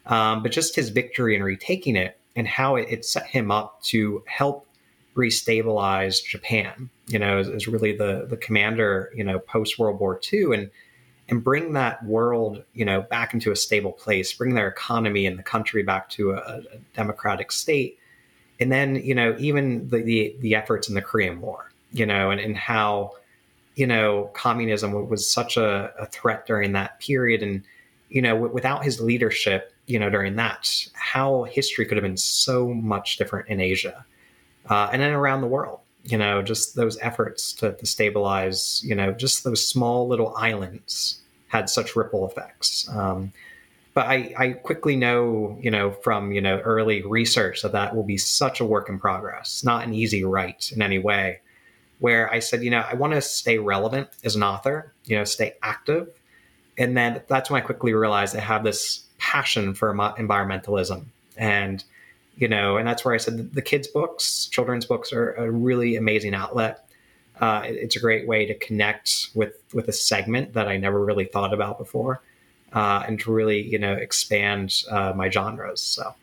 um, 0.09 0.43
but 0.43 0.53
just 0.53 0.75
his 0.75 0.89
victory 0.89 1.37
in 1.37 1.43
retaking 1.43 1.97
it 1.97 2.19
and 2.35 2.49
how 2.49 2.77
it, 2.77 2.87
it 2.91 3.05
set 3.05 3.27
him 3.27 3.51
up 3.51 3.83
to 3.83 4.23
help 4.27 4.67
restabilize 5.15 6.25
Japan, 6.25 6.89
you 7.09 7.19
know, 7.19 7.39
as, 7.39 7.67
really 7.67 7.97
the, 7.97 8.27
the 8.29 8.37
commander, 8.37 9.11
you 9.15 9.25
know, 9.25 9.39
post 9.39 9.79
World 9.79 9.99
War 9.99 10.21
II 10.33 10.55
and, 10.55 10.71
and 11.29 11.43
bring 11.43 11.73
that 11.75 12.03
world, 12.05 12.63
you 12.73 12.85
know, 12.85 13.03
back 13.03 13.35
into 13.35 13.51
a 13.51 13.57
stable 13.57 13.93
place, 13.93 14.33
bring 14.33 14.55
their 14.55 14.69
economy 14.69 15.27
and 15.27 15.39
the 15.39 15.43
country 15.43 15.83
back 15.83 16.09
to 16.11 16.33
a, 16.33 16.37
a 16.37 16.79
democratic 16.95 17.53
state. 17.53 17.99
And 18.61 18.73
then, 18.73 18.97
you 18.97 19.15
know, 19.15 19.37
even 19.39 19.89
the, 19.89 19.99
the, 19.99 20.37
the 20.41 20.55
efforts 20.55 20.89
in 20.89 20.95
the 20.95 21.03
Korean 21.03 21.41
War, 21.41 21.71
you 21.93 22.07
know, 22.07 22.31
and, 22.31 22.41
and 22.41 22.57
how, 22.57 23.13
you 23.75 23.87
know, 23.87 24.31
communism 24.35 25.09
was 25.09 25.29
such 25.29 25.57
a, 25.57 25.93
a 25.99 26.07
threat 26.07 26.47
during 26.47 26.73
that 26.73 26.99
period. 27.01 27.43
And, 27.43 27.65
you 28.09 28.23
know, 28.23 28.35
w- 28.35 28.53
without 28.53 28.85
his 28.85 29.01
leadership, 29.01 29.73
you 29.89 29.99
know, 29.99 30.11
during 30.11 30.37
that, 30.37 30.87
how 30.93 31.45
history 31.45 31.87
could 31.87 31.97
have 31.97 32.05
been 32.05 32.17
so 32.17 32.69
much 32.69 33.17
different 33.17 33.49
in 33.49 33.59
Asia 33.59 34.05
uh, 34.69 34.91
and 34.93 35.03
then 35.03 35.13
around 35.13 35.41
the 35.41 35.47
world. 35.47 35.81
You 36.05 36.17
know, 36.17 36.43
just 36.43 36.77
those 36.77 36.99
efforts 37.01 37.53
to, 37.55 37.73
to 37.73 37.87
stabilize, 37.87 38.83
you 38.85 38.95
know, 38.95 39.13
just 39.13 39.45
those 39.45 39.67
small 39.67 40.07
little 40.07 40.35
islands 40.37 41.21
had 41.49 41.69
such 41.69 41.97
ripple 41.97 42.27
effects. 42.27 42.89
Um, 42.89 43.33
but 43.95 44.07
I, 44.07 44.33
I 44.39 44.49
quickly 44.51 44.95
know, 44.95 45.59
you 45.61 45.71
know, 45.71 45.91
from 45.91 46.31
you 46.33 46.41
know 46.41 46.59
early 46.61 47.03
research 47.03 47.63
that 47.63 47.73
that 47.73 47.97
will 47.97 48.05
be 48.05 48.17
such 48.17 48.61
a 48.61 48.65
work 48.65 48.89
in 48.89 48.99
progress, 48.99 49.65
not 49.65 49.85
an 49.85 49.93
easy 49.93 50.23
write 50.23 50.71
in 50.71 50.83
any 50.83 50.99
way. 50.99 51.41
Where 51.99 52.33
I 52.33 52.39
said, 52.39 52.63
you 52.63 52.71
know, 52.71 52.85
I 52.89 52.95
want 52.95 53.15
to 53.15 53.21
stay 53.21 53.59
relevant 53.59 54.09
as 54.23 54.37
an 54.37 54.45
author, 54.45 54.93
you 55.05 55.17
know, 55.17 55.25
stay 55.25 55.57
active, 55.63 56.09
and 56.79 56.97
then 56.97 57.23
that's 57.27 57.51
when 57.51 57.61
I 57.61 57.65
quickly 57.67 57.93
realized 57.93 58.37
I 58.37 58.41
have 58.41 58.63
this 58.63 59.08
passion 59.29 59.75
for 59.75 59.93
environmentalism. 59.93 61.05
And 61.37 61.85
you 62.39 62.49
know 62.49 62.77
and 62.77 62.87
that's 62.87 63.05
where 63.05 63.15
i 63.15 63.19
said 63.19 63.53
the 63.53 63.61
kids 63.61 63.89
books 63.89 64.47
children's 64.47 64.87
books 64.87 65.13
are 65.13 65.33
a 65.35 65.51
really 65.51 65.97
amazing 65.97 66.35
outlet. 66.35 66.85
Uh, 67.41 67.63
it's 67.65 67.95
a 67.95 68.01
great 68.01 68.27
way 68.27 68.47
to 68.47 68.55
connect 68.55 69.29
with 69.35 69.63
with 69.75 69.89
a 69.89 69.93
segment 69.93 70.55
that 70.55 70.67
i 70.69 70.77
never 70.77 71.05
really 71.05 71.25
thought 71.25 71.53
about 71.53 71.79
before 71.79 72.23
uh, 72.73 73.05
and 73.07 73.21
to 73.21 73.31
really 73.33 73.61
you 73.61 73.79
know 73.79 73.93
expand 73.93 74.83
uh, 74.91 75.13
my 75.15 75.29
genres 75.29 75.81
so. 75.81 76.15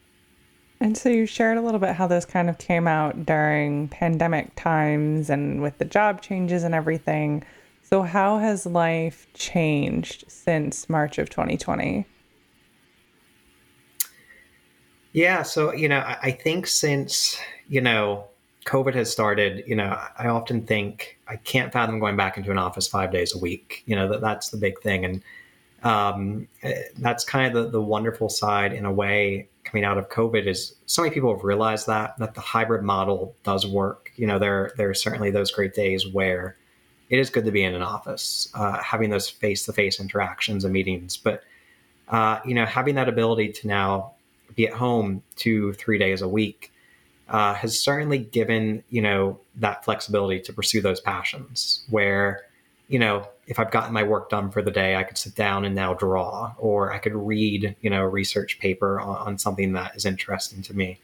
And 0.82 0.97
so 0.97 1.08
you 1.08 1.26
shared 1.26 1.58
a 1.58 1.62
little 1.62 1.80
bit 1.80 1.95
how 1.95 2.08
this 2.08 2.26
kind 2.26 2.49
of 2.49 2.58
came 2.58 2.86
out 2.86 3.26
during 3.26 3.88
pandemic 3.88 4.53
times 4.56 5.30
and 5.30 5.62
with 5.62 5.78
the 5.78 5.86
job 5.86 6.22
changes 6.22 6.64
and 6.64 6.76
everything. 6.76 7.45
So 7.82 8.01
how 8.01 8.39
has 8.39 8.66
life 8.66 9.26
changed 9.34 10.26
since 10.28 10.89
march 10.89 11.18
of 11.18 11.30
2020 11.30 12.06
Yeah. 15.16 15.43
So, 15.43 15.72
you 15.72 15.88
know, 15.88 15.99
I, 15.99 16.18
I 16.24 16.32
think 16.32 16.68
since, 16.68 17.39
you 17.70 17.80
know, 17.80 18.26
COVID 18.66 18.95
has 18.95 19.09
started, 19.09 19.63
you 19.66 19.74
know, 19.74 19.97
I 20.20 20.28
often 20.28 20.66
think 20.66 21.18
I 21.30 21.38
can't 21.38 21.72
fathom 21.72 21.99
going 21.99 22.18
back 22.18 22.36
into 22.36 22.51
an 22.51 22.57
office 22.57 22.86
five 22.86 23.13
days 23.13 23.34
a 23.34 23.39
week. 23.39 23.82
You 23.86 23.95
know, 23.95 24.09
that 24.09 24.20
that's 24.20 24.49
the 24.49 24.57
big 24.57 24.78
thing. 24.82 25.05
And 25.05 25.24
um, 25.84 26.49
eh, 26.63 26.82
that's 26.97 27.24
kind 27.24 27.47
of 27.47 27.63
the, 27.63 27.70
the 27.72 27.82
wonderful 27.82 28.28
side 28.28 28.74
in 28.74 28.84
a 28.84 28.91
way 28.91 29.47
coming 29.63 29.86
out 29.86 29.97
of 29.97 30.09
COVID 30.09 30.47
is 30.47 30.76
so 30.86 31.01
many 31.01 31.13
people 31.13 31.34
have 31.34 31.45
realized 31.45 31.88
that, 31.88 32.20
that 32.20 32.34
the 32.34 32.41
hybrid 32.41 32.84
model 32.84 33.34
does 33.43 33.66
work. 33.66 34.11
You 34.18 34.28
know, 34.28 34.38
there, 34.38 34.74
there 34.76 34.89
are 34.89 34.93
certainly 34.93 35.32
those 35.32 35.49
great 35.49 35.74
days 35.74 36.05
where 36.05 36.57
it 37.09 37.20
is 37.20 37.30
good 37.30 37.45
to 37.45 37.51
be 37.51 37.63
in 37.63 37.74
an 37.74 37.82
office, 37.82 38.49
uh, 38.53 38.84
having 38.84 39.11
those 39.11 39.30
face 39.30 39.63
to 39.68 39.72
face 39.72 39.97
interactions 39.97 40.66
and 40.66 40.74
meetings. 40.74 41.16
But, 41.16 41.41
uh, 42.09 42.41
you 42.45 42.53
know, 42.53 42.66
having 42.66 42.95
that 42.95 43.07
ability 43.07 43.53
to 43.53 43.68
now 43.70 44.14
be 44.56 44.68
at 44.68 44.74
home 44.74 45.24
two, 45.36 45.74
three 45.74 45.98
days 45.98 46.22
a 46.22 46.28
week 46.28 46.72
uh, 47.28 47.54
has 47.56 47.80
certainly 47.80 48.20
given, 48.20 48.84
you 48.89 49.02
know, 49.02 49.39
that 49.56 49.84
flexibility 49.84 50.39
to 50.41 50.54
pursue 50.54 50.82
those 50.82 51.00
passions 51.00 51.84
where, 51.89 52.43
you 52.88 53.00
know, 53.00 53.28
if 53.48 53.60
I've 53.60 53.72
gotten 53.72 53.93
my 53.93 54.04
work 54.04 54.30
done 54.30 54.52
for 54.52 54.62
the 54.62 54.72
day, 54.72 54.96
I 54.96 55.04
could 55.04 55.18
sit 55.18 55.36
down 55.36 55.66
and 55.66 55.76
now 55.76 55.93
draw, 55.93 56.54
or 56.58 56.93
I 56.93 57.00
could 57.00 57.16
read, 57.16 57.76
you 57.82 57.89
know, 57.89 58.02
a 58.02 58.08
research 58.08 58.60
paper 58.60 59.00
on, 59.00 59.18
on 59.28 59.38
something 59.38 59.74
that 59.74 59.96
is 59.96 60.06
interesting 60.06 60.62
to 60.64 60.76
me. 60.76 61.00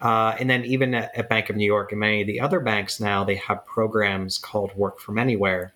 Uh, 0.00 0.34
and 0.40 0.50
then 0.50 0.64
even 0.64 0.94
at, 0.94 1.16
at, 1.16 1.28
Bank 1.28 1.48
of 1.48 1.54
New 1.54 1.64
York 1.64 1.92
and 1.92 2.00
many 2.00 2.22
of 2.22 2.26
the 2.26 2.40
other 2.40 2.58
banks 2.58 2.98
now, 2.98 3.22
they 3.22 3.36
have 3.36 3.64
programs 3.66 4.36
called 4.36 4.74
Work 4.74 4.98
from 4.98 5.16
Anywhere, 5.16 5.74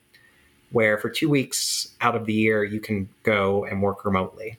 where 0.73 0.99
for 0.99 1.09
two 1.09 1.29
weeks 1.29 1.95
out 2.01 2.17
of 2.17 2.27
the 2.27 2.33
year, 2.33 2.65
you 2.65 2.81
can 2.81 3.09
go 3.23 3.65
and 3.65 3.81
work 3.81 4.05
remotely. 4.05 4.59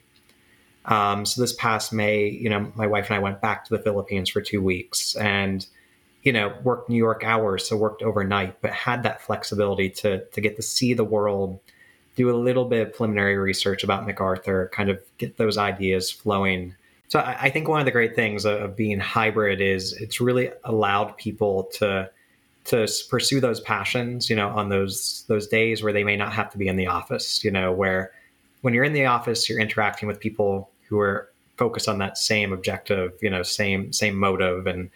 Um, 0.88 1.25
so 1.25 1.41
this 1.41 1.53
past 1.53 1.91
May, 1.91 2.29
you 2.29 2.49
know, 2.49 2.71
my 2.75 2.88
wife 2.88 3.07
and 3.07 3.15
I 3.15 3.19
went 3.19 3.41
back 3.41 3.65
to 3.65 3.75
the 3.75 3.83
Philippines 3.83 4.29
for 4.29 4.41
two 4.41 4.61
weeks 4.61 5.15
and, 5.17 5.65
you 6.23 6.31
know, 6.31 6.53
worked 6.63 6.89
New 6.89 6.97
York 6.97 7.23
hours, 7.25 7.67
so 7.67 7.75
worked 7.75 8.01
overnight, 8.01 8.61
but 8.61 8.71
had 8.71 9.03
that 9.03 9.21
flexibility 9.21 9.89
to 9.89 10.25
to 10.25 10.41
get 10.41 10.55
to 10.55 10.61
see 10.61 10.93
the 10.93 11.03
world, 11.03 11.59
do 12.15 12.29
a 12.29 12.38
little 12.38 12.65
bit 12.65 12.88
of 12.88 12.93
preliminary 12.93 13.38
research 13.38 13.83
about 13.83 14.05
MacArthur, 14.05 14.69
kind 14.73 14.89
of 14.89 15.01
get 15.17 15.38
those 15.38 15.57
ideas 15.57 16.09
flowing. 16.09 16.73
So 17.09 17.19
I, 17.19 17.38
I 17.43 17.49
think 17.49 17.67
one 17.67 17.79
of 17.79 17.85
the 17.85 17.91
great 17.91 18.15
things 18.15 18.45
of, 18.45 18.61
of 18.61 18.75
being 18.77 18.99
hybrid 18.99 19.59
is 19.61 19.93
it's 19.93 20.21
really 20.21 20.51
allowed 20.63 21.17
people 21.17 21.63
to 21.75 22.09
to 22.65 22.88
pursue 23.09 23.39
those 23.39 23.61
passions, 23.61 24.29
you 24.29 24.35
know, 24.35 24.49
on 24.49 24.69
those 24.69 25.25
those 25.27 25.47
days 25.47 25.83
where 25.83 25.93
they 25.93 26.03
may 26.05 26.15
not 26.15 26.31
have 26.31 26.49
to 26.51 26.57
be 26.57 26.69
in 26.69 26.77
the 26.77 26.88
office, 26.88 27.43
you 27.43 27.51
know, 27.51 27.73
where 27.73 28.11
when 28.61 28.73
you're 28.73 28.83
in 28.85 28.93
the 28.93 29.05
office, 29.05 29.49
you're 29.49 29.59
interacting 29.59 30.07
with 30.07 30.19
people 30.19 30.69
who 30.88 30.99
are 30.99 31.29
focused 31.57 31.89
on 31.89 31.97
that 31.97 32.17
same 32.17 32.53
objective, 32.53 33.13
you 33.21 33.29
know, 33.29 33.43
same 33.43 33.91
same 33.93 34.15
motive, 34.15 34.67
and 34.67 34.89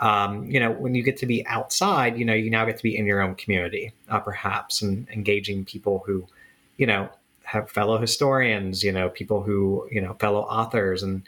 um, 0.00 0.44
you 0.44 0.58
know, 0.58 0.70
when 0.70 0.94
you 0.94 1.02
get 1.02 1.18
to 1.18 1.26
be 1.26 1.46
outside, 1.46 2.18
you 2.18 2.24
know, 2.24 2.34
you 2.34 2.50
now 2.50 2.64
get 2.64 2.78
to 2.78 2.82
be 2.82 2.96
in 2.96 3.06
your 3.06 3.20
own 3.20 3.34
community, 3.34 3.92
uh, 4.08 4.18
perhaps, 4.18 4.80
and 4.80 5.06
engaging 5.10 5.64
people 5.64 6.02
who, 6.06 6.26
you 6.78 6.86
know, 6.86 7.10
have 7.44 7.70
fellow 7.70 7.98
historians, 7.98 8.82
you 8.82 8.92
know, 8.92 9.10
people 9.10 9.42
who, 9.42 9.86
you 9.90 10.00
know, 10.00 10.14
fellow 10.14 10.40
authors, 10.40 11.02
and 11.02 11.22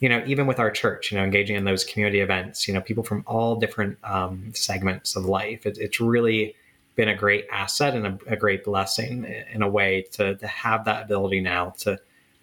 you 0.00 0.08
know, 0.08 0.22
even 0.26 0.46
with 0.46 0.58
our 0.58 0.70
church, 0.70 1.12
you 1.12 1.18
know, 1.18 1.24
engaging 1.24 1.56
in 1.56 1.64
those 1.64 1.84
community 1.84 2.20
events, 2.20 2.66
you 2.66 2.74
know, 2.74 2.80
people 2.80 3.04
from 3.04 3.22
all 3.26 3.56
different 3.56 3.98
um, 4.04 4.52
segments 4.54 5.16
of 5.16 5.24
life. 5.26 5.66
It, 5.66 5.78
it's 5.78 6.00
really 6.00 6.54
been 6.96 7.08
a 7.08 7.14
great 7.14 7.46
asset 7.50 7.94
and 7.94 8.06
a, 8.06 8.18
a 8.26 8.36
great 8.36 8.64
blessing 8.64 9.24
in 9.52 9.62
a 9.62 9.68
way 9.68 10.06
to 10.12 10.36
to 10.36 10.46
have 10.46 10.84
that 10.84 11.04
ability 11.04 11.40
now 11.40 11.70
to 11.78 11.92
to 11.94 12.00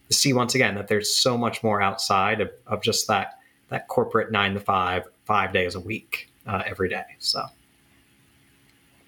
see 0.09 0.33
once 0.33 0.55
again 0.55 0.75
that 0.75 0.87
there's 0.87 1.15
so 1.15 1.37
much 1.37 1.63
more 1.63 1.81
outside 1.81 2.41
of, 2.41 2.51
of 2.65 2.81
just 2.81 3.07
that 3.07 3.39
that 3.69 3.87
corporate 3.87 4.31
nine 4.31 4.53
to 4.53 4.59
five, 4.59 5.03
five 5.25 5.51
days 5.51 5.75
a 5.75 5.79
week, 5.79 6.31
uh, 6.45 6.63
every 6.65 6.87
day. 6.87 7.03
So. 7.19 7.43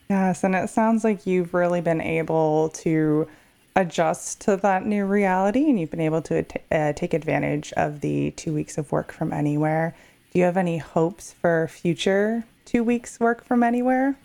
Yes, 0.10 0.44
and 0.44 0.56
it 0.56 0.70
sounds 0.70 1.04
like 1.04 1.26
you've 1.26 1.54
really 1.54 1.82
been 1.82 2.02
able 2.02 2.70
to 2.70 3.28
adjust 3.76 4.42
to 4.42 4.58
that 4.58 4.86
new 4.86 5.06
reality 5.06 5.70
and 5.70 5.80
you've 5.80 5.92
been 5.92 6.00
able 6.02 6.22
to 6.24 6.46
uh, 6.72 6.94
take 6.94 7.14
advantage 7.14 7.72
of 7.74 8.02
the 8.02 8.32
two 8.32 8.54
weeks 8.54 8.78
of 8.78 8.92
work 8.92 9.12
from 9.14 9.32
anywhere. 9.32 9.96
Do 10.32 10.40
you 10.40 10.46
have 10.46 10.58
any 10.58 10.78
hopes 10.78 11.34
for 11.34 11.68
future 11.70 12.44
two 12.66 12.84
weeks 12.84 13.20
work 13.20 13.44
from 13.44 13.64
anywhere? 13.64 14.18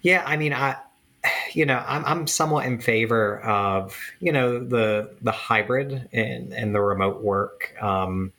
Yeah, 0.00 0.24
I 0.26 0.36
mean, 0.36 0.52
I 0.52 0.76
you 1.52 1.66
know, 1.66 1.82
I'm, 1.86 2.04
I'm 2.04 2.26
somewhat 2.26 2.66
in 2.66 2.80
favor 2.80 3.40
of 3.40 3.96
you 4.20 4.32
know 4.32 4.58
the 4.58 5.14
the 5.22 5.32
hybrid 5.32 6.08
and 6.12 6.52
and 6.52 6.74
the 6.74 6.80
remote 6.80 7.22
work. 7.22 7.74
Um, 7.80 8.32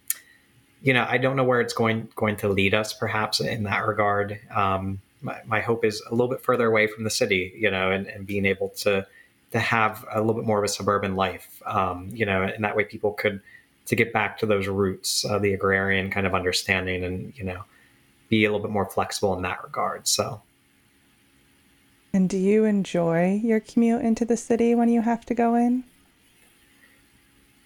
you 0.81 0.93
know, 0.93 1.05
I 1.07 1.17
don't 1.17 1.35
know 1.35 1.43
where 1.43 1.61
it's 1.61 1.73
going 1.73 2.09
going 2.15 2.35
to 2.37 2.49
lead 2.49 2.73
us, 2.73 2.93
perhaps 2.93 3.39
in 3.39 3.63
that 3.63 3.87
regard. 3.87 4.39
Um, 4.53 5.01
my, 5.21 5.39
my 5.45 5.61
hope 5.61 5.85
is 5.85 6.01
a 6.09 6.11
little 6.11 6.27
bit 6.27 6.41
further 6.41 6.67
away 6.67 6.87
from 6.87 7.05
the 7.05 7.09
city, 7.09 7.53
you 7.55 7.71
know, 7.71 7.91
and, 7.91 8.07
and 8.07 8.27
being 8.27 8.45
able 8.45 8.69
to 8.69 9.07
to 9.51 9.59
have 9.59 10.05
a 10.11 10.19
little 10.19 10.33
bit 10.33 10.45
more 10.45 10.57
of 10.57 10.63
a 10.63 10.67
suburban 10.67 11.15
life, 11.15 11.61
um, 11.65 12.09
you 12.11 12.25
know, 12.25 12.41
and 12.41 12.63
that 12.63 12.75
way 12.75 12.83
people 12.83 13.13
could 13.13 13.41
to 13.85 13.95
get 13.95 14.11
back 14.11 14.37
to 14.39 14.45
those 14.45 14.67
roots, 14.67 15.25
uh, 15.25 15.37
the 15.39 15.53
agrarian 15.53 16.09
kind 16.09 16.25
of 16.25 16.33
understanding, 16.33 17.03
and 17.03 17.33
you 17.37 17.43
know, 17.43 17.63
be 18.29 18.43
a 18.43 18.51
little 18.51 18.65
bit 18.65 18.71
more 18.71 18.85
flexible 18.85 19.35
in 19.35 19.43
that 19.43 19.63
regard. 19.63 20.07
So. 20.07 20.41
And 22.15 22.29
do 22.29 22.37
you 22.37 22.63
enjoy 22.65 23.41
your 23.43 23.59
commute 23.59 24.03
into 24.03 24.23
the 24.23 24.37
city 24.37 24.75
when 24.75 24.87
you 24.87 25.01
have 25.01 25.25
to 25.25 25.33
go 25.33 25.55
in? 25.55 25.83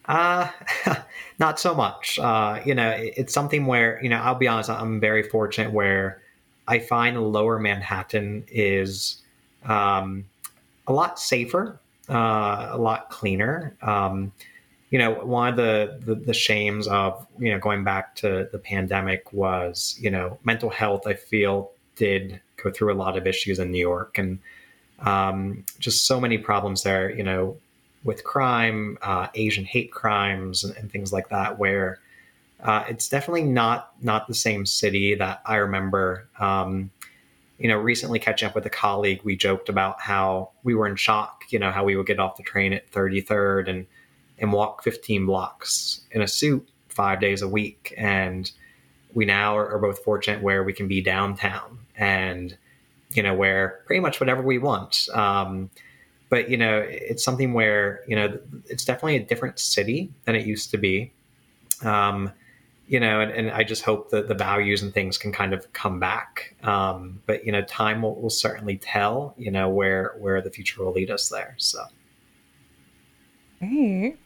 Uh, 0.05 0.49
not 1.39 1.59
so 1.59 1.75
much. 1.75 2.17
Uh, 2.17 2.61
you 2.65 2.73
know, 2.73 2.89
it, 2.91 3.13
it's 3.17 3.33
something 3.33 3.65
where, 3.65 4.01
you 4.01 4.07
know, 4.07 4.15
I'll 4.15 4.35
be 4.35 4.47
honest, 4.47 4.69
I'm 4.69 5.01
very 5.01 5.23
fortunate 5.23 5.73
where 5.73 6.21
I 6.65 6.79
find 6.79 7.21
lower 7.21 7.59
Manhattan 7.59 8.45
is 8.47 9.21
um, 9.65 10.23
a 10.87 10.93
lot 10.93 11.19
safer, 11.19 11.81
uh, 12.09 12.69
a 12.71 12.77
lot 12.77 13.09
cleaner. 13.09 13.75
Um, 13.81 14.31
you 14.91 14.99
know, 14.99 15.11
one 15.11 15.49
of 15.49 15.57
the, 15.57 15.99
the, 16.05 16.15
the 16.15 16.33
shames 16.33 16.87
of 16.87 17.27
you 17.37 17.51
know 17.51 17.59
going 17.59 17.83
back 17.83 18.15
to 18.17 18.47
the 18.53 18.57
pandemic 18.57 19.33
was 19.33 19.97
you 19.99 20.09
know 20.09 20.39
mental 20.45 20.69
health. 20.69 21.05
I 21.05 21.15
feel 21.15 21.71
did 21.97 22.39
go 22.61 22.71
through 22.71 22.93
a 22.93 22.95
lot 22.95 23.17
of 23.17 23.27
issues 23.27 23.59
in 23.59 23.71
New 23.71 23.79
York 23.79 24.17
and 24.17 24.39
um, 24.99 25.63
just 25.79 26.05
so 26.05 26.19
many 26.19 26.37
problems 26.37 26.83
there. 26.83 27.09
You 27.09 27.23
know, 27.23 27.57
with 28.03 28.23
crime, 28.23 28.97
uh, 29.01 29.27
Asian 29.35 29.65
hate 29.65 29.91
crimes, 29.91 30.63
and, 30.63 30.75
and, 30.77 30.91
things 30.91 31.11
like 31.13 31.29
that, 31.29 31.59
where 31.59 31.99
uh, 32.61 32.83
it's 32.87 33.07
definitely 33.07 33.43
not 33.43 33.91
not 34.01 34.27
the 34.27 34.33
same 34.33 34.65
city 34.65 35.15
that 35.15 35.41
I 35.45 35.57
remember. 35.57 36.27
Um, 36.39 36.91
you 37.59 37.67
know, 37.67 37.77
recently 37.77 38.19
catching 38.19 38.47
up 38.47 38.55
with 38.55 38.65
a 38.65 38.69
colleague, 38.69 39.21
we 39.23 39.35
joked 39.35 39.67
about 39.67 39.99
how 39.99 40.51
we 40.63 40.75
were 40.75 40.87
in 40.87 40.95
shock. 40.95 41.43
You 41.49 41.59
know, 41.59 41.71
how 41.71 41.83
we 41.83 41.95
would 41.95 42.07
get 42.07 42.19
off 42.19 42.37
the 42.37 42.43
train 42.43 42.73
at 42.73 42.91
33rd 42.91 43.69
and 43.69 43.85
and 44.39 44.53
walk 44.53 44.83
15 44.83 45.25
blocks 45.25 46.01
in 46.11 46.21
a 46.21 46.27
suit 46.27 46.67
five 46.89 47.19
days 47.19 47.41
a 47.41 47.47
week, 47.47 47.93
and 47.97 48.51
we 49.13 49.25
now 49.25 49.57
are, 49.57 49.69
are 49.69 49.79
both 49.79 50.03
fortunate 50.03 50.41
where 50.41 50.63
we 50.63 50.73
can 50.73 50.87
be 50.87 51.01
downtown 51.01 51.79
and 51.97 52.57
you 53.11 53.23
know 53.23 53.33
wear 53.33 53.81
pretty 53.85 53.99
much 53.99 54.19
whatever 54.19 54.41
we 54.41 54.57
want. 54.57 55.07
Um, 55.13 55.69
but 56.29 56.49
you 56.49 56.57
know, 56.57 56.79
it's 56.79 57.23
something 57.23 57.53
where 57.53 58.01
you 58.07 58.15
know 58.15 58.39
it's 58.65 58.85
definitely 58.85 59.17
a 59.17 59.23
different 59.23 59.59
city 59.59 60.11
than 60.25 60.35
it 60.35 60.45
used 60.45 60.71
to 60.71 60.77
be. 60.77 61.11
Um, 61.83 62.31
you 62.87 62.99
know, 63.01 63.19
and, 63.19 63.31
and, 63.31 63.51
I 63.51 63.63
just 63.63 63.83
hope 63.83 64.11
that 64.11 64.29
the 64.29 64.33
values 64.33 64.81
and 64.81 64.93
things 64.93 65.17
can 65.17 65.33
kind 65.33 65.53
of 65.53 65.71
come 65.73 65.99
back. 65.99 66.55
Um, 66.63 67.21
but 67.25 67.45
you 67.45 67.51
know, 67.51 67.61
time 67.61 68.01
will, 68.01 68.15
will, 68.15 68.29
certainly 68.29 68.77
tell. 68.77 69.35
You 69.37 69.51
know 69.51 69.69
where 69.69 70.15
where 70.17 70.41
the 70.41 70.49
future 70.49 70.83
will 70.83 70.93
lead 70.93 71.11
us 71.11 71.29
there. 71.29 71.55
So. 71.57 71.83
Great. 73.59 74.17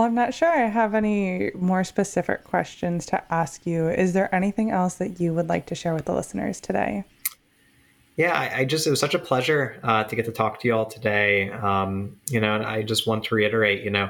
Well, 0.00 0.08
I'm 0.08 0.14
not 0.14 0.32
sure 0.32 0.48
I 0.48 0.64
have 0.64 0.94
any 0.94 1.50
more 1.54 1.84
specific 1.84 2.44
questions 2.44 3.04
to 3.04 3.22
ask 3.30 3.66
you. 3.66 3.90
Is 3.90 4.14
there 4.14 4.34
anything 4.34 4.70
else 4.70 4.94
that 4.94 5.20
you 5.20 5.34
would 5.34 5.50
like 5.50 5.66
to 5.66 5.74
share 5.74 5.92
with 5.92 6.06
the 6.06 6.14
listeners 6.14 6.58
today? 6.58 7.04
Yeah, 8.16 8.32
I, 8.32 8.60
I 8.60 8.64
just 8.64 8.86
it 8.86 8.90
was 8.90 8.98
such 8.98 9.12
a 9.12 9.18
pleasure 9.18 9.78
uh, 9.82 10.04
to 10.04 10.16
get 10.16 10.24
to 10.24 10.32
talk 10.32 10.58
to 10.60 10.68
you 10.68 10.74
all 10.74 10.86
today. 10.86 11.50
Um, 11.50 12.16
you 12.30 12.40
know, 12.40 12.54
and 12.54 12.64
I 12.64 12.82
just 12.82 13.06
want 13.06 13.24
to 13.24 13.34
reiterate, 13.34 13.84
you 13.84 13.90
know, 13.90 14.08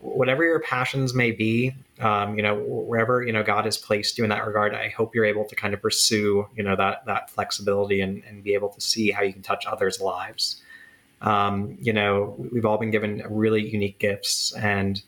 whatever 0.00 0.44
your 0.44 0.60
passions 0.60 1.14
may 1.14 1.30
be, 1.30 1.74
um, 2.00 2.36
you 2.36 2.42
know, 2.42 2.56
wherever 2.56 3.22
you 3.22 3.32
know 3.32 3.42
God 3.42 3.64
has 3.64 3.78
placed 3.78 4.18
you 4.18 4.24
in 4.24 4.28
that 4.28 4.46
regard, 4.46 4.74
I 4.74 4.90
hope 4.90 5.14
you're 5.14 5.24
able 5.24 5.46
to 5.46 5.56
kind 5.56 5.72
of 5.72 5.80
pursue, 5.80 6.46
you 6.54 6.62
know, 6.62 6.76
that 6.76 7.06
that 7.06 7.30
flexibility 7.30 8.02
and, 8.02 8.22
and 8.28 8.44
be 8.44 8.52
able 8.52 8.68
to 8.68 8.82
see 8.82 9.10
how 9.10 9.22
you 9.22 9.32
can 9.32 9.40
touch 9.40 9.64
others' 9.64 9.98
lives. 9.98 10.60
Um, 11.22 11.78
you 11.80 11.94
know, 11.94 12.34
we've 12.52 12.66
all 12.66 12.76
been 12.76 12.90
given 12.90 13.24
really 13.30 13.66
unique 13.66 13.98
gifts, 13.98 14.52
and 14.52 15.02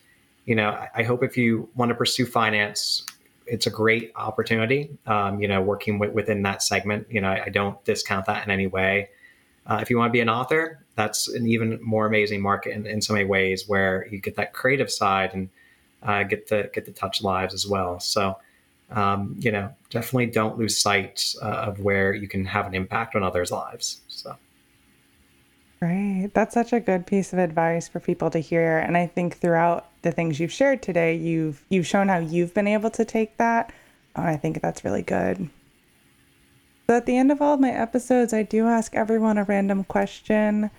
you 0.44 0.54
know, 0.54 0.86
I, 0.94 1.02
hope 1.02 1.22
if 1.22 1.36
you 1.36 1.68
want 1.74 1.88
to 1.88 1.94
pursue 1.94 2.26
finance, 2.26 3.04
it's 3.46 3.66
a 3.66 3.70
great 3.70 4.12
opportunity. 4.16 4.90
Um, 5.06 5.40
you 5.40 5.48
know, 5.48 5.62
working 5.62 5.98
with, 5.98 6.12
within 6.12 6.42
that 6.42 6.62
segment, 6.62 7.06
you 7.10 7.20
know, 7.20 7.28
I, 7.28 7.44
I 7.46 7.48
don't 7.48 7.82
discount 7.84 8.26
that 8.26 8.44
in 8.44 8.50
any 8.50 8.66
way. 8.66 9.08
Uh, 9.66 9.78
if 9.80 9.88
you 9.88 9.96
want 9.96 10.10
to 10.10 10.12
be 10.12 10.20
an 10.20 10.28
author, 10.28 10.84
that's 10.96 11.28
an 11.28 11.46
even 11.46 11.78
more 11.82 12.06
amazing 12.06 12.42
market 12.42 12.72
in, 12.72 12.86
in 12.86 13.00
so 13.00 13.14
many 13.14 13.24
ways, 13.24 13.66
where 13.66 14.06
you 14.10 14.18
get 14.18 14.36
that 14.36 14.52
creative 14.52 14.90
side 14.90 15.32
and 15.32 15.48
uh, 16.02 16.22
get 16.22 16.46
to 16.48 16.70
get 16.74 16.84
to 16.84 16.92
touch 16.92 17.22
lives 17.22 17.54
as 17.54 17.66
well. 17.66 17.98
So, 17.98 18.36
um, 18.90 19.36
you 19.38 19.50
know, 19.50 19.74
definitely 19.88 20.26
don't 20.26 20.58
lose 20.58 20.76
sight 20.76 21.34
uh, 21.40 21.46
of 21.46 21.80
where 21.80 22.12
you 22.12 22.28
can 22.28 22.44
have 22.44 22.66
an 22.66 22.74
impact 22.74 23.16
on 23.16 23.22
others' 23.22 23.50
lives. 23.50 24.02
So. 24.08 24.36
Right. 25.84 26.30
That's 26.32 26.54
such 26.54 26.72
a 26.72 26.80
good 26.80 27.06
piece 27.06 27.34
of 27.34 27.38
advice 27.38 27.88
for 27.88 28.00
people 28.00 28.30
to 28.30 28.38
hear. 28.38 28.78
And 28.78 28.96
I 28.96 29.06
think 29.06 29.36
throughout 29.36 29.90
the 30.00 30.12
things 30.12 30.40
you've 30.40 30.50
shared 30.50 30.80
today, 30.80 31.14
you've 31.14 31.62
you've 31.68 31.86
shown 31.86 32.08
how 32.08 32.16
you've 32.16 32.54
been 32.54 32.66
able 32.66 32.88
to 32.88 33.04
take 33.04 33.36
that. 33.36 33.70
And 34.16 34.26
I 34.26 34.38
think 34.38 34.62
that's 34.62 34.82
really 34.82 35.02
good. 35.02 35.50
So 36.86 36.96
at 36.96 37.04
the 37.04 37.18
end 37.18 37.30
of 37.30 37.42
all 37.42 37.52
of 37.52 37.60
my 37.60 37.70
episodes, 37.70 38.32
I 38.32 38.44
do 38.44 38.66
ask 38.66 38.94
everyone 38.94 39.36
a 39.36 39.44
random 39.44 39.84
question. 39.84 40.70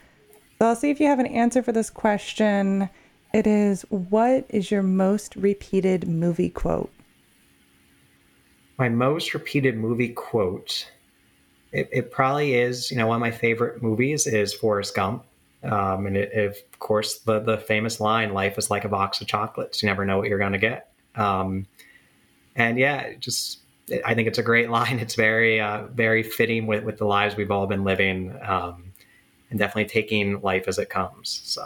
So 0.57 0.65
I'll 0.65 0.75
see 0.75 0.89
if 0.89 0.99
you 0.99 1.05
have 1.05 1.19
an 1.19 1.27
answer 1.27 1.61
for 1.61 1.71
this 1.71 1.91
question. 1.91 2.89
It 3.31 3.45
is 3.45 3.83
what 3.89 4.47
is 4.49 4.71
your 4.71 4.81
most 4.81 5.35
repeated 5.35 6.07
movie 6.07 6.49
quote? 6.49 6.91
My 8.79 8.89
most 8.89 9.35
repeated 9.35 9.77
movie 9.77 10.13
quote 10.13 10.89
it, 11.75 11.89
it 11.91 12.11
probably 12.11 12.55
is, 12.55 12.89
you 12.89 12.97
know, 12.97 13.07
one 13.07 13.17
of 13.17 13.21
my 13.21 13.31
favorite 13.31 13.83
movies 13.83 14.27
is 14.27 14.53
Forrest 14.53 14.95
Gump. 14.95 15.25
Um, 15.61 16.07
and 16.07 16.15
it, 16.15 16.31
it, 16.31 16.45
of 16.47 16.79
course, 16.79 17.19
the, 17.19 17.39
the 17.39 17.57
famous 17.57 17.99
line, 17.99 18.33
life 18.33 18.57
is 18.57 18.69
like 18.69 18.85
a 18.85 18.89
box 18.89 19.19
of 19.19 19.27
chocolates. 19.27 19.83
You 19.83 19.87
never 19.87 20.05
know 20.05 20.17
what 20.17 20.29
you're 20.29 20.39
going 20.39 20.53
to 20.53 20.57
get. 20.57 20.91
Um, 21.15 21.67
and 22.55 22.77
yeah, 22.77 23.15
just, 23.15 23.59
I 24.05 24.13
think 24.13 24.29
it's 24.29 24.37
a 24.37 24.43
great 24.43 24.69
line. 24.69 24.99
It's 25.05 25.15
very, 25.15 25.59
uh, 25.59 25.87
very 25.87 26.23
fitting 26.23 26.65
with, 26.65 26.85
with 26.85 26.97
the 26.97 27.05
lives 27.05 27.35
we've 27.35 27.51
all 27.51 27.67
been 27.67 27.83
living 27.83 28.33
um, 28.41 28.93
and 29.49 29.59
definitely 29.59 29.89
taking 29.89 30.39
life 30.41 30.69
as 30.69 30.79
it 30.79 30.89
comes. 30.89 31.41
So. 31.43 31.65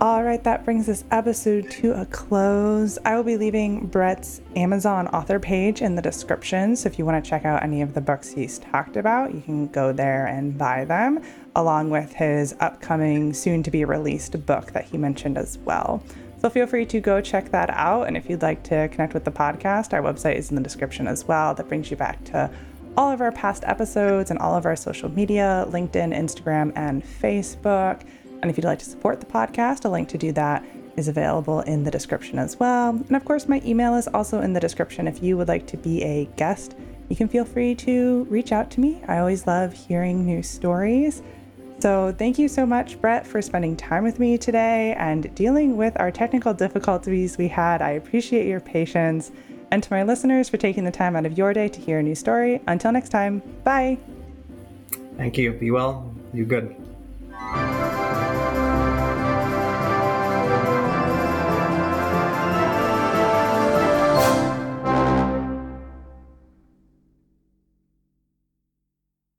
All 0.00 0.24
right, 0.24 0.42
that 0.44 0.64
brings 0.64 0.86
this 0.86 1.04
episode 1.10 1.70
to 1.72 1.92
a 1.92 2.06
close. 2.06 2.98
I 3.04 3.16
will 3.16 3.22
be 3.22 3.36
leaving 3.36 3.84
Brett's 3.84 4.40
Amazon 4.56 5.08
author 5.08 5.38
page 5.38 5.82
in 5.82 5.94
the 5.94 6.00
description. 6.00 6.74
So 6.74 6.86
if 6.86 6.98
you 6.98 7.04
want 7.04 7.22
to 7.22 7.28
check 7.28 7.44
out 7.44 7.62
any 7.62 7.82
of 7.82 7.92
the 7.92 8.00
books 8.00 8.30
he's 8.30 8.60
talked 8.60 8.96
about, 8.96 9.34
you 9.34 9.42
can 9.42 9.66
go 9.66 9.92
there 9.92 10.24
and 10.24 10.56
buy 10.56 10.86
them, 10.86 11.22
along 11.54 11.90
with 11.90 12.14
his 12.14 12.56
upcoming, 12.60 13.34
soon 13.34 13.62
to 13.62 13.70
be 13.70 13.84
released 13.84 14.46
book 14.46 14.72
that 14.72 14.86
he 14.86 14.96
mentioned 14.96 15.36
as 15.36 15.58
well. 15.66 16.02
So 16.40 16.48
feel 16.48 16.66
free 16.66 16.86
to 16.86 17.00
go 17.00 17.20
check 17.20 17.50
that 17.50 17.68
out. 17.68 18.06
And 18.06 18.16
if 18.16 18.30
you'd 18.30 18.40
like 18.40 18.62
to 18.64 18.88
connect 18.88 19.12
with 19.12 19.26
the 19.26 19.30
podcast, 19.30 19.92
our 19.92 20.00
website 20.00 20.36
is 20.36 20.48
in 20.48 20.56
the 20.56 20.62
description 20.62 21.08
as 21.08 21.26
well. 21.26 21.54
That 21.54 21.68
brings 21.68 21.90
you 21.90 21.98
back 21.98 22.24
to 22.24 22.50
all 22.96 23.12
of 23.12 23.20
our 23.20 23.32
past 23.32 23.64
episodes 23.66 24.30
and 24.30 24.38
all 24.38 24.56
of 24.56 24.64
our 24.64 24.76
social 24.76 25.10
media 25.10 25.66
LinkedIn, 25.68 26.16
Instagram, 26.16 26.72
and 26.74 27.04
Facebook. 27.04 28.00
And 28.42 28.50
if 28.50 28.56
you'd 28.56 28.64
like 28.64 28.78
to 28.80 28.84
support 28.84 29.20
the 29.20 29.26
podcast, 29.26 29.84
a 29.84 29.88
link 29.88 30.08
to 30.10 30.18
do 30.18 30.32
that 30.32 30.64
is 30.96 31.08
available 31.08 31.60
in 31.60 31.84
the 31.84 31.90
description 31.90 32.38
as 32.38 32.58
well. 32.58 32.90
And 32.90 33.16
of 33.16 33.24
course, 33.24 33.48
my 33.48 33.60
email 33.64 33.94
is 33.94 34.08
also 34.08 34.40
in 34.40 34.52
the 34.52 34.60
description. 34.60 35.06
If 35.06 35.22
you 35.22 35.36
would 35.36 35.48
like 35.48 35.66
to 35.68 35.76
be 35.76 36.02
a 36.02 36.26
guest, 36.36 36.76
you 37.08 37.16
can 37.16 37.28
feel 37.28 37.44
free 37.44 37.74
to 37.76 38.26
reach 38.30 38.52
out 38.52 38.70
to 38.72 38.80
me. 38.80 39.02
I 39.08 39.18
always 39.18 39.46
love 39.46 39.72
hearing 39.72 40.24
new 40.24 40.42
stories. 40.42 41.22
So, 41.80 42.14
thank 42.18 42.38
you 42.38 42.46
so 42.46 42.66
much, 42.66 43.00
Brett, 43.00 43.26
for 43.26 43.40
spending 43.40 43.74
time 43.74 44.04
with 44.04 44.18
me 44.18 44.36
today 44.36 44.94
and 44.98 45.34
dealing 45.34 45.78
with 45.78 45.98
our 45.98 46.10
technical 46.10 46.52
difficulties 46.52 47.38
we 47.38 47.48
had. 47.48 47.80
I 47.80 47.92
appreciate 47.92 48.46
your 48.46 48.60
patience. 48.60 49.32
And 49.70 49.82
to 49.82 49.92
my 49.92 50.02
listeners 50.02 50.48
for 50.48 50.58
taking 50.58 50.84
the 50.84 50.90
time 50.90 51.16
out 51.16 51.24
of 51.24 51.38
your 51.38 51.54
day 51.54 51.68
to 51.68 51.80
hear 51.80 52.00
a 52.00 52.02
new 52.02 52.14
story. 52.14 52.60
Until 52.66 52.92
next 52.92 53.08
time, 53.08 53.40
bye. 53.64 53.96
Thank 55.16 55.38
you. 55.38 55.52
Be 55.52 55.70
well. 55.70 56.14
You 56.34 56.44
good. 56.44 56.76